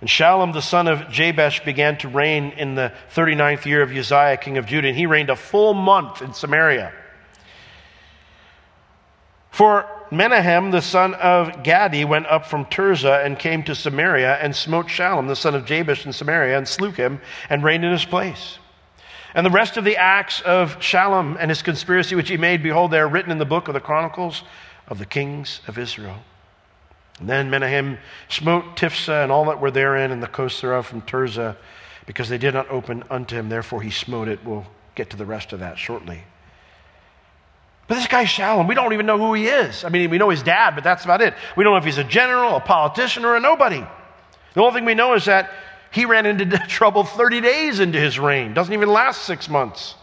And 0.00 0.08
Shallum 0.08 0.52
the 0.52 0.60
son 0.60 0.88
of 0.88 1.08
Jabesh 1.08 1.64
began 1.64 1.96
to 1.98 2.08
reign 2.08 2.52
in 2.56 2.74
the 2.74 2.92
39th 3.14 3.64
year 3.64 3.82
of 3.82 3.90
Uzziah, 3.90 4.36
king 4.36 4.58
of 4.58 4.66
Judah, 4.66 4.88
and 4.88 4.96
he 4.96 5.06
reigned 5.06 5.30
a 5.30 5.36
full 5.36 5.72
month 5.72 6.20
in 6.20 6.34
Samaria. 6.34 6.92
For 9.50 9.88
Menahem 10.10 10.70
the 10.70 10.82
son 10.82 11.14
of 11.14 11.64
Gadi 11.64 12.04
went 12.04 12.26
up 12.26 12.46
from 12.46 12.66
Tirzah 12.66 13.24
and 13.24 13.38
came 13.38 13.62
to 13.64 13.74
Samaria 13.74 14.34
and 14.34 14.54
smote 14.54 14.86
Shallum 14.86 15.28
the 15.28 15.34
son 15.34 15.54
of 15.54 15.64
Jabesh 15.64 16.04
in 16.04 16.12
Samaria 16.12 16.58
and 16.58 16.68
slew 16.68 16.90
him 16.90 17.20
and 17.48 17.64
reigned 17.64 17.84
in 17.84 17.90
his 17.90 18.04
place. 18.04 18.58
And 19.34 19.44
the 19.44 19.50
rest 19.50 19.76
of 19.76 19.84
the 19.84 19.96
acts 19.96 20.42
of 20.42 20.78
Shallum 20.78 21.36
and 21.40 21.50
his 21.50 21.62
conspiracy 21.62 22.14
which 22.14 22.28
he 22.28 22.36
made, 22.36 22.62
behold, 22.62 22.90
they 22.90 22.98
are 22.98 23.08
written 23.08 23.32
in 23.32 23.38
the 23.38 23.44
book 23.44 23.68
of 23.68 23.74
the 23.74 23.80
Chronicles 23.80 24.42
of 24.88 24.98
the 24.98 25.06
kings 25.06 25.60
of 25.66 25.78
Israel. 25.78 26.22
And 27.18 27.28
then 27.28 27.50
Menahem 27.50 27.98
smote 28.28 28.76
Tiphsah 28.76 29.22
and 29.22 29.32
all 29.32 29.46
that 29.46 29.60
were 29.60 29.70
therein 29.70 30.10
and 30.12 30.22
the 30.22 30.26
coast 30.26 30.60
thereof 30.60 30.86
from 30.86 31.02
Tirzah, 31.02 31.56
because 32.04 32.28
they 32.28 32.38
did 32.38 32.54
not 32.54 32.70
open 32.70 33.04
unto 33.10 33.36
him. 33.36 33.48
Therefore 33.48 33.82
he 33.82 33.90
smote 33.90 34.28
it. 34.28 34.44
We'll 34.44 34.66
get 34.94 35.10
to 35.10 35.16
the 35.16 35.26
rest 35.26 35.52
of 35.52 35.60
that 35.60 35.78
shortly. 35.78 36.22
But 37.88 37.96
this 37.96 38.06
guy 38.06 38.24
Shallum, 38.24 38.68
we 38.68 38.74
don't 38.74 38.92
even 38.92 39.06
know 39.06 39.18
who 39.18 39.34
he 39.34 39.46
is. 39.46 39.84
I 39.84 39.90
mean, 39.90 40.10
we 40.10 40.18
know 40.18 40.30
his 40.30 40.42
dad, 40.42 40.74
but 40.74 40.82
that's 40.82 41.04
about 41.04 41.22
it. 41.22 41.34
We 41.56 41.62
don't 41.62 41.72
know 41.72 41.78
if 41.78 41.84
he's 41.84 41.98
a 41.98 42.04
general, 42.04 42.56
a 42.56 42.60
politician, 42.60 43.24
or 43.24 43.36
a 43.36 43.40
nobody. 43.40 43.84
The 44.54 44.60
only 44.60 44.74
thing 44.74 44.84
we 44.84 44.94
know 44.94 45.14
is 45.14 45.26
that 45.26 45.50
he 45.92 46.04
ran 46.04 46.26
into 46.26 46.58
trouble 46.68 47.04
30 47.04 47.40
days 47.40 47.80
into 47.80 47.98
his 47.98 48.18
reign. 48.18 48.54
Doesn't 48.54 48.74
even 48.74 48.88
last 48.88 49.22
six 49.22 49.48
months. 49.48 49.94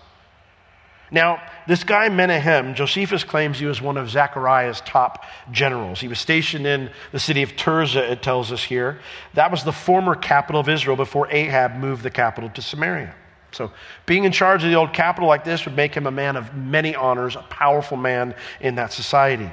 Now, 1.14 1.44
this 1.68 1.84
guy 1.84 2.10
Menahem, 2.10 2.74
Josephus 2.74 3.24
claims 3.24 3.60
he 3.60 3.68
was 3.68 3.80
one 3.80 3.98
of 3.98 4.10
Zechariah's 4.10 4.82
top 4.82 5.24
generals. 5.52 6.02
He 6.02 6.08
was 6.08 6.18
stationed 6.18 6.66
in 6.66 6.90
the 7.12 7.20
city 7.20 7.44
of 7.44 7.56
Tirzah, 7.56 8.10
it 8.10 8.24
tells 8.24 8.52
us 8.52 8.64
here. 8.64 9.00
That 9.36 9.52
was 9.52 9.64
the 9.64 9.72
former 9.72 10.16
capital 10.16 10.60
of 10.60 10.68
Israel 10.68 10.98
before 10.98 11.32
Ahab 11.32 11.76
moved 11.76 12.02
the 12.02 12.10
capital 12.10 12.50
to 12.50 12.62
Samaria. 12.64 13.14
So, 13.52 13.72
being 14.08 14.24
in 14.24 14.32
charge 14.32 14.64
of 14.64 14.72
the 14.72 14.76
old 14.76 14.92
capital 14.94 15.30
like 15.30 15.44
this 15.44 15.66
would 15.66 15.76
make 15.76 15.94
him 15.94 16.08
a 16.08 16.12
man 16.12 16.36
of 16.36 16.56
many 16.56 16.96
honors, 16.96 17.36
a 17.36 17.44
powerful 17.44 17.96
man 17.96 18.34
in 18.60 18.76
that 18.76 18.92
society. 18.92 19.52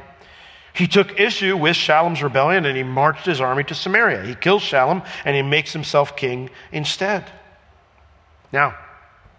He 0.73 0.87
took 0.87 1.21
issue 1.21 1.59
with 1.59 1.77
Shallum's 1.77 2.23
rebellion 2.23 2.65
and 2.65 2.75
he 2.75 2.83
marched 2.83 3.27
his 3.27 3.43
army 3.43 3.65
to 3.65 3.75
Samaria. 3.75 4.25
He 4.25 4.35
kills 4.35 4.63
Shallum 4.63 5.07
and 5.27 5.37
he 5.37 5.43
makes 5.43 5.75
himself 5.75 6.17
king 6.17 6.49
instead. 6.73 7.31
Now, 8.51 8.77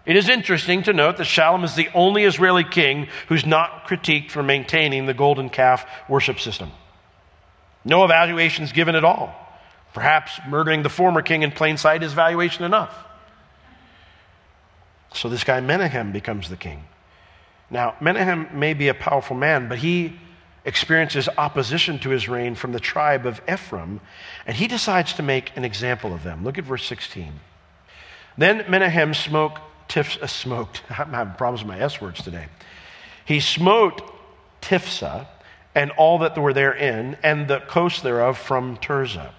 it 0.04 0.16
is 0.16 0.28
interesting 0.28 0.82
to 0.84 0.92
note 0.92 1.18
that 1.18 1.24
Shallum 1.26 1.64
is 1.64 1.74
the 1.74 1.88
only 1.94 2.24
Israeli 2.24 2.64
king 2.64 3.08
who's 3.28 3.46
not 3.46 3.86
critiqued 3.86 4.30
for 4.30 4.42
maintaining 4.42 5.06
the 5.06 5.14
golden 5.14 5.48
calf 5.48 5.86
worship 6.08 6.40
system. 6.40 6.70
No 7.84 8.04
evaluations 8.04 8.72
given 8.72 8.94
at 8.94 9.04
all. 9.04 9.34
Perhaps 9.94 10.40
murdering 10.48 10.82
the 10.82 10.88
former 10.88 11.22
king 11.22 11.42
in 11.42 11.52
plain 11.52 11.76
sight 11.76 12.02
is 12.02 12.12
valuation 12.12 12.64
enough. 12.64 12.96
So 15.14 15.28
this 15.28 15.44
guy 15.44 15.60
Menahem 15.60 16.12
becomes 16.12 16.48
the 16.48 16.56
king. 16.56 16.84
Now, 17.70 17.94
Menahem 18.00 18.58
may 18.58 18.74
be 18.74 18.88
a 18.88 18.94
powerful 18.94 19.36
man, 19.36 19.68
but 19.68 19.78
he 19.78 20.18
experiences 20.64 21.28
opposition 21.36 21.98
to 22.00 22.10
his 22.10 22.28
reign 22.28 22.54
from 22.54 22.72
the 22.72 22.80
tribe 22.80 23.26
of 23.26 23.40
Ephraim, 23.50 24.00
and 24.46 24.56
he 24.56 24.66
decides 24.66 25.12
to 25.14 25.22
make 25.22 25.56
an 25.56 25.64
example 25.64 26.14
of 26.14 26.22
them. 26.22 26.44
Look 26.44 26.58
at 26.58 26.64
verse 26.64 26.84
16. 26.86 27.32
Then 28.38 28.64
Menahem 28.68 29.14
smote 29.14 29.58
Tiphsah 29.88 30.28
smoked. 30.28 30.82
I'm 30.90 31.12
having 31.12 31.34
problems 31.34 31.64
with 31.64 31.68
my 31.68 31.80
S 31.80 32.00
words 32.00 32.22
today. 32.22 32.46
He 33.24 33.40
smote 33.40 34.02
Tiphsah 34.60 35.26
and 35.74 35.90
all 35.92 36.18
that 36.18 36.36
were 36.36 36.52
therein, 36.52 37.16
and 37.22 37.48
the 37.48 37.60
coast 37.60 38.02
thereof 38.02 38.38
from 38.38 38.76
Tirzah. 38.76 39.30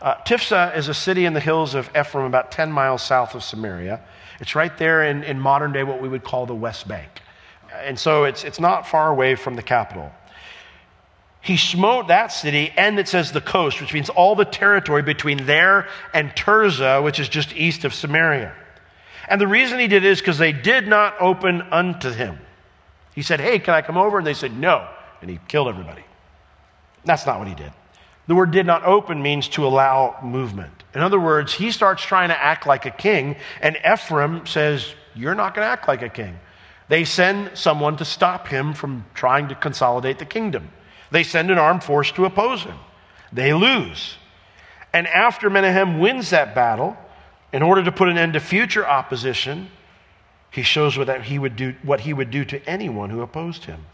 Uh, 0.00 0.14
Tiphsah 0.24 0.76
is 0.76 0.88
a 0.88 0.94
city 0.94 1.24
in 1.24 1.34
the 1.34 1.40
hills 1.40 1.74
of 1.74 1.90
Ephraim, 1.96 2.26
about 2.26 2.52
10 2.52 2.70
miles 2.72 3.02
south 3.02 3.34
of 3.34 3.42
Samaria. 3.42 4.00
It's 4.40 4.54
right 4.54 4.76
there 4.78 5.04
in, 5.04 5.24
in 5.24 5.38
modern 5.38 5.72
day, 5.72 5.82
what 5.82 6.00
we 6.00 6.08
would 6.08 6.24
call 6.24 6.46
the 6.46 6.54
West 6.54 6.88
Bank. 6.88 7.08
And 7.82 7.98
so 7.98 8.24
it's, 8.24 8.44
it's 8.44 8.60
not 8.60 8.86
far 8.86 9.10
away 9.10 9.34
from 9.34 9.54
the 9.56 9.62
capital. 9.62 10.10
he 11.40 11.56
smote 11.56 12.08
that 12.08 12.28
city, 12.28 12.72
and 12.76 12.98
it 12.98 13.08
says 13.08 13.32
the 13.32 13.40
coast, 13.40 13.80
which 13.80 13.92
means 13.92 14.08
all 14.08 14.34
the 14.36 14.44
territory 14.44 15.02
between 15.02 15.44
there 15.44 15.88
and 16.14 16.30
Tirzah, 16.30 17.02
which 17.02 17.18
is 17.18 17.28
just 17.28 17.54
east 17.54 17.84
of 17.84 17.92
Samaria. 17.92 18.54
And 19.30 19.40
the 19.40 19.46
reason 19.46 19.78
he 19.78 19.86
did 19.86 20.04
it 20.04 20.10
is 20.10 20.18
because 20.18 20.38
they 20.38 20.52
did 20.52 20.88
not 20.88 21.14
open 21.20 21.62
unto 21.62 22.10
him. 22.10 22.38
He 23.14 23.22
said, 23.22 23.40
Hey, 23.40 23.60
can 23.60 23.74
I 23.74 23.80
come 23.80 23.96
over? 23.96 24.18
And 24.18 24.26
they 24.26 24.34
said, 24.34 24.54
No. 24.54 24.88
And 25.22 25.30
he 25.30 25.38
killed 25.48 25.68
everybody. 25.68 26.04
That's 27.04 27.24
not 27.24 27.38
what 27.38 27.46
he 27.46 27.54
did. 27.54 27.72
The 28.26 28.34
word 28.34 28.50
did 28.50 28.66
not 28.66 28.84
open 28.84 29.22
means 29.22 29.48
to 29.50 29.66
allow 29.66 30.18
movement. 30.22 30.72
In 30.94 31.00
other 31.00 31.18
words, 31.18 31.52
he 31.52 31.70
starts 31.70 32.02
trying 32.02 32.28
to 32.28 32.42
act 32.42 32.66
like 32.66 32.86
a 32.86 32.90
king, 32.90 33.36
and 33.60 33.76
Ephraim 33.90 34.46
says, 34.46 34.94
You're 35.14 35.36
not 35.36 35.54
going 35.54 35.64
to 35.64 35.70
act 35.70 35.86
like 35.86 36.02
a 36.02 36.08
king. 36.08 36.38
They 36.88 37.04
send 37.04 37.56
someone 37.56 37.96
to 37.98 38.04
stop 38.04 38.48
him 38.48 38.74
from 38.74 39.04
trying 39.14 39.48
to 39.48 39.54
consolidate 39.54 40.18
the 40.18 40.24
kingdom. 40.24 40.70
They 41.12 41.22
send 41.22 41.52
an 41.52 41.58
armed 41.58 41.84
force 41.84 42.10
to 42.12 42.24
oppose 42.24 42.64
him. 42.64 42.78
They 43.32 43.52
lose. 43.52 44.16
And 44.92 45.06
after 45.06 45.48
Menahem 45.48 46.00
wins 46.00 46.30
that 46.30 46.52
battle, 46.52 46.96
in 47.52 47.62
order 47.62 47.82
to 47.84 47.92
put 47.92 48.08
an 48.08 48.18
end 48.18 48.34
to 48.34 48.40
future 48.40 48.86
opposition, 48.86 49.68
he 50.50 50.62
shows 50.62 50.96
what 50.96 51.22
he 51.22 51.38
would 51.38 51.56
do, 51.56 51.74
what 51.82 52.00
he 52.00 52.12
would 52.12 52.30
do 52.30 52.44
to 52.44 52.64
anyone 52.68 53.10
who 53.10 53.20
opposed 53.22 53.64
him. 53.64 53.86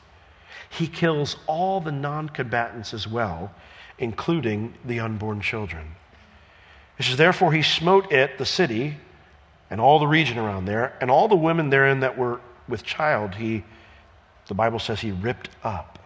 He 0.68 0.86
kills 0.86 1.36
all 1.46 1.80
the 1.80 1.92
non 1.92 2.28
combatants 2.28 2.92
as 2.92 3.06
well, 3.06 3.52
including 3.98 4.74
the 4.84 5.00
unborn 5.00 5.40
children. 5.40 5.94
He 6.96 7.04
says, 7.04 7.16
Therefore, 7.16 7.52
he 7.52 7.62
smote 7.62 8.10
it, 8.12 8.38
the 8.38 8.46
city, 8.46 8.96
and 9.70 9.80
all 9.80 9.98
the 9.98 10.06
region 10.06 10.38
around 10.38 10.64
there, 10.64 10.96
and 11.00 11.10
all 11.10 11.28
the 11.28 11.36
women 11.36 11.70
therein 11.70 12.00
that 12.00 12.16
were 12.16 12.40
with 12.68 12.82
child, 12.82 13.34
he, 13.34 13.64
the 14.48 14.54
Bible 14.54 14.78
says, 14.78 15.00
he 15.00 15.12
ripped 15.12 15.50
up. 15.62 15.98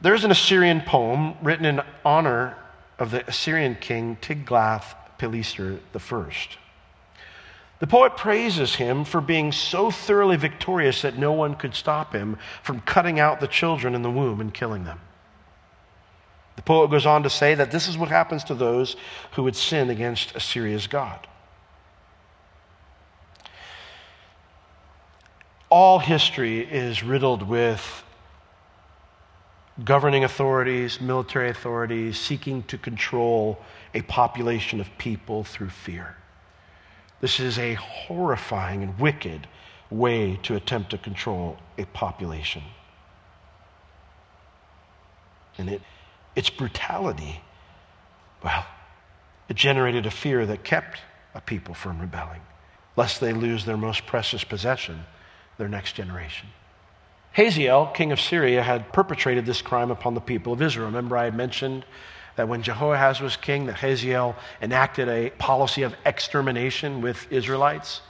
There's 0.00 0.24
an 0.24 0.30
Assyrian 0.30 0.82
poem 0.82 1.34
written 1.42 1.64
in 1.64 1.80
honor 2.04 2.56
of 2.98 3.10
the 3.10 3.26
Assyrian 3.26 3.76
king 3.80 4.16
Tiglath-Pileser 5.18 5.80
I. 5.94 6.34
The 7.80 7.86
poet 7.86 8.16
praises 8.16 8.76
him 8.76 9.04
for 9.04 9.20
being 9.20 9.52
so 9.52 9.90
thoroughly 9.90 10.36
victorious 10.36 11.02
that 11.02 11.18
no 11.18 11.32
one 11.32 11.54
could 11.54 11.74
stop 11.74 12.14
him 12.14 12.38
from 12.62 12.80
cutting 12.80 13.18
out 13.20 13.40
the 13.40 13.48
children 13.48 13.94
in 13.94 14.02
the 14.02 14.10
womb 14.10 14.40
and 14.40 14.54
killing 14.54 14.84
them. 14.84 15.00
The 16.56 16.62
poet 16.62 16.90
goes 16.90 17.04
on 17.04 17.24
to 17.24 17.30
say 17.30 17.54
that 17.56 17.72
this 17.72 17.88
is 17.88 17.98
what 17.98 18.08
happens 18.08 18.44
to 18.44 18.54
those 18.54 18.96
who 19.32 19.42
would 19.42 19.56
sin 19.56 19.90
against 19.90 20.36
Assyria's 20.36 20.86
God. 20.86 21.26
All 25.68 25.98
history 25.98 26.60
is 26.60 27.02
riddled 27.02 27.42
with 27.42 28.04
governing 29.84 30.22
authorities, 30.22 31.00
military 31.00 31.50
authorities 31.50 32.20
seeking 32.20 32.62
to 32.64 32.78
control 32.78 33.58
a 33.94 34.02
population 34.02 34.80
of 34.80 34.88
people 34.98 35.44
through 35.44 35.70
fear. 35.70 36.16
This 37.20 37.40
is 37.40 37.58
a 37.58 37.74
horrifying 37.74 38.82
and 38.82 38.98
wicked 38.98 39.46
way 39.90 40.38
to 40.42 40.56
attempt 40.56 40.90
to 40.90 40.98
control 40.98 41.56
a 41.78 41.84
population. 41.86 42.62
And 45.56 45.70
it, 45.70 45.82
its 46.34 46.50
brutality, 46.50 47.40
well, 48.42 48.66
it 49.48 49.56
generated 49.56 50.06
a 50.06 50.10
fear 50.10 50.44
that 50.46 50.64
kept 50.64 50.98
a 51.34 51.40
people 51.40 51.74
from 51.74 52.00
rebelling, 52.00 52.40
lest 52.96 53.20
they 53.20 53.32
lose 53.32 53.64
their 53.64 53.76
most 53.76 54.06
precious 54.06 54.42
possession, 54.42 55.04
their 55.58 55.68
next 55.68 55.92
generation. 55.94 56.48
Hazael, 57.32 57.86
king 57.86 58.12
of 58.12 58.20
Syria, 58.20 58.62
had 58.62 58.92
perpetrated 58.92 59.44
this 59.46 59.62
crime 59.62 59.90
upon 59.90 60.14
the 60.14 60.20
people 60.20 60.52
of 60.52 60.62
Israel. 60.62 60.86
Remember, 60.86 61.16
I 61.16 61.24
had 61.24 61.36
mentioned 61.36 61.84
that 62.36 62.48
when 62.48 62.62
Jehoahaz 62.62 63.20
was 63.20 63.36
king, 63.36 63.66
that 63.66 63.76
Hazael 63.76 64.36
enacted 64.60 65.08
a 65.08 65.30
policy 65.30 65.82
of 65.82 65.94
extermination 66.04 67.00
with 67.00 67.30
Israelites. 67.30 68.00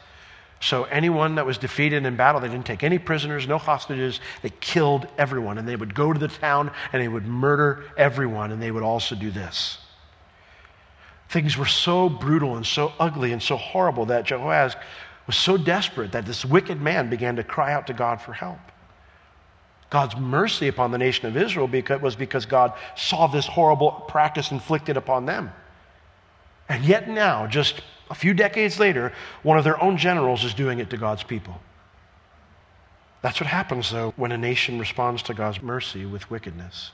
So 0.61 0.85
anyone 0.85 1.35
that 1.35 1.45
was 1.45 1.59
defeated 1.59 2.07
in 2.07 2.17
battle, 2.17 2.41
they 2.41 2.49
didn't 2.49 2.65
take 2.65 2.83
any 2.83 2.99
prisoners, 2.99 3.47
no 3.47 3.59
hostages. 3.59 4.21
They 4.41 4.51
killed 4.61 5.07
everyone. 5.19 5.59
And 5.59 5.69
they 5.69 5.77
would 5.77 5.95
go 5.95 6.13
to 6.13 6.19
the 6.19 6.29
town 6.29 6.71
and 6.93 7.03
they 7.03 7.09
would 7.09 7.27
murder 7.27 7.85
everyone. 7.99 8.51
And 8.51 8.63
they 8.63 8.71
would 8.71 8.83
also 8.83 9.15
do 9.15 9.31
this. 9.31 9.79
Things 11.29 11.59
were 11.59 11.67
so 11.67 12.09
brutal 12.09 12.57
and 12.57 12.65
so 12.65 12.93
ugly 12.99 13.33
and 13.33 13.43
so 13.43 13.57
horrible 13.57 14.07
that 14.07 14.25
Jehoahaz 14.25 14.77
was 15.27 15.37
so 15.37 15.57
desperate 15.57 16.13
that 16.13 16.25
this 16.25 16.45
wicked 16.45 16.81
man 16.81 17.11
began 17.11 17.37
to 17.37 17.45
cry 17.45 17.73
out 17.73 17.87
to 17.89 17.93
God 17.93 18.21
for 18.21 18.33
help. 18.33 18.59
God's 19.95 20.17
mercy 20.17 20.67
upon 20.67 20.91
the 20.91 20.99
nation 20.99 21.29
of 21.29 21.37
Israel 21.37 21.69
because, 21.69 22.01
was 22.01 22.17
because 22.17 22.47
God 22.47 22.73
saw 22.97 23.29
this 23.29 23.47
horrible 23.47 23.93
practice 24.09 24.51
inflicted 24.51 24.97
upon 24.97 25.25
them. 25.25 25.53
And 26.69 26.85
yet 26.85 27.09
now, 27.09 27.47
just 27.47 27.81
a 28.11 28.15
few 28.17 28.35
decades 28.35 28.81
later, 28.81 29.13
one 29.45 29.57
of 29.57 29.63
their 29.63 29.81
own 29.81 29.97
generals 29.97 30.43
is 30.43 30.53
doing 30.53 30.81
it 30.81 30.91
to 30.91 30.97
God's 30.97 31.23
people. 31.23 31.61
That's 33.23 33.41
what 33.41 33.47
happens, 33.47 33.93
though, 33.93 34.13
when 34.17 34.33
a 34.33 34.37
nation 34.37 34.81
responds 34.81 35.23
to 35.23 35.33
God's 35.33 35.63
mercy 35.63 36.05
with 36.05 36.29
wickedness. 36.29 36.91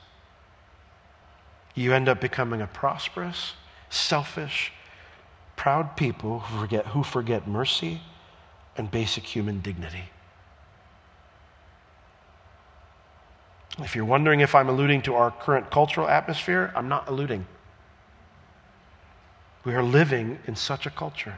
You 1.73 1.93
end 1.93 2.07
up 2.07 2.21
becoming 2.21 2.61
a 2.61 2.67
prosperous, 2.67 3.53
selfish, 3.89 4.71
proud 5.55 5.97
people 5.97 6.41
who 6.41 6.59
forget, 6.59 6.85
who 6.85 7.01
forget 7.01 7.47
mercy 7.47 7.99
and 8.77 8.91
basic 8.91 9.23
human 9.23 9.59
dignity. 9.61 10.03
If 13.79 13.95
you're 13.95 14.05
wondering 14.05 14.41
if 14.41 14.53
I'm 14.53 14.69
alluding 14.69 15.03
to 15.03 15.15
our 15.15 15.31
current 15.31 15.71
cultural 15.71 16.07
atmosphere, 16.07 16.71
I'm 16.75 16.89
not 16.89 17.07
alluding. 17.07 17.45
We 19.63 19.73
are 19.75 19.83
living 19.83 20.39
in 20.47 20.55
such 20.55 20.85
a 20.85 20.89
culture. 20.89 21.37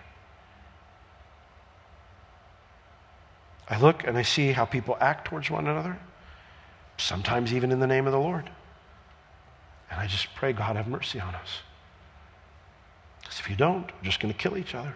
I 3.69 3.79
look 3.79 4.05
and 4.05 4.17
I 4.17 4.23
see 4.23 4.51
how 4.51 4.65
people 4.65 4.97
act 4.99 5.27
towards 5.27 5.49
one 5.49 5.67
another, 5.67 5.97
sometimes 6.97 7.53
even 7.53 7.71
in 7.71 7.79
the 7.79 7.87
name 7.87 8.07
of 8.07 8.13
the 8.13 8.19
Lord. 8.19 8.49
And 9.89 9.99
I 9.99 10.07
just 10.07 10.33
pray, 10.35 10.53
God, 10.53 10.75
have 10.75 10.87
mercy 10.87 11.19
on 11.19 11.35
us. 11.35 11.59
Because 13.21 13.39
if 13.39 13.49
you 13.49 13.55
don't, 13.55 13.85
we're 13.85 14.03
just 14.03 14.19
going 14.19 14.33
to 14.33 14.37
kill 14.37 14.57
each 14.57 14.75
other. 14.75 14.93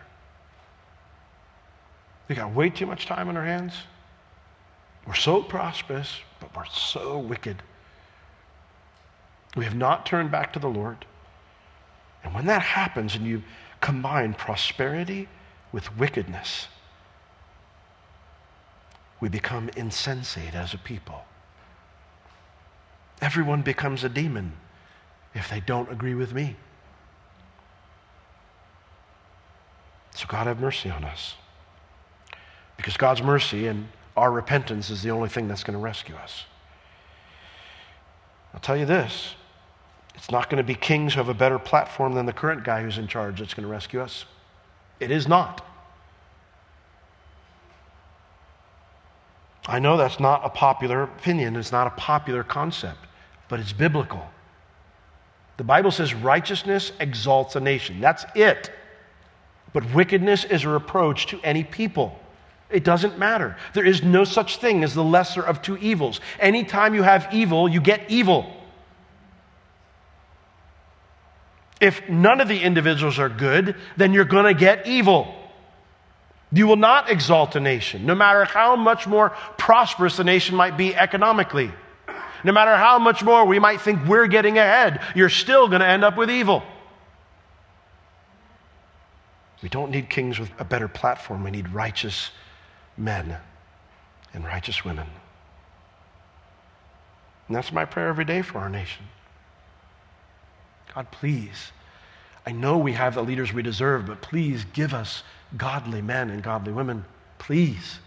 We 2.28 2.36
got 2.36 2.54
way 2.54 2.70
too 2.70 2.86
much 2.86 3.06
time 3.06 3.30
on 3.30 3.38
our 3.38 3.46
hands. 3.46 3.74
We're 5.06 5.14
so 5.14 5.42
prosperous, 5.42 6.20
but 6.40 6.56
we're 6.56 6.66
so 6.66 7.18
wicked. 7.18 7.62
We 9.56 9.66
have 9.66 9.76
not 9.76 10.06
turned 10.06 10.32
back 10.32 10.54
to 10.54 10.60
the 10.60 10.68
Lord. 10.68 11.06
And 12.24 12.34
when 12.34 12.46
that 12.48 12.62
happens 12.62 13.16
and 13.16 13.26
you 13.26 13.44
combine 13.82 14.34
prosperity 14.34 15.28
with 15.72 15.96
wickedness, 15.98 16.68
we 19.20 19.30
become 19.30 19.70
insensate 19.76 20.54
as 20.54 20.74
a 20.74 20.78
people. 20.78 21.24
Everyone 23.22 23.62
becomes 23.62 24.04
a 24.04 24.10
demon 24.10 24.54
if 25.34 25.50
they 25.50 25.60
don't 25.60 25.92
agree 25.92 26.14
with 26.14 26.34
me. 26.34 26.56
So, 30.14 30.26
God, 30.28 30.48
have 30.48 30.60
mercy 30.60 30.90
on 30.90 31.04
us. 31.04 31.36
Because 32.76 32.98
God's 32.98 33.22
mercy 33.22 33.68
and 33.68 33.88
our 34.18 34.32
repentance 34.32 34.90
is 34.90 35.04
the 35.04 35.12
only 35.12 35.30
thing 35.30 35.48
that's 35.48 35.64
going 35.64 35.78
to 35.78 35.84
rescue 35.84 36.16
us. 36.16 36.46
I'll 38.54 38.60
tell 38.60 38.76
you 38.76 38.86
this 38.86 39.36
it's 40.16 40.32
not 40.32 40.50
going 40.50 40.58
to 40.58 40.64
be 40.64 40.74
kings 40.74 41.14
who 41.14 41.20
have 41.20 41.30
a 41.30 41.34
better 41.34 41.60
platform 41.60 42.16
than 42.16 42.26
the 42.26 42.34
current 42.34 42.64
guy 42.64 42.82
who's 42.82 42.98
in 42.98 43.08
charge 43.08 43.40
that's 43.40 43.54
going 43.54 43.66
to 43.66 43.72
rescue 43.72 44.02
us. 44.02 44.26
It 45.00 45.12
is 45.12 45.28
not. 45.28 45.64
I 49.68 49.80
know 49.80 49.98
that's 49.98 50.20
not 50.20 50.42
a 50.44 50.50
popular 50.50 51.04
opinion, 51.04 51.56
it's 51.56 51.72
not 51.72 51.88
a 51.88 51.92
popular 51.92 52.44
concept, 52.44 53.00
but 53.50 53.60
it's 53.60 53.74
biblical. 53.74 54.28
The 55.58 55.64
Bible 55.64 55.92
says 55.92 56.14
righteousness 56.14 56.92
exalts 57.00 57.56
a 57.56 57.60
nation. 57.60 58.00
That's 58.00 58.26
it. 58.34 58.72
But 59.74 59.94
wickedness 59.94 60.46
is 60.46 60.64
a 60.64 60.70
reproach 60.70 61.28
to 61.28 61.40
any 61.44 61.64
people. 61.64 62.18
It 62.70 62.84
doesn't 62.84 63.18
matter. 63.18 63.56
There 63.74 63.86
is 63.86 64.04
no 64.04 64.24
such 64.24 64.58
thing 64.58 64.84
as 64.84 64.94
the 64.94 65.04
lesser 65.04 65.42
of 65.42 65.62
two 65.62 65.78
evils. 65.78 66.20
Anytime 66.40 66.94
you 66.94 67.04
have 67.04 67.30
evil, 67.32 67.70
you 67.70 67.80
get 67.80 68.10
evil. 68.10 68.54
If 71.80 72.10
none 72.10 72.42
of 72.42 72.48
the 72.48 72.60
individuals 72.60 73.20
are 73.20 73.30
good, 73.30 73.76
then 73.96 74.12
you're 74.12 74.26
going 74.26 74.46
to 74.46 74.60
get 74.60 74.88
evil. 74.88 75.34
You 76.52 76.68
will 76.68 76.78
not 76.78 77.10
exalt 77.10 77.56
a 77.56 77.60
nation, 77.60 78.06
no 78.06 78.16
matter 78.16 78.44
how 78.44 78.76
much 78.76 79.06
more 79.06 79.32
prosperous 79.58 80.18
the 80.18 80.24
nation 80.24 80.56
might 80.56 80.78
be 80.78 80.96
economically. 80.96 81.72
No 82.44 82.52
matter 82.52 82.76
how 82.76 83.00
much 83.00 83.24
more 83.24 83.46
we 83.46 83.60
might 83.60 83.82
think 83.82 84.06
we're 84.08 84.28
getting 84.28 84.58
ahead, 84.58 85.02
you're 85.16 85.30
still 85.30 85.68
going 85.68 85.82
to 85.82 85.88
end 85.88 86.04
up 86.04 86.18
with 86.18 86.30
evil. 86.30 86.64
We 89.62 89.70
don't 89.70 89.92
need 89.92 90.10
kings 90.10 90.40
with 90.40 90.52
a 90.60 90.64
better 90.64 90.88
platform. 90.88 91.44
We 91.44 91.52
need 91.52 91.70
righteous 91.70 92.32
men 92.98 93.38
and 94.34 94.44
righteous 94.46 94.84
women. 94.84 95.08
And 97.48 97.56
that's 97.56 97.72
my 97.72 97.86
prayer 97.86 98.10
every 98.10 98.26
day 98.26 98.42
for 98.42 98.60
our 98.60 98.70
nation. 98.70 99.06
God, 100.94 101.12
please. 101.12 101.72
I 102.46 102.52
know 102.52 102.78
we 102.78 102.94
have 102.94 103.16
the 103.16 103.24
leaders 103.24 103.54
we 103.54 103.62
deserve, 103.62 104.06
but 104.06 104.22
please 104.22 104.66
give 104.74 104.94
us 104.94 105.24
godly 105.56 106.02
men 106.02 106.30
and 106.30 106.42
godly 106.42 106.74
women. 106.74 107.06
Please. 107.40 108.00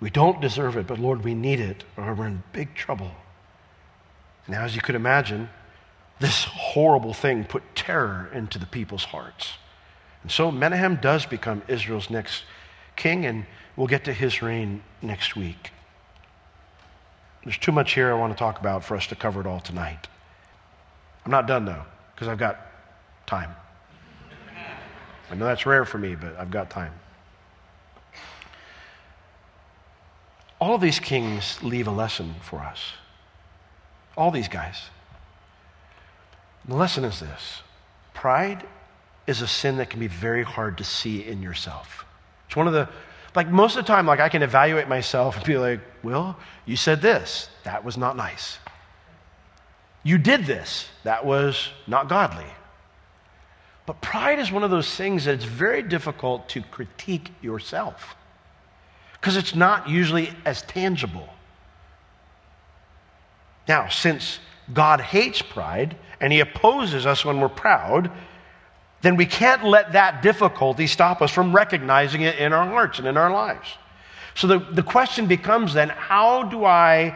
We 0.00 0.10
don't 0.10 0.40
deserve 0.40 0.76
it, 0.76 0.86
but 0.86 0.98
Lord, 0.98 1.24
we 1.24 1.34
need 1.34 1.60
it, 1.60 1.84
or 1.96 2.12
we're 2.14 2.26
in 2.26 2.42
big 2.52 2.74
trouble. 2.74 3.10
Now, 4.46 4.64
as 4.64 4.76
you 4.76 4.82
could 4.82 4.94
imagine, 4.94 5.48
this 6.20 6.44
horrible 6.44 7.14
thing 7.14 7.44
put 7.44 7.62
terror 7.74 8.30
into 8.32 8.58
the 8.58 8.66
people's 8.66 9.04
hearts. 9.04 9.54
And 10.24 10.32
so 10.32 10.50
Menahem 10.50 10.96
does 10.96 11.26
become 11.26 11.62
Israel's 11.68 12.10
next 12.10 12.44
king, 12.96 13.26
and 13.26 13.44
we'll 13.76 13.86
get 13.86 14.04
to 14.04 14.12
his 14.12 14.42
reign 14.42 14.82
next 15.02 15.36
week. 15.36 15.70
There's 17.44 17.58
too 17.58 17.72
much 17.72 17.92
here 17.92 18.10
I 18.10 18.14
want 18.14 18.32
to 18.32 18.38
talk 18.38 18.58
about 18.58 18.82
for 18.82 18.96
us 18.96 19.06
to 19.08 19.14
cover 19.14 19.40
it 19.42 19.46
all 19.46 19.60
tonight. 19.60 20.08
I'm 21.26 21.30
not 21.30 21.46
done, 21.46 21.66
though, 21.66 21.84
because 22.14 22.26
I've 22.26 22.38
got 22.38 22.58
time. 23.26 23.54
I 25.30 25.34
know 25.34 25.44
that's 25.44 25.66
rare 25.66 25.84
for 25.84 25.98
me, 25.98 26.14
but 26.14 26.38
I've 26.38 26.50
got 26.50 26.70
time. 26.70 26.92
All 30.58 30.74
of 30.74 30.80
these 30.80 30.98
kings 30.98 31.62
leave 31.62 31.86
a 31.86 31.90
lesson 31.90 32.34
for 32.40 32.60
us. 32.60 32.92
All 34.16 34.30
these 34.30 34.48
guys. 34.48 34.88
The 36.66 36.76
lesson 36.76 37.04
is 37.04 37.20
this 37.20 37.62
pride 38.14 38.66
is 39.26 39.42
a 39.42 39.46
sin 39.46 39.78
that 39.78 39.90
can 39.90 40.00
be 40.00 40.06
very 40.06 40.42
hard 40.42 40.78
to 40.78 40.84
see 40.84 41.24
in 41.24 41.42
yourself. 41.42 42.04
It's 42.46 42.56
one 42.56 42.66
of 42.66 42.72
the, 42.72 42.88
like 43.34 43.48
most 43.48 43.76
of 43.76 43.84
the 43.84 43.88
time, 43.88 44.06
like 44.06 44.20
I 44.20 44.28
can 44.28 44.42
evaluate 44.42 44.88
myself 44.88 45.36
and 45.36 45.44
be 45.44 45.56
like, 45.56 45.80
well, 46.02 46.38
you 46.66 46.76
said 46.76 47.00
this. 47.00 47.48
That 47.64 47.84
was 47.84 47.96
not 47.96 48.16
nice. 48.16 48.58
You 50.02 50.18
did 50.18 50.44
this. 50.44 50.88
That 51.04 51.24
was 51.24 51.70
not 51.86 52.08
godly. 52.08 52.46
But 53.86 54.00
pride 54.00 54.38
is 54.38 54.50
one 54.50 54.62
of 54.62 54.70
those 54.70 54.94
things 54.94 55.24
that 55.24 55.34
it's 55.34 55.44
very 55.44 55.82
difficult 55.82 56.48
to 56.50 56.62
critique 56.62 57.30
yourself 57.42 58.14
because 59.14 59.36
it's 59.36 59.54
not 59.54 59.88
usually 59.88 60.30
as 60.44 60.62
tangible. 60.62 61.28
Now, 63.66 63.88
since 63.88 64.38
God 64.72 65.00
hates 65.00 65.40
pride 65.42 65.96
and 66.20 66.32
he 66.32 66.40
opposes 66.40 67.06
us 67.06 67.24
when 67.24 67.40
we're 67.40 67.48
proud, 67.48 68.10
then 69.04 69.16
we 69.16 69.26
can't 69.26 69.62
let 69.62 69.92
that 69.92 70.22
difficulty 70.22 70.86
stop 70.86 71.20
us 71.20 71.30
from 71.30 71.54
recognizing 71.54 72.22
it 72.22 72.38
in 72.38 72.54
our 72.54 72.66
hearts 72.66 72.98
and 72.98 73.06
in 73.06 73.18
our 73.18 73.30
lives. 73.30 73.68
So 74.34 74.46
the, 74.46 74.58
the 74.58 74.82
question 74.82 75.26
becomes 75.26 75.74
then 75.74 75.90
how 75.90 76.44
do 76.44 76.64
I 76.64 77.14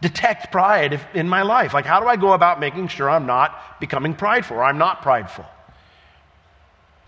detect 0.00 0.50
pride 0.50 0.94
if, 0.94 1.04
in 1.14 1.28
my 1.28 1.42
life? 1.42 1.74
Like, 1.74 1.84
how 1.84 2.00
do 2.00 2.06
I 2.06 2.16
go 2.16 2.32
about 2.32 2.58
making 2.58 2.88
sure 2.88 3.10
I'm 3.10 3.26
not 3.26 3.78
becoming 3.80 4.14
prideful 4.14 4.56
or 4.56 4.64
I'm 4.64 4.78
not 4.78 5.02
prideful? 5.02 5.44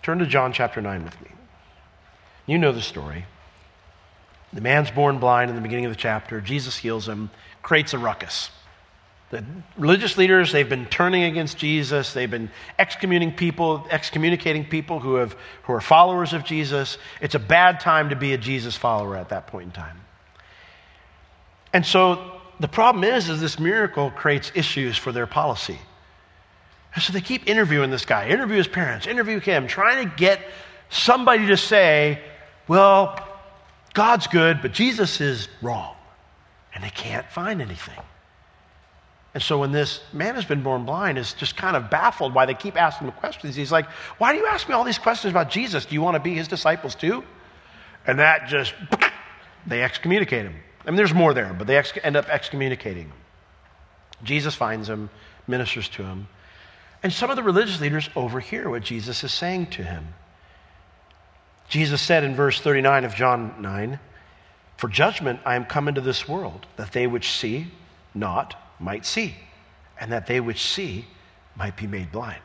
Turn 0.02 0.18
to 0.18 0.26
John 0.26 0.52
chapter 0.52 0.82
9 0.82 1.04
with 1.04 1.18
me. 1.22 1.30
You 2.44 2.58
know 2.58 2.72
the 2.72 2.82
story. 2.82 3.24
The 4.52 4.60
man's 4.60 4.90
born 4.90 5.18
blind 5.18 5.48
in 5.48 5.56
the 5.56 5.62
beginning 5.62 5.86
of 5.86 5.90
the 5.90 5.96
chapter. 5.96 6.42
Jesus 6.42 6.76
heals 6.76 7.08
him, 7.08 7.30
creates 7.62 7.94
a 7.94 7.98
ruckus. 7.98 8.50
The 9.30 9.44
religious 9.76 10.16
leaders, 10.16 10.52
they've 10.52 10.68
been 10.68 10.86
turning 10.86 11.24
against 11.24 11.58
Jesus. 11.58 12.14
They've 12.14 12.30
been 12.30 12.50
excommunicating 12.78 13.36
people, 13.36 13.86
excommunicating 13.90 14.64
people 14.64 15.00
who, 15.00 15.16
have, 15.16 15.36
who 15.64 15.74
are 15.74 15.82
followers 15.82 16.32
of 16.32 16.44
Jesus. 16.44 16.96
It's 17.20 17.34
a 17.34 17.38
bad 17.38 17.80
time 17.80 18.08
to 18.08 18.16
be 18.16 18.32
a 18.32 18.38
Jesus 18.38 18.74
follower 18.74 19.16
at 19.16 19.28
that 19.28 19.46
point 19.46 19.66
in 19.66 19.72
time. 19.72 20.00
And 21.74 21.84
so 21.84 22.40
the 22.58 22.68
problem 22.68 23.04
is, 23.04 23.28
is 23.28 23.40
this 23.40 23.58
miracle 23.58 24.10
creates 24.10 24.50
issues 24.54 24.96
for 24.96 25.12
their 25.12 25.26
policy. 25.26 25.78
And 26.94 27.02
so 27.02 27.12
they 27.12 27.20
keep 27.20 27.46
interviewing 27.46 27.90
this 27.90 28.06
guy, 28.06 28.28
interview 28.28 28.56
his 28.56 28.66
parents, 28.66 29.06
interview 29.06 29.40
him, 29.40 29.66
trying 29.66 30.08
to 30.08 30.16
get 30.16 30.40
somebody 30.88 31.46
to 31.48 31.56
say, 31.58 32.22
well, 32.66 33.28
God's 33.92 34.26
good, 34.26 34.62
but 34.62 34.72
Jesus 34.72 35.20
is 35.20 35.48
wrong. 35.60 35.94
And 36.74 36.82
they 36.82 36.90
can't 36.90 37.26
find 37.30 37.60
anything. 37.60 37.98
And 39.38 39.42
so 39.44 39.58
when 39.60 39.70
this 39.70 40.00
man 40.12 40.34
has 40.34 40.44
been 40.44 40.64
born 40.64 40.84
blind 40.84 41.16
is 41.16 41.32
just 41.32 41.56
kind 41.56 41.76
of 41.76 41.90
baffled 41.90 42.34
why 42.34 42.44
they 42.44 42.54
keep 42.54 42.76
asking 42.76 43.06
him 43.06 43.14
questions. 43.14 43.54
He's 43.54 43.70
like, 43.70 43.88
Why 44.18 44.32
do 44.32 44.38
you 44.40 44.48
ask 44.48 44.68
me 44.68 44.74
all 44.74 44.82
these 44.82 44.98
questions 44.98 45.30
about 45.30 45.48
Jesus? 45.48 45.86
Do 45.86 45.94
you 45.94 46.02
want 46.02 46.16
to 46.16 46.20
be 46.20 46.34
his 46.34 46.48
disciples 46.48 46.96
too? 46.96 47.22
And 48.04 48.18
that 48.18 48.48
just, 48.48 48.74
they 49.64 49.84
excommunicate 49.84 50.44
him. 50.44 50.56
I 50.84 50.90
mean, 50.90 50.96
there's 50.96 51.14
more 51.14 51.34
there, 51.34 51.54
but 51.56 51.68
they 51.68 51.76
ex- 51.76 51.92
end 52.02 52.16
up 52.16 52.28
excommunicating 52.28 53.04
him. 53.04 53.12
Jesus 54.24 54.56
finds 54.56 54.88
him, 54.88 55.08
ministers 55.46 55.88
to 55.90 56.02
him. 56.02 56.26
And 57.04 57.12
some 57.12 57.30
of 57.30 57.36
the 57.36 57.44
religious 57.44 57.80
leaders 57.80 58.10
overhear 58.16 58.68
what 58.68 58.82
Jesus 58.82 59.22
is 59.22 59.32
saying 59.32 59.68
to 59.68 59.84
him. 59.84 60.14
Jesus 61.68 62.02
said 62.02 62.24
in 62.24 62.34
verse 62.34 62.60
39 62.60 63.04
of 63.04 63.14
John 63.14 63.54
9, 63.60 64.00
For 64.78 64.88
judgment 64.88 65.38
I 65.44 65.54
am 65.54 65.64
come 65.64 65.86
into 65.86 66.00
this 66.00 66.26
world, 66.26 66.66
that 66.74 66.90
they 66.90 67.06
which 67.06 67.30
see 67.30 67.68
not 68.16 68.56
might 68.78 69.04
see, 69.04 69.34
and 70.00 70.12
that 70.12 70.26
they 70.26 70.40
which 70.40 70.62
see 70.62 71.06
might 71.56 71.76
be 71.76 71.86
made 71.86 72.12
blind. 72.12 72.42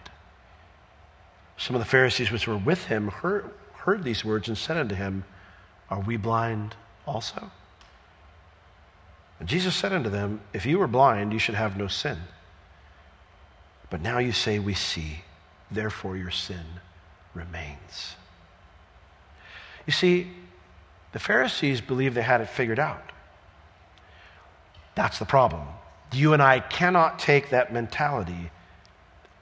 Some 1.58 1.76
of 1.76 1.80
the 1.80 1.88
Pharisees 1.88 2.32
which 2.32 2.48
were 2.48 2.58
with 2.58 2.86
him 2.86 3.10
heard, 3.10 3.52
heard 3.74 4.04
these 4.04 4.26
words 4.26 4.48
and 4.48 4.58
said 4.58 4.78
unto 4.78 4.96
him, 4.96 5.24
Are 5.90 6.00
we 6.00 6.18
blind 6.18 6.76
also? 7.06 7.52
And 9.40 9.48
Jesus 9.48 9.76
said 9.76 9.94
unto 9.94 10.10
them, 10.10 10.42
If 10.54 10.66
you 10.66 10.80
were 10.80 10.88
blind, 10.88 11.34
you 11.34 11.40
should 11.40 11.56
have 11.56 11.78
no 11.78 11.88
sin. 11.88 12.18
But 13.90 14.02
now 14.02 14.18
you 14.18 14.32
say, 14.32 14.58
We 14.58 14.74
see, 14.74 15.24
therefore 15.70 16.18
your 16.18 16.32
sin 16.32 16.66
remains. 17.34 18.16
You 19.86 19.94
see, 19.94 20.32
the 21.12 21.20
Pharisees 21.20 21.82
believed 21.82 22.16
they 22.16 22.22
had 22.22 22.42
it 22.42 22.50
figured 22.50 22.80
out. 22.80 23.12
That's 24.96 25.20
the 25.20 25.26
problem. 25.26 25.68
You 26.14 26.34
and 26.34 26.42
I 26.42 26.60
cannot 26.60 27.20
take 27.20 27.50
that 27.50 27.74
mentality 27.74 28.52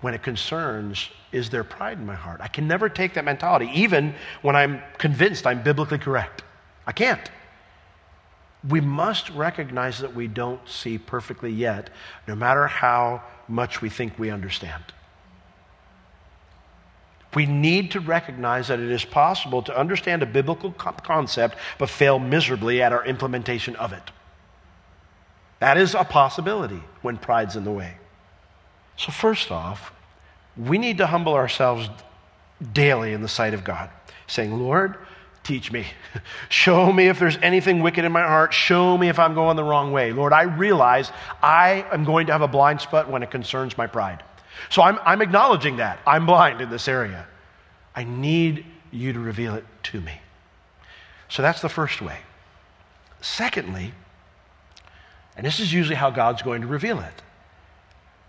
when 0.02 0.14
it 0.14 0.24
concerns 0.24 1.10
is 1.32 1.50
there 1.50 1.64
pride 1.64 1.98
in 1.98 2.06
my 2.06 2.16
heart. 2.16 2.42
I 2.42 2.48
can 2.48 2.68
never 2.68 2.90
take 2.90 3.14
that 3.14 3.26
mentality, 3.26 3.70
even 3.74 4.16
when 4.42 4.56
I'm 4.56 4.82
convinced 4.98 5.48
I'm 5.48 5.64
biblically 5.64 5.98
correct. 5.98 6.44
I 6.86 6.92
can't. 6.92 7.32
We 8.68 8.82
must 8.82 9.30
recognize 9.32 10.00
that 10.00 10.14
we 10.14 10.28
don't 10.28 10.68
see 10.68 10.98
perfectly 10.98 11.52
yet, 11.52 11.90
no 12.28 12.36
matter 12.36 12.68
how 12.68 13.24
much 13.48 13.82
we 13.82 13.90
think 13.90 14.20
we 14.20 14.30
understand. 14.30 14.84
We 17.34 17.46
need 17.46 17.92
to 17.92 18.02
recognize 18.02 18.68
that 18.68 18.80
it 18.80 18.92
is 18.92 19.06
possible 19.06 19.62
to 19.64 19.78
understand 19.78 20.22
a 20.22 20.26
biblical 20.26 20.72
concept 20.72 21.56
but 21.78 21.90
fail 21.90 22.20
miserably 22.20 22.82
at 22.82 22.92
our 22.92 23.06
implementation 23.06 23.76
of 23.78 23.94
it. 23.94 24.12
That 25.62 25.78
is 25.78 25.94
a 25.94 26.04
possibility 26.04 26.82
when 27.04 27.18
pride's 27.18 27.56
in 27.56 27.64
the 27.64 27.72
way. 27.72 27.94
So, 28.98 29.12
first 29.12 29.52
off, 29.52 29.94
we 30.58 30.80
need 30.80 30.98
to 30.98 31.08
humble 31.08 31.36
ourselves 31.36 31.88
daily 32.74 33.14
in 33.14 33.22
the 33.22 33.28
sight 33.28 33.54
of 33.54 33.64
God, 33.64 33.92
saying, 34.26 34.60
Lord, 34.60 34.98
teach 35.44 35.72
me. 35.72 35.86
Show 36.50 36.92
me 36.92 37.10
if 37.10 37.20
there's 37.20 37.38
anything 37.38 37.82
wicked 37.82 38.04
in 38.04 38.12
my 38.12 38.24
heart. 38.24 38.54
Show 38.54 38.98
me 38.98 39.08
if 39.08 39.20
I'm 39.20 39.36
going 39.36 39.56
the 39.56 39.64
wrong 39.64 39.92
way. 39.92 40.12
Lord, 40.12 40.34
I 40.34 40.44
realize 40.44 41.12
I 41.44 41.86
am 41.92 42.06
going 42.06 42.26
to 42.26 42.32
have 42.32 42.42
a 42.42 42.48
blind 42.48 42.82
spot 42.82 43.08
when 43.08 43.22
it 43.22 43.30
concerns 43.30 43.78
my 43.78 43.86
pride. 43.86 44.24
So 44.72 44.82
I'm, 44.82 44.98
I'm 45.06 45.22
acknowledging 45.22 45.78
that. 45.78 46.00
I'm 46.08 46.26
blind 46.26 46.62
in 46.62 46.72
this 46.72 46.88
area. 46.88 47.28
I 47.96 48.04
need 48.04 48.66
you 48.90 49.14
to 49.14 49.20
reveal 49.20 49.54
it 49.54 49.66
to 49.84 50.02
me. 50.02 50.14
So 51.30 51.44
that's 51.44 51.62
the 51.62 51.70
first 51.70 52.02
way. 52.02 52.18
Secondly, 53.22 53.94
and 55.38 55.46
this 55.46 55.60
is 55.60 55.72
usually 55.74 55.96
how 55.96 56.10
God's 56.10 56.42
going 56.42 56.62
to 56.62 56.68
reveal 56.68 57.00
it. 57.00 57.22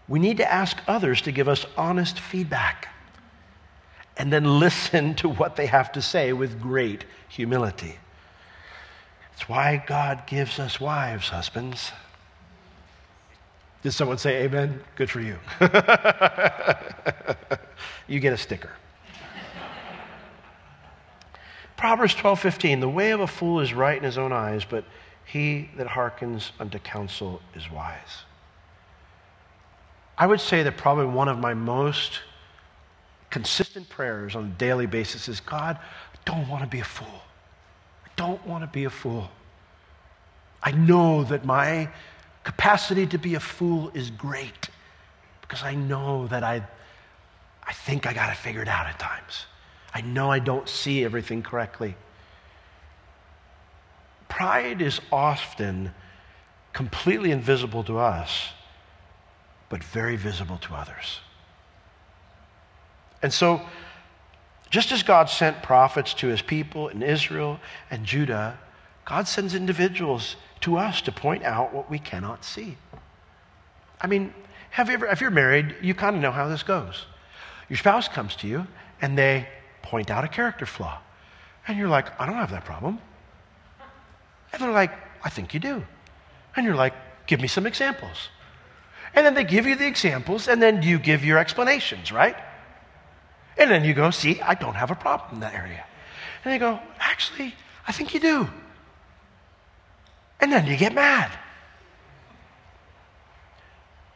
We 0.09 0.19
need 0.19 0.39
to 0.39 0.53
ask 0.53 0.79
others 0.87 1.23
to 1.23 1.33
give 1.33 1.49
us 1.49 1.65
honest 1.77 2.21
feedback 2.21 2.89
and 4.17 4.33
then 4.33 4.45
listen 4.61 5.15
to 5.17 5.29
what 5.29 5.57
they 5.57 5.67
have 5.67 5.93
to 5.93 6.03
say 6.03 6.33
with 6.33 6.61
great 6.61 7.05
humility. 7.29 7.99
It's 9.35 9.49
why 9.49 9.83
God 9.87 10.27
gives 10.27 10.59
us 10.59 10.81
wives, 10.81 11.29
husbands. 11.29 11.93
Did 13.83 13.93
someone 13.93 14.19
say 14.19 14.45
amen? 14.45 14.81
Good 14.95 15.11
for 15.11 15.21
you. 15.21 15.39
you 18.07 18.21
get 18.21 18.33
a 18.33 18.37
sticker. 18.37 18.71
Proverbs 21.77 22.15
12:15 22.15 22.81
The 22.81 22.89
way 22.89 23.11
of 23.11 23.19
a 23.21 23.27
fool 23.27 23.59
is 23.59 23.75
right 23.75 23.97
in 23.97 24.05
his 24.05 24.17
own 24.17 24.33
eyes, 24.33 24.65
but 24.65 24.85
he 25.25 25.71
that 25.77 25.87
hearkens 25.87 26.53
unto 26.59 26.79
counsel 26.79 27.41
is 27.55 27.71
wise. 27.71 28.25
I 30.19 30.27
would 30.27 30.41
say 30.41 30.63
that 30.63 30.77
probably 30.77 31.07
one 31.07 31.29
of 31.29 31.39
my 31.39 31.55
most 31.55 32.21
consistent 33.31 33.89
prayers 33.89 34.37
on 34.37 34.45
a 34.45 34.59
daily 34.59 34.87
basis 34.87 35.29
is 35.29 35.41
God, 35.41 35.79
I 35.79 36.19
don't 36.25 36.49
want 36.49 36.63
to 36.63 36.69
be 36.69 36.81
a 36.81 36.85
fool. 36.85 37.23
I 38.05 38.09
don't 38.17 38.45
want 38.47 38.63
to 38.63 38.69
be 38.69 38.85
a 38.85 38.91
fool. 38.91 39.31
I 40.63 40.71
know 40.71 41.25
that 41.25 41.45
my 41.45 41.89
capacity 42.45 43.07
to 43.07 43.19
be 43.19 43.35
a 43.35 43.41
fool 43.41 43.91
is 43.95 44.11
great 44.11 44.69
because 45.41 45.63
I 45.63 45.75
know 45.75 46.27
that 46.29 46.45
I, 46.45 46.63
I 47.67 47.73
think 47.73 48.07
I 48.07 48.13
got 48.13 48.31
it 48.31 48.37
figured 48.37 48.69
out 48.69 48.87
at 48.87 48.99
times. 48.99 49.47
I 49.95 50.03
know 50.03 50.31
I 50.31 50.39
don't 50.39 50.69
see 50.69 51.05
everything 51.05 51.43
correctly. 51.43 51.97
Pride 54.33 54.81
is 54.81 54.99
often 55.13 55.93
completely 56.73 57.33
invisible 57.33 57.85
to 57.85 57.99
us, 57.99 58.49
but 59.69 59.85
very 59.85 60.17
visible 60.17 60.57
to 60.57 60.75
others. 60.75 61.21
And 63.23 63.31
so, 63.31 63.61
just 64.71 64.91
as 64.91 65.03
God 65.03 65.29
sent 65.29 65.63
prophets 65.63 66.15
to 66.15 66.29
his 66.29 66.41
people 66.41 66.89
in 66.89 67.03
Israel 67.03 67.61
and 67.91 68.07
Judah, 68.07 68.59
God 69.05 69.29
sends 69.29 69.55
individuals 69.55 70.37
to 70.63 70.79
us 70.79 71.03
to 71.03 71.13
point 71.13 71.45
out 71.45 71.75
what 71.75 71.91
we 71.91 71.99
cannot 71.99 72.43
see. 72.43 72.79
I 74.01 74.07
mean, 74.07 74.33
have 74.71 74.89
you 74.89 74.95
ever, 74.95 75.07
if 75.09 75.21
you're 75.21 75.31
married, 75.31 75.77
you 75.83 75.93
kind 75.93 76.17
of 76.17 76.23
know 76.23 76.33
how 76.33 76.49
this 76.49 76.63
goes. 76.63 77.05
Your 77.69 77.77
spouse 77.77 78.09
comes 78.09 78.35
to 78.37 78.49
you 78.49 78.67
and 79.03 79.19
they 79.19 79.47
point 79.83 80.11
out 80.11 80.25
a 80.25 80.29
character 80.29 80.65
flaw. 80.65 81.01
And 81.69 81.77
you're 81.77 81.89
like, 81.89 82.19
I 82.19 82.25
don't 82.25 82.37
have 82.37 82.53
that 82.53 82.65
problem. 82.65 82.99
And 84.53 84.63
they're 84.63 84.73
like, 84.73 84.93
I 85.25 85.31
think 85.31 85.55
you 85.55 85.61
do. 85.61 85.83
And 86.57 86.67
you're 86.67 86.75
like, 86.75 86.95
give 87.27 87.41
me 87.41 87.49
some 87.49 87.67
examples. 87.67 88.29
And 89.15 89.27
then 89.27 89.35
they 89.35 89.45
give 89.45 89.67
you 89.67 89.75
the 89.75 89.87
examples, 89.87 90.49
and 90.49 90.63
then 90.63 90.83
you 90.83 90.99
give 90.99 91.25
your 91.25 91.39
explanations, 91.39 92.13
right? 92.13 92.37
And 93.59 93.71
then 93.71 93.85
you 93.85 93.95
go, 93.95 94.11
see, 94.11 94.41
I 94.41 94.55
don't 94.55 94.75
have 94.75 94.91
a 94.91 94.95
problem 94.95 95.35
in 95.35 95.41
that 95.41 95.55
area. 95.55 95.85
And 96.45 96.53
they 96.53 96.59
go, 96.59 96.81
actually, 96.99 97.55
I 97.87 97.93
think 97.93 98.15
you 98.15 98.21
do. 98.21 98.49
And 100.41 100.53
then 100.53 100.67
you 100.67 100.77
get 100.77 100.95
mad. 100.95 101.31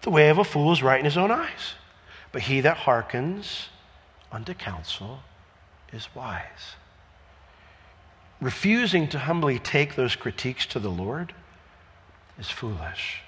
The 0.02 0.10
way 0.10 0.28
of 0.28 0.38
a 0.38 0.44
fool 0.44 0.72
is 0.72 0.82
right 0.82 0.98
in 0.98 1.04
his 1.04 1.16
own 1.16 1.30
eyes. 1.30 1.74
But 2.32 2.42
he 2.42 2.60
that 2.62 2.76
hearkens 2.76 3.68
unto 4.32 4.54
counsel 4.54 5.20
is 5.92 6.08
wise. 6.14 6.76
Refusing 8.40 9.08
to 9.08 9.18
humbly 9.18 9.58
take 9.58 9.94
those 9.94 10.14
critiques 10.14 10.66
to 10.66 10.78
the 10.78 10.90
Lord 10.90 11.34
is 12.38 12.50
foolish. 12.50 13.22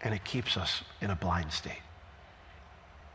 And 0.00 0.14
it 0.14 0.24
keeps 0.24 0.56
us 0.56 0.82
in 1.00 1.10
a 1.10 1.16
blind 1.16 1.52
state. 1.52 1.82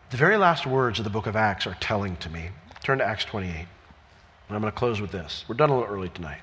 The 0.10 0.18
very 0.18 0.38
last 0.38 0.66
words 0.66 1.00
of 1.00 1.04
the 1.04 1.10
book 1.10 1.28
of 1.28 1.36
Acts 1.36 1.68
are 1.68 1.76
telling 1.80 2.16
to 2.18 2.30
me. 2.30 2.50
Turn 2.84 3.00
to 3.00 3.06
Acts 3.06 3.26
28. 3.26 3.50
And 3.50 4.56
I'm 4.56 4.62
going 4.62 4.72
to 4.72 4.78
close 4.78 5.02
with 5.02 5.12
this. 5.12 5.44
We're 5.48 5.56
done 5.56 5.70
a 5.70 5.78
little 5.78 5.94
early 5.94 6.10
tonight. 6.10 6.42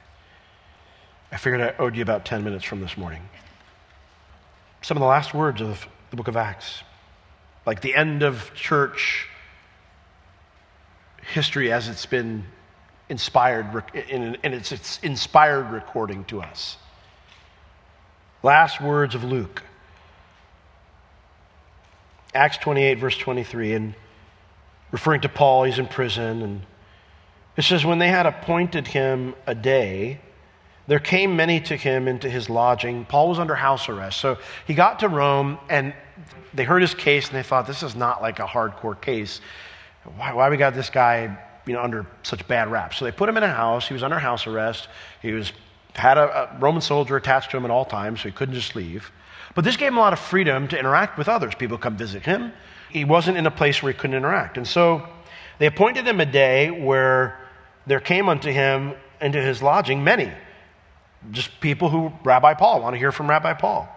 I 1.33 1.37
figured 1.37 1.63
I 1.63 1.75
owed 1.79 1.97
you 1.97 2.03
about 2.03 2.25
10 2.25 2.45
minutes 2.45 2.65
from 2.65 2.81
this 2.81 2.97
morning. 2.97 3.23
Some 4.83 4.97
of 4.97 5.01
the 5.01 5.07
last 5.07 5.33
words 5.33 5.63
of 5.63 5.87
the 6.11 6.17
book 6.17 6.29
of 6.29 6.37
Acts, 6.37 6.83
like 7.65 7.81
the 7.81 7.95
end 7.95 8.23
of 8.23 8.53
church 8.55 9.29
history 11.33 11.73
as 11.73 11.89
it's 11.89 12.05
been 12.05 12.45
inspired 13.09 13.85
in, 14.09 14.37
its, 14.43 14.73
its 14.73 14.99
inspired 15.03 15.71
recording 15.71 16.25
to 16.27 16.41
us. 16.41 16.77
Last 18.43 18.81
words 18.81 19.15
of 19.15 19.25
Luke. 19.25 19.63
Acts 22.35 22.59
28, 22.59 22.99
verse 22.99 23.17
23, 23.17 23.75
and 23.75 23.95
referring 24.91 25.21
to 25.21 25.29
Paul, 25.29 25.65
he's 25.65 25.79
in 25.79 25.87
prison, 25.87 26.43
and 26.43 26.63
it 27.57 27.63
says, 27.63 27.85
When 27.85 27.99
they 27.99 28.09
had 28.09 28.27
appointed 28.27 28.89
him 28.89 29.35
a 29.47 29.55
day, 29.55 30.21
there 30.87 30.99
came 30.99 31.37
many 31.37 31.61
to 31.61 31.77
him 31.77 32.09
into 32.09 32.29
his 32.29 32.51
lodging. 32.51 33.05
Paul 33.05 33.29
was 33.29 33.39
under 33.39 33.55
house 33.55 33.89
arrest. 33.89 34.21
So 34.21 34.39
he 34.67 34.75
got 34.75 35.01
to 35.01 35.09
Rome, 35.09 35.59
and 35.71 35.95
they 36.53 36.65
heard 36.65 36.83
his 36.83 36.95
case, 36.95 37.29
and 37.29 37.37
they 37.37 37.43
thought, 37.43 37.67
This 37.67 37.83
is 37.83 37.95
not 37.95 38.21
like 38.21 38.41
a 38.41 38.47
hardcore 38.47 39.01
case. 39.01 39.41
Why, 40.17 40.33
why 40.33 40.51
we 40.51 40.57
got 40.57 40.75
this 40.75 40.91
guy 40.91 41.39
you 41.67 41.73
know, 41.73 41.83
under 41.83 42.07
such 42.23 42.47
bad 42.47 42.71
rap? 42.71 42.95
So 42.95 43.05
they 43.05 43.13
put 43.13 43.29
him 43.29 43.37
in 43.37 43.43
a 43.43 43.53
house. 43.53 43.89
He 43.89 43.95
was 43.95 44.03
under 44.03 44.19
house 44.19 44.47
arrest. 44.47 44.89
He 45.23 45.33
was 45.33 45.53
had 45.95 46.19
a, 46.19 46.55
a, 46.55 46.59
Roman 46.59 46.83
soldier 46.83 47.17
attached 47.17 47.51
to 47.53 47.57
him 47.57 47.65
at 47.65 47.71
all 47.71 47.85
times, 47.85 48.21
so 48.21 48.29
he 48.29 48.33
couldn't 48.33 48.55
just 48.55 48.75
leave. 48.75 49.11
But 49.55 49.65
this 49.65 49.77
gave 49.77 49.89
him 49.89 49.99
a 49.99 50.01
lot 50.01 50.13
of 50.13 50.19
freedom 50.19 50.67
to 50.69 50.79
interact 50.79 51.17
with 51.17 51.29
others. 51.29 51.55
People 51.55 51.79
come 51.79 51.97
visit 51.97 52.25
him. 52.25 52.53
He 52.91 53.05
wasn't 53.05 53.37
in 53.37 53.47
a 53.47 53.51
place 53.51 53.83
where 53.83 53.93
he 53.93 53.99
couldn't 53.99 54.17
interact. 54.17 54.57
And 54.57 54.67
so 54.67 55.09
they 55.59 55.67
appointed 55.67 56.07
him 56.07 56.21
a 56.21 56.27
day 56.27 56.71
where 56.71 57.39
there 57.87 58.01
came 58.01 58.29
unto 58.29 58.51
him 58.51 58.95
into 59.21 59.41
his 59.41 59.63
lodging 59.63 60.03
many, 60.03 60.33
just 61.31 61.61
people 61.61 61.89
who 61.89 62.13
Rabbi 62.25 62.55
Paul 62.55 62.83
want 62.83 62.95
to 62.95 62.99
hear 62.99 63.13
from 63.13 63.31
Rabbi 63.31 63.55
Paul, 63.55 63.89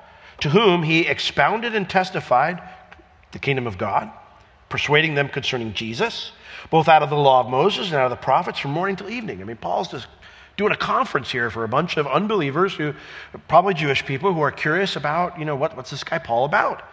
to 0.41 0.49
whom 0.49 0.83
he 0.83 1.01
expounded 1.01 1.73
and 1.73 1.89
testified 1.89 2.61
the 3.31 3.39
kingdom 3.39 3.65
of 3.65 3.77
God, 3.77 4.11
persuading 4.69 5.15
them 5.15 5.29
concerning 5.29 5.73
Jesus, 5.73 6.31
both 6.69 6.87
out 6.87 7.03
of 7.03 7.09
the 7.09 7.15
law 7.15 7.41
of 7.41 7.49
Moses 7.49 7.87
and 7.87 7.95
out 7.95 8.05
of 8.05 8.11
the 8.11 8.23
prophets 8.23 8.59
from 8.59 8.71
morning 8.71 8.95
till 8.95 9.09
evening. 9.09 9.41
I 9.41 9.45
mean, 9.45 9.57
Paul's 9.57 9.89
just 9.89 10.07
doing 10.57 10.71
a 10.71 10.77
conference 10.77 11.31
here 11.31 11.49
for 11.49 11.63
a 11.63 11.67
bunch 11.67 11.97
of 11.97 12.07
unbelievers 12.07 12.73
who, 12.73 12.93
probably 13.47 13.73
Jewish 13.73 14.05
people, 14.05 14.33
who 14.33 14.41
are 14.41 14.51
curious 14.51 14.95
about, 14.95 15.39
you 15.39 15.45
know, 15.45 15.55
what, 15.55 15.77
what's 15.77 15.91
this 15.91 16.03
guy 16.03 16.17
Paul 16.17 16.45
about? 16.45 16.83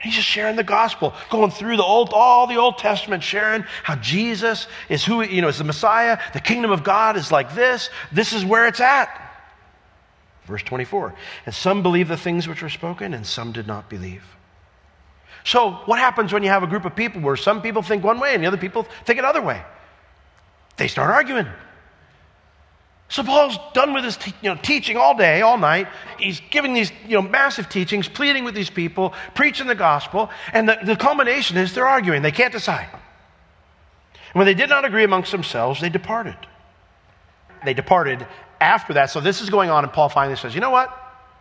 He's 0.00 0.16
just 0.16 0.26
sharing 0.26 0.56
the 0.56 0.64
gospel, 0.64 1.14
going 1.30 1.52
through 1.52 1.76
the 1.76 1.84
old, 1.84 2.10
all 2.12 2.48
the 2.48 2.56
Old 2.56 2.78
Testament, 2.78 3.22
sharing 3.22 3.62
how 3.84 3.94
Jesus 3.96 4.66
is 4.88 5.04
who, 5.04 5.22
you 5.22 5.40
know, 5.40 5.48
is 5.48 5.58
the 5.58 5.64
Messiah. 5.64 6.18
The 6.32 6.40
kingdom 6.40 6.72
of 6.72 6.82
God 6.82 7.16
is 7.16 7.30
like 7.30 7.54
this. 7.54 7.88
This 8.10 8.32
is 8.32 8.44
where 8.44 8.66
it's 8.66 8.80
at. 8.80 9.16
Verse 10.46 10.64
24. 10.64 11.14
And 11.46 11.54
some 11.54 11.84
believed 11.84 12.10
the 12.10 12.16
things 12.16 12.48
which 12.48 12.62
were 12.62 12.68
spoken, 12.68 13.14
and 13.14 13.24
some 13.24 13.52
did 13.52 13.68
not 13.68 13.88
believe. 13.88 14.24
So, 15.44 15.72
what 15.86 15.98
happens 15.98 16.32
when 16.32 16.42
you 16.42 16.50
have 16.50 16.62
a 16.62 16.66
group 16.66 16.84
of 16.84 16.94
people 16.94 17.20
where 17.20 17.36
some 17.36 17.62
people 17.62 17.82
think 17.82 18.04
one 18.04 18.20
way 18.20 18.34
and 18.34 18.42
the 18.42 18.46
other 18.46 18.56
people 18.56 18.86
think 19.04 19.18
another 19.18 19.42
way? 19.42 19.62
They 20.76 20.88
start 20.88 21.10
arguing. 21.10 21.46
So 23.12 23.22
Paul's 23.22 23.58
done 23.74 23.92
with 23.92 24.04
his 24.04 24.16
te- 24.16 24.32
you 24.40 24.48
know, 24.48 24.58
teaching 24.62 24.96
all 24.96 25.14
day, 25.14 25.42
all 25.42 25.58
night. 25.58 25.86
He's 26.18 26.40
giving 26.50 26.72
these 26.72 26.90
you 27.06 27.20
know, 27.20 27.20
massive 27.20 27.68
teachings, 27.68 28.08
pleading 28.08 28.42
with 28.44 28.54
these 28.54 28.70
people, 28.70 29.12
preaching 29.34 29.66
the 29.66 29.74
gospel, 29.74 30.30
and 30.54 30.66
the, 30.66 30.78
the 30.82 30.96
culmination 30.96 31.58
is 31.58 31.74
they're 31.74 31.86
arguing. 31.86 32.22
They 32.22 32.32
can't 32.32 32.54
decide. 32.54 32.88
And 32.90 34.32
when 34.32 34.46
they 34.46 34.54
did 34.54 34.70
not 34.70 34.86
agree 34.86 35.04
amongst 35.04 35.30
themselves, 35.30 35.78
they 35.78 35.90
departed. 35.90 36.36
They 37.66 37.74
departed 37.74 38.26
after 38.62 38.94
that. 38.94 39.10
So 39.10 39.20
this 39.20 39.42
is 39.42 39.50
going 39.50 39.68
on, 39.68 39.84
and 39.84 39.92
Paul 39.92 40.08
finally 40.08 40.36
says, 40.36 40.54
You 40.54 40.62
know 40.62 40.70
what? 40.70 40.88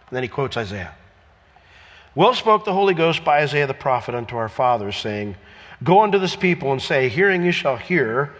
And 0.09 0.15
then 0.15 0.23
he 0.23 0.29
quotes 0.29 0.57
Isaiah. 0.57 0.93
Well 2.13 2.33
spoke 2.33 2.65
the 2.65 2.73
Holy 2.73 2.93
Ghost 2.93 3.23
by 3.23 3.41
Isaiah 3.41 3.67
the 3.67 3.73
prophet 3.73 4.15
unto 4.15 4.35
our 4.35 4.49
fathers, 4.49 4.97
saying, 4.97 5.37
Go 5.83 6.01
unto 6.01 6.19
this 6.19 6.35
people 6.35 6.71
and 6.71 6.81
say, 6.81 7.07
Hearing 7.07 7.43
you 7.43 7.51
shall 7.51 7.77
hear, 7.77 8.33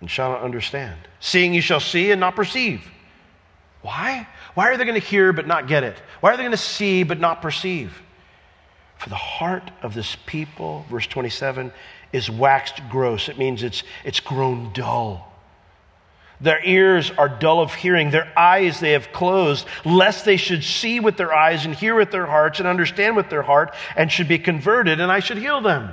and 0.00 0.10
shall 0.10 0.30
not 0.30 0.42
understand. 0.42 0.98
Seeing 1.20 1.52
you 1.52 1.60
shall 1.60 1.80
see 1.80 2.10
and 2.10 2.20
not 2.20 2.34
perceive. 2.34 2.88
Why? 3.82 4.26
Why 4.54 4.70
are 4.70 4.76
they 4.78 4.84
going 4.84 5.00
to 5.00 5.06
hear 5.06 5.32
but 5.34 5.46
not 5.46 5.68
get 5.68 5.84
it? 5.84 5.96
Why 6.20 6.32
are 6.32 6.36
they 6.36 6.42
going 6.42 6.52
to 6.52 6.56
see 6.56 7.02
but 7.02 7.20
not 7.20 7.42
perceive? 7.42 8.00
For 8.96 9.10
the 9.10 9.16
heart 9.16 9.70
of 9.82 9.92
this 9.92 10.16
people, 10.24 10.86
verse 10.88 11.06
27, 11.06 11.72
is 12.12 12.30
waxed 12.30 12.80
gross. 12.88 13.28
It 13.28 13.36
means 13.36 13.62
it's, 13.62 13.82
it's 14.04 14.20
grown 14.20 14.72
dull. 14.72 15.33
Their 16.40 16.62
ears 16.64 17.10
are 17.12 17.28
dull 17.28 17.60
of 17.60 17.74
hearing. 17.74 18.10
Their 18.10 18.32
eyes 18.36 18.80
they 18.80 18.92
have 18.92 19.12
closed, 19.12 19.66
lest 19.84 20.24
they 20.24 20.36
should 20.36 20.64
see 20.64 21.00
with 21.00 21.16
their 21.16 21.32
eyes 21.32 21.64
and 21.64 21.74
hear 21.74 21.94
with 21.94 22.10
their 22.10 22.26
hearts 22.26 22.58
and 22.58 22.68
understand 22.68 23.16
with 23.16 23.30
their 23.30 23.42
heart 23.42 23.74
and 23.96 24.10
should 24.10 24.28
be 24.28 24.38
converted, 24.38 25.00
and 25.00 25.10
I 25.10 25.20
should 25.20 25.38
heal 25.38 25.60
them. 25.60 25.92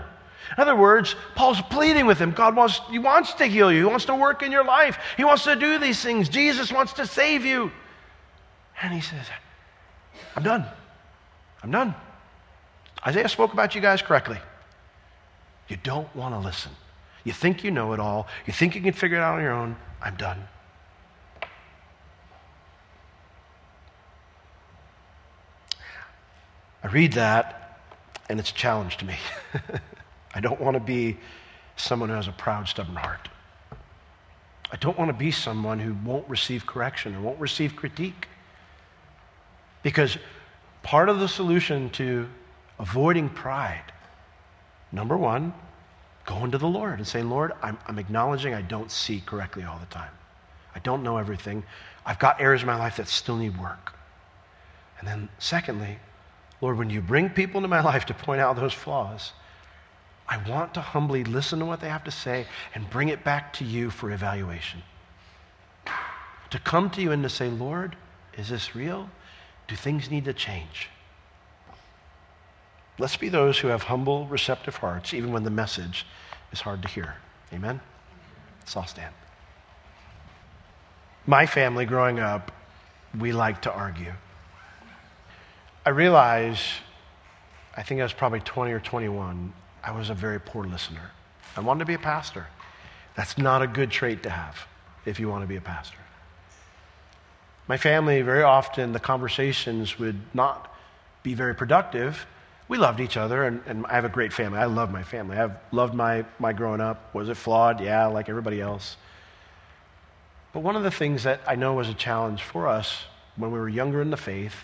In 0.58 0.62
other 0.62 0.76
words, 0.76 1.16
Paul's 1.36 1.62
pleading 1.62 2.06
with 2.06 2.20
him. 2.20 2.32
God 2.32 2.56
wants, 2.56 2.82
he 2.90 3.00
wants 3.00 3.34
to 3.36 3.46
heal 3.46 3.72
you. 3.72 3.80
He 3.80 3.86
wants 3.86 4.06
to 4.06 4.16
work 4.16 4.44
in 4.44 4.52
your 4.52 4.66
life. 4.66 4.98
He 5.16 5.24
wants 5.24 5.46
to 5.46 5.56
do 5.56 5.78
these 5.78 6.02
things. 6.02 6.28
Jesus 6.28 6.74
wants 6.74 6.94
to 6.94 7.06
save 7.06 7.46
you. 7.46 7.72
And 8.82 8.94
he 8.94 9.00
says, 9.00 9.26
I'm 10.36 10.44
done. 10.44 10.66
I'm 11.64 11.72
done. 11.72 11.96
Isaiah 13.06 13.30
spoke 13.30 13.54
about 13.54 13.76
you 13.76 13.82
guys 13.82 14.02
correctly. 14.02 14.38
You 15.70 15.78
don't 15.78 16.14
want 16.16 16.36
to 16.36 16.40
listen. 16.40 16.72
You 17.24 17.32
think 17.32 17.64
you 17.64 17.72
know 17.72 17.94
it 17.94 18.00
all. 18.00 18.28
You 18.46 18.52
think 18.52 18.76
you 18.76 18.82
can 18.82 18.94
figure 18.94 19.18
it 19.18 19.22
out 19.22 19.36
on 19.36 19.42
your 19.42 19.54
own. 19.54 19.76
I'm 20.02 20.16
done. 20.16 20.48
I 26.84 26.88
read 26.88 27.14
that, 27.14 27.80
and 28.30 28.40
it's 28.40 28.50
a 28.50 28.56
challenge 28.56 28.98
to 28.98 29.06
me. 29.06 29.16
I 30.34 30.40
don't 30.40 30.60
want 30.60 30.74
to 30.76 30.80
be 30.80 31.18
someone 31.76 32.10
who 32.10 32.16
has 32.16 32.28
a 32.28 32.32
proud, 32.32 32.68
stubborn 32.68 32.96
heart. 32.96 33.30
I 34.72 34.78
don't 34.78 34.98
want 34.98 35.10
to 35.10 35.18
be 35.18 35.32
someone 35.32 35.80
who 35.80 35.94
won't 36.06 36.28
receive 36.30 36.66
correction 36.66 37.14
or 37.16 37.22
won't 37.22 37.40
receive 37.40 37.76
critique. 37.76 38.28
Because 39.84 40.18
part 40.82 41.10
of 41.10 41.20
the 41.20 41.28
solution 41.28 41.90
to 41.92 42.28
avoiding 42.80 43.30
pride, 43.30 43.92
number 44.92 45.18
one, 45.18 45.54
going 46.26 46.52
to 46.52 46.58
the 46.58 46.68
Lord 46.68 47.00
and 47.00 47.08
saying, 47.08 47.30
Lord, 47.30 47.52
I'm, 47.62 47.78
I'm, 47.88 48.00
acknowledging 48.00 48.54
I 48.54 48.62
don't 48.62 48.92
see 48.92 49.22
correctly 49.26 49.64
all 49.64 49.80
the 49.80 49.86
time. 49.88 50.12
I 50.76 50.80
don't 50.80 51.04
know 51.04 51.18
everything. 51.18 51.64
I've 52.06 52.20
got 52.20 52.40
areas 52.40 52.62
in 52.62 52.68
my 52.68 52.78
life 52.78 52.98
that 52.98 53.08
still 53.08 53.36
need 53.36 53.60
work. 53.60 53.94
And 55.00 55.08
then, 55.08 55.30
secondly, 55.40 55.98
Lord, 56.62 56.78
when 56.78 56.90
you 56.90 57.02
bring 57.02 57.30
people 57.30 57.58
into 57.58 57.68
my 57.68 57.82
life 57.92 58.06
to 58.06 58.14
point 58.14 58.42
out 58.42 58.56
those 58.56 58.74
flaws, 58.74 59.34
I 60.28 60.38
want 60.50 60.74
to 60.76 60.82
humbly 60.82 61.24
listen 61.24 61.60
to 61.60 61.66
what 61.66 61.82
they 61.82 61.90
have 61.90 62.06
to 62.06 62.12
say 62.12 62.46
and 62.74 62.90
bring 62.90 63.10
it 63.10 63.24
back 63.24 63.52
to 63.54 63.66
you 63.66 63.90
for 63.90 64.12
evaluation. 64.12 64.82
To 66.52 66.60
come 66.60 66.90
to 66.92 67.02
you 67.02 67.12
and 67.12 67.24
to 67.24 67.30
say, 67.30 67.50
Lord, 67.50 67.96
is 68.38 68.50
this 68.50 68.76
real? 68.76 69.10
Do 69.68 69.76
things 69.76 70.10
need 70.10 70.26
to 70.26 70.34
change? 70.34 70.90
Let's 73.02 73.18
be 73.18 73.30
those 73.30 73.58
who 73.58 73.70
have 73.70 73.82
humble, 73.82 74.28
receptive 74.28 74.76
hearts, 74.76 75.12
even 75.16 75.32
when 75.32 75.44
the 75.44 75.50
message 75.50 76.06
is 76.52 76.62
hard 76.62 76.84
to 76.84 76.88
hear. 76.88 77.16
Amen? 77.52 77.82
Let's 78.60 78.78
all 78.78 78.86
stand. 78.86 79.12
My 81.26 81.48
family 81.48 81.88
growing 81.88 82.20
up, 82.20 82.52
we 83.18 83.32
like 83.32 83.64
to 83.64 83.74
argue. 83.74 84.14
I 85.84 85.90
realize, 85.90 86.62
I 87.76 87.82
think 87.82 88.02
I 88.02 88.04
was 88.04 88.14
probably 88.14 88.42
20 88.42 88.72
or 88.72 88.80
21, 88.80 89.52
I 89.84 89.98
was 89.98 90.12
a 90.12 90.14
very 90.14 90.40
poor 90.40 90.66
listener. 90.66 91.10
I 91.58 91.62
wanted 91.62 91.80
to 91.80 91.86
be 91.86 91.96
a 91.96 92.00
pastor. 92.00 92.46
That's 93.16 93.36
not 93.36 93.64
a 93.64 93.68
good 93.68 93.90
trait 93.90 94.22
to 94.24 94.30
have 94.30 94.68
if 95.08 95.20
you 95.20 95.28
want 95.28 95.42
to 95.42 95.48
be 95.48 95.56
a 95.56 95.62
pastor. 95.62 95.98
My 97.68 97.78
family, 97.78 98.22
very 98.22 98.44
often, 98.44 98.94
the 98.94 99.00
conversations 99.00 99.98
would 99.98 100.22
not 100.36 100.72
be 101.24 101.34
very 101.34 101.56
productive. 101.56 102.28
We 102.72 102.78
loved 102.78 103.02
each 103.02 103.18
other, 103.18 103.44
and, 103.44 103.62
and 103.66 103.86
I 103.88 103.96
have 103.96 104.06
a 104.06 104.10
great 104.10 104.32
family. 104.32 104.58
I 104.58 104.64
love 104.64 104.94
my 104.94 105.04
family. 105.04 105.36
I've 105.36 105.58
loved 105.74 105.94
my, 105.94 106.24
my 106.40 106.54
growing 106.54 106.80
up. 106.80 107.14
Was 107.14 107.28
it 107.28 107.36
flawed? 107.36 107.82
Yeah, 107.82 108.06
like 108.06 108.30
everybody 108.30 108.62
else. 108.62 108.96
But 110.54 110.62
one 110.62 110.78
of 110.78 110.84
the 110.84 110.90
things 110.90 111.24
that 111.24 111.42
I 111.46 111.56
know 111.56 111.74
was 111.74 111.90
a 111.90 111.94
challenge 111.94 112.44
for 112.44 112.70
us 112.70 113.04
when 113.36 113.52
we 113.52 113.60
were 113.60 113.68
younger 113.68 114.02
in 114.02 114.10
the 114.10 114.16
faith, 114.16 114.56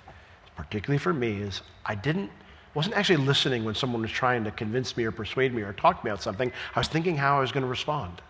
particularly 0.56 1.00
for 1.00 1.12
me, 1.12 1.42
is 1.42 1.62
I 1.86 1.96
didn't 1.96 2.32
wasn't 2.74 2.96
actually 2.96 3.18
listening 3.18 3.66
when 3.66 3.76
someone 3.76 4.02
was 4.02 4.12
trying 4.12 4.46
to 4.46 4.52
convince 4.52 4.96
me 4.96 5.04
or 5.04 5.12
persuade 5.12 5.54
me 5.54 5.62
or 5.62 5.74
talk 5.74 6.02
me 6.06 6.10
about 6.10 6.24
something. 6.24 6.50
I 6.78 6.80
was 6.80 6.88
thinking 6.88 7.18
how 7.18 7.36
I 7.36 7.42
was 7.42 7.52
going 7.52 7.64
to 7.64 7.70
respond. 7.70 8.22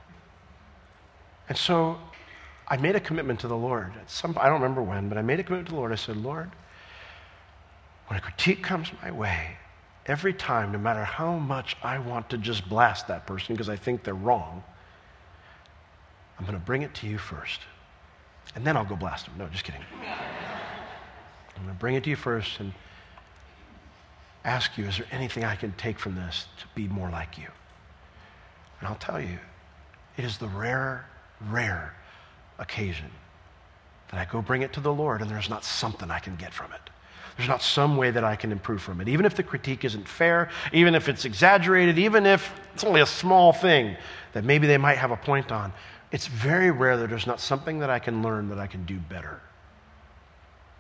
And 1.50 1.58
so 1.58 2.00
I 2.68 2.78
made 2.78 2.96
a 2.96 3.00
commitment 3.00 3.42
to 3.42 3.48
the 3.48 3.56
Lord. 3.56 3.94
Some, 4.08 4.36
I 4.42 4.46
don't 4.46 4.60
remember 4.60 4.82
when, 4.82 5.08
but 5.08 5.20
I 5.20 5.22
made 5.22 5.40
a 5.40 5.44
commitment 5.44 5.68
to 5.68 5.74
the 5.76 5.80
Lord. 5.80 5.92
I 5.92 5.96
said, 5.96 6.18
Lord, 6.18 6.50
when 8.08 8.18
a 8.18 8.22
critique 8.22 8.64
comes 8.64 8.90
my 9.04 9.12
way, 9.12 9.58
every 10.08 10.34
time, 10.34 10.72
no 10.72 10.80
matter 10.80 11.04
how 11.04 11.38
much 11.38 11.76
I 11.84 12.00
want 12.00 12.30
to 12.32 12.38
just 12.38 12.68
blast 12.68 13.08
that 13.08 13.28
person 13.28 13.54
because 13.54 13.70
I 13.70 13.76
think 13.76 14.04
they're 14.04 14.14
wrong, 14.14 14.64
I'm 16.40 16.46
going 16.46 16.58
to 16.58 16.66
bring 16.66 16.82
it 16.82 16.94
to 16.96 17.08
you 17.08 17.18
first. 17.18 17.62
And 18.56 18.66
then 18.66 18.78
I'll 18.78 18.86
go 18.86 18.96
blast 18.96 19.26
them. 19.26 19.36
No, 19.38 19.48
just 19.48 19.64
kidding. 19.64 19.82
I'm 20.02 21.64
going 21.64 21.76
to 21.76 21.80
bring 21.80 21.96
it 21.96 22.04
to 22.06 22.10
you 22.10 22.16
first 22.16 22.60
and 22.60 22.72
ask 24.46 24.78
you, 24.78 24.86
is 24.86 24.98
there 24.98 25.08
anything 25.12 25.44
I 25.44 25.56
can 25.56 25.74
take 25.74 26.00
from 26.00 26.16
this 26.16 26.48
to 26.60 26.66
be 26.74 26.88
more 26.88 27.10
like 27.10 27.38
you? 27.38 27.48
And 28.80 28.88
I'll 28.88 28.96
tell 28.96 29.20
you, 29.20 29.38
it 30.16 30.24
is 30.24 30.38
the 30.38 30.48
rare, 30.48 31.06
rare 31.50 31.94
occasion 32.60 33.12
that 34.10 34.20
I 34.20 34.32
go 34.32 34.42
bring 34.42 34.62
it 34.62 34.74
to 34.74 34.80
the 34.80 34.94
Lord 34.94 35.22
and 35.22 35.30
there's 35.30 35.50
not 35.50 35.66
something 35.66 36.10
I 36.10 36.20
can 36.20 36.36
get 36.36 36.54
from 36.54 36.72
it. 36.72 36.87
There's 37.38 37.50
not 37.50 37.62
some 37.62 37.98
way 37.98 38.10
that 38.10 38.24
I 38.24 38.36
can 38.36 38.52
improve 38.52 38.82
from 38.82 39.00
it. 39.00 39.08
Even 39.08 39.26
if 39.26 39.36
the 39.36 39.44
critique 39.44 39.86
isn't 39.86 40.08
fair, 40.08 40.50
even 40.74 40.96
if 40.96 41.08
it's 41.08 41.24
exaggerated, 41.24 42.00
even 42.00 42.26
if 42.26 42.52
it's 42.74 42.84
only 42.84 43.02
a 43.02 43.06
small 43.06 43.54
thing 43.54 43.96
that 44.34 44.44
maybe 44.44 44.66
they 44.66 44.78
might 44.78 44.98
have 44.98 45.12
a 45.12 45.18
point 45.18 45.52
on, 45.52 45.72
it's 46.12 46.26
very 46.28 46.72
rare 46.72 46.98
that 46.98 47.10
there's 47.10 47.28
not 47.28 47.40
something 47.40 47.80
that 47.80 47.92
I 47.92 48.00
can 48.00 48.24
learn 48.24 48.50
that 48.50 48.60
I 48.60 48.66
can 48.66 48.86
do 48.86 48.98
better. 48.98 49.40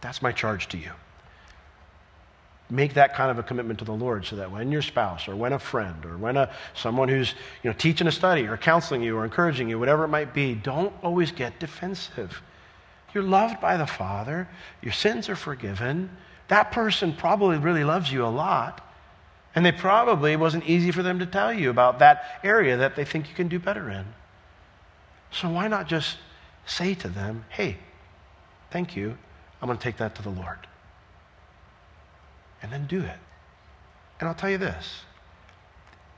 That's 0.02 0.22
my 0.22 0.32
charge 0.32 0.68
to 0.70 0.78
you. 0.78 0.92
Make 2.70 2.96
that 2.96 3.14
kind 3.14 3.32
of 3.32 3.38
a 3.38 3.44
commitment 3.44 3.80
to 3.80 3.86
the 3.86 3.94
Lord 3.94 4.26
so 4.26 4.36
that 4.38 4.52
when 4.52 4.72
your 4.72 4.82
spouse 4.82 5.28
or 5.28 5.36
when 5.36 5.54
a 5.54 5.60
friend 5.60 6.06
or 6.06 6.18
when 6.18 6.38
a, 6.38 6.52
someone 6.74 7.08
who's 7.08 7.34
you 7.64 7.70
know, 7.70 7.76
teaching 7.78 8.08
a 8.08 8.12
study 8.12 8.48
or 8.48 8.58
counseling 8.58 9.02
you 9.04 9.16
or 9.16 9.24
encouraging 9.24 9.70
you, 9.70 9.80
whatever 9.80 10.04
it 10.04 10.10
might 10.10 10.34
be, 10.34 10.54
don't 10.56 10.94
always 11.04 11.32
get 11.32 11.60
defensive. 11.60 12.42
You're 13.14 13.24
loved 13.24 13.62
by 13.62 13.78
the 13.78 13.88
Father, 13.88 14.50
your 14.82 14.92
sins 14.92 15.30
are 15.30 15.36
forgiven. 15.36 16.10
That 16.48 16.72
person 16.72 17.14
probably 17.14 17.58
really 17.58 17.84
loves 17.84 18.12
you 18.12 18.26
a 18.26 18.28
lot. 18.28 18.84
And 19.56 19.66
they 19.66 19.72
probably 19.72 20.36
wasn't 20.36 20.66
easy 20.66 20.92
for 20.92 21.02
them 21.02 21.18
to 21.20 21.26
tell 21.26 21.52
you 21.52 21.72
about 21.72 22.00
that 22.00 22.40
area 22.44 22.78
that 22.78 22.96
they 22.96 23.04
think 23.04 23.28
you 23.28 23.34
can 23.34 23.48
do 23.48 23.58
better 23.58 23.90
in. 23.90 24.06
So 25.32 25.50
why 25.50 25.68
not 25.68 25.88
just 25.88 26.18
say 26.68 26.94
to 26.96 27.08
them, 27.08 27.46
hey, 27.50 27.78
thank 28.70 28.96
you. 28.96 29.18
I'm 29.62 29.68
going 29.68 29.78
to 29.78 29.84
take 29.84 29.98
that 29.98 30.14
to 30.16 30.22
the 30.22 30.30
Lord. 30.30 30.68
And 32.62 32.72
then 32.72 32.86
do 32.86 33.02
it. 33.02 33.18
And 34.20 34.30
I'll 34.30 34.36
tell 34.36 34.50
you 34.50 34.58
this 34.58 35.02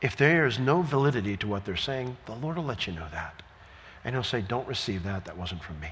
if 0.02 0.16
there 0.16 0.46
is 0.46 0.60
no 0.60 0.82
validity 0.82 1.36
to 1.38 1.48
what 1.48 1.66
they're 1.66 1.76
saying, 1.76 2.18
the 2.26 2.36
Lord 2.36 2.58
will 2.58 2.64
let 2.64 2.88
you 2.88 2.94
know 2.94 3.08
that. 3.12 3.42
And 4.04 4.16
He'll 4.16 4.24
say, 4.24 4.42
don't 4.42 4.68
receive 4.68 5.04
that. 5.04 5.26
That 5.26 5.38
wasn't 5.38 5.64
from 5.64 5.80
me. 5.80 5.90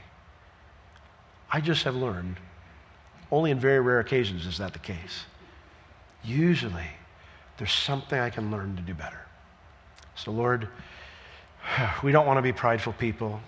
I 1.52 1.60
just 1.60 1.84
have 1.84 1.96
learned, 1.96 2.38
only 3.32 3.52
in 3.52 3.60
very 3.60 3.80
rare 3.80 4.00
occasions 4.00 4.46
is 4.46 4.58
that 4.58 4.74
the 4.74 4.80
case. 4.80 5.26
Usually, 6.24 6.88
there's 7.58 7.72
something 7.72 8.20
I 8.20 8.30
can 8.30 8.52
learn 8.52 8.76
to 8.76 8.82
do 8.82 8.94
better. 8.94 9.22
So, 10.16 10.32
Lord, 10.32 10.68
we 12.04 12.12
don't 12.12 12.26
want 12.26 12.38
to 12.38 12.42
be 12.42 12.54
prideful 12.54 12.94
people. 12.94 13.40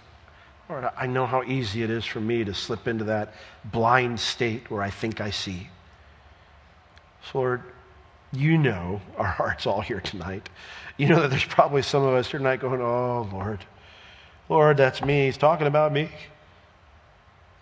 Lord, 0.70 0.88
I 0.96 1.08
know 1.08 1.26
how 1.26 1.44
easy 1.44 1.82
it 1.82 1.90
is 1.90 2.06
for 2.06 2.20
me 2.20 2.44
to 2.44 2.54
slip 2.54 2.88
into 2.88 3.06
that 3.06 3.34
blind 3.66 4.20
state 4.20 4.70
where 4.70 4.84
I 4.84 4.90
think 4.90 5.20
I 5.20 5.32
see. 5.32 5.70
So, 7.32 7.40
Lord, 7.40 7.64
you 8.32 8.58
know 8.58 9.02
our 9.18 9.26
hearts 9.26 9.66
all 9.66 9.82
here 9.82 10.00
tonight. 10.00 10.50
You 10.98 11.08
know 11.08 11.22
that 11.22 11.30
there's 11.30 11.46
probably 11.46 11.82
some 11.82 12.04
of 12.04 12.14
us 12.14 12.30
here 12.30 12.40
tonight 12.40 12.60
going, 12.60 12.82
Oh, 12.82 13.28
Lord, 13.32 13.66
Lord, 14.48 14.78
that's 14.78 15.04
me. 15.04 15.26
He's 15.26 15.38
talking 15.38 15.68
about 15.68 15.92
me. 15.92 16.10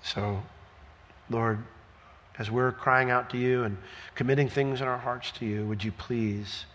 So, 0.03 0.41
Lord, 1.29 1.63
as 2.39 2.51
we're 2.51 2.71
crying 2.71 3.09
out 3.09 3.29
to 3.31 3.37
you 3.37 3.63
and 3.63 3.77
committing 4.15 4.49
things 4.49 4.81
in 4.81 4.87
our 4.87 4.97
hearts 4.97 5.31
to 5.31 5.45
you, 5.45 5.65
would 5.67 5.83
you 5.83 5.91
please 5.91 6.65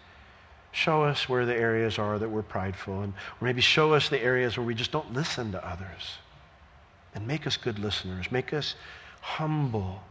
show 0.72 1.02
us 1.04 1.28
where 1.28 1.46
the 1.46 1.54
areas 1.54 1.98
are 1.98 2.18
that 2.18 2.28
we're 2.28 2.42
prideful 2.42 3.02
and 3.02 3.12
maybe 3.40 3.60
show 3.60 3.92
us 3.92 4.08
the 4.08 4.20
areas 4.20 4.56
where 4.56 4.66
we 4.66 4.74
just 4.74 4.90
don't 4.92 5.12
listen 5.12 5.52
to 5.52 5.66
others? 5.66 6.18
And 7.14 7.26
make 7.26 7.46
us 7.46 7.56
good 7.56 7.78
listeners. 7.78 8.32
Make 8.32 8.52
us 8.52 8.74
humble. 9.20 10.02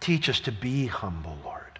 Teach 0.00 0.28
us 0.28 0.40
to 0.40 0.52
be 0.52 0.86
humble 0.86 1.38
lord 1.44 1.78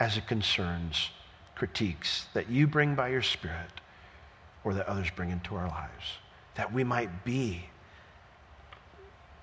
as 0.00 0.16
it 0.16 0.26
concerns 0.26 1.10
critiques 1.54 2.26
that 2.34 2.50
you 2.50 2.66
bring 2.66 2.94
by 2.94 3.08
your 3.08 3.22
spirit 3.22 3.80
or 4.64 4.74
that 4.74 4.86
others 4.86 5.08
bring 5.14 5.30
into 5.30 5.54
our 5.54 5.68
lives 5.68 6.18
that 6.56 6.72
we 6.72 6.82
might 6.82 7.24
be 7.24 7.66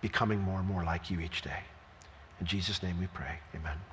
becoming 0.03 0.39
more 0.39 0.59
and 0.59 0.67
more 0.67 0.83
like 0.83 1.09
you 1.09 1.19
each 1.21 1.41
day. 1.41 1.61
In 2.39 2.45
jesus 2.45 2.83
name 2.83 2.99
we 2.99 3.07
pray. 3.07 3.39
Amen 3.55 3.92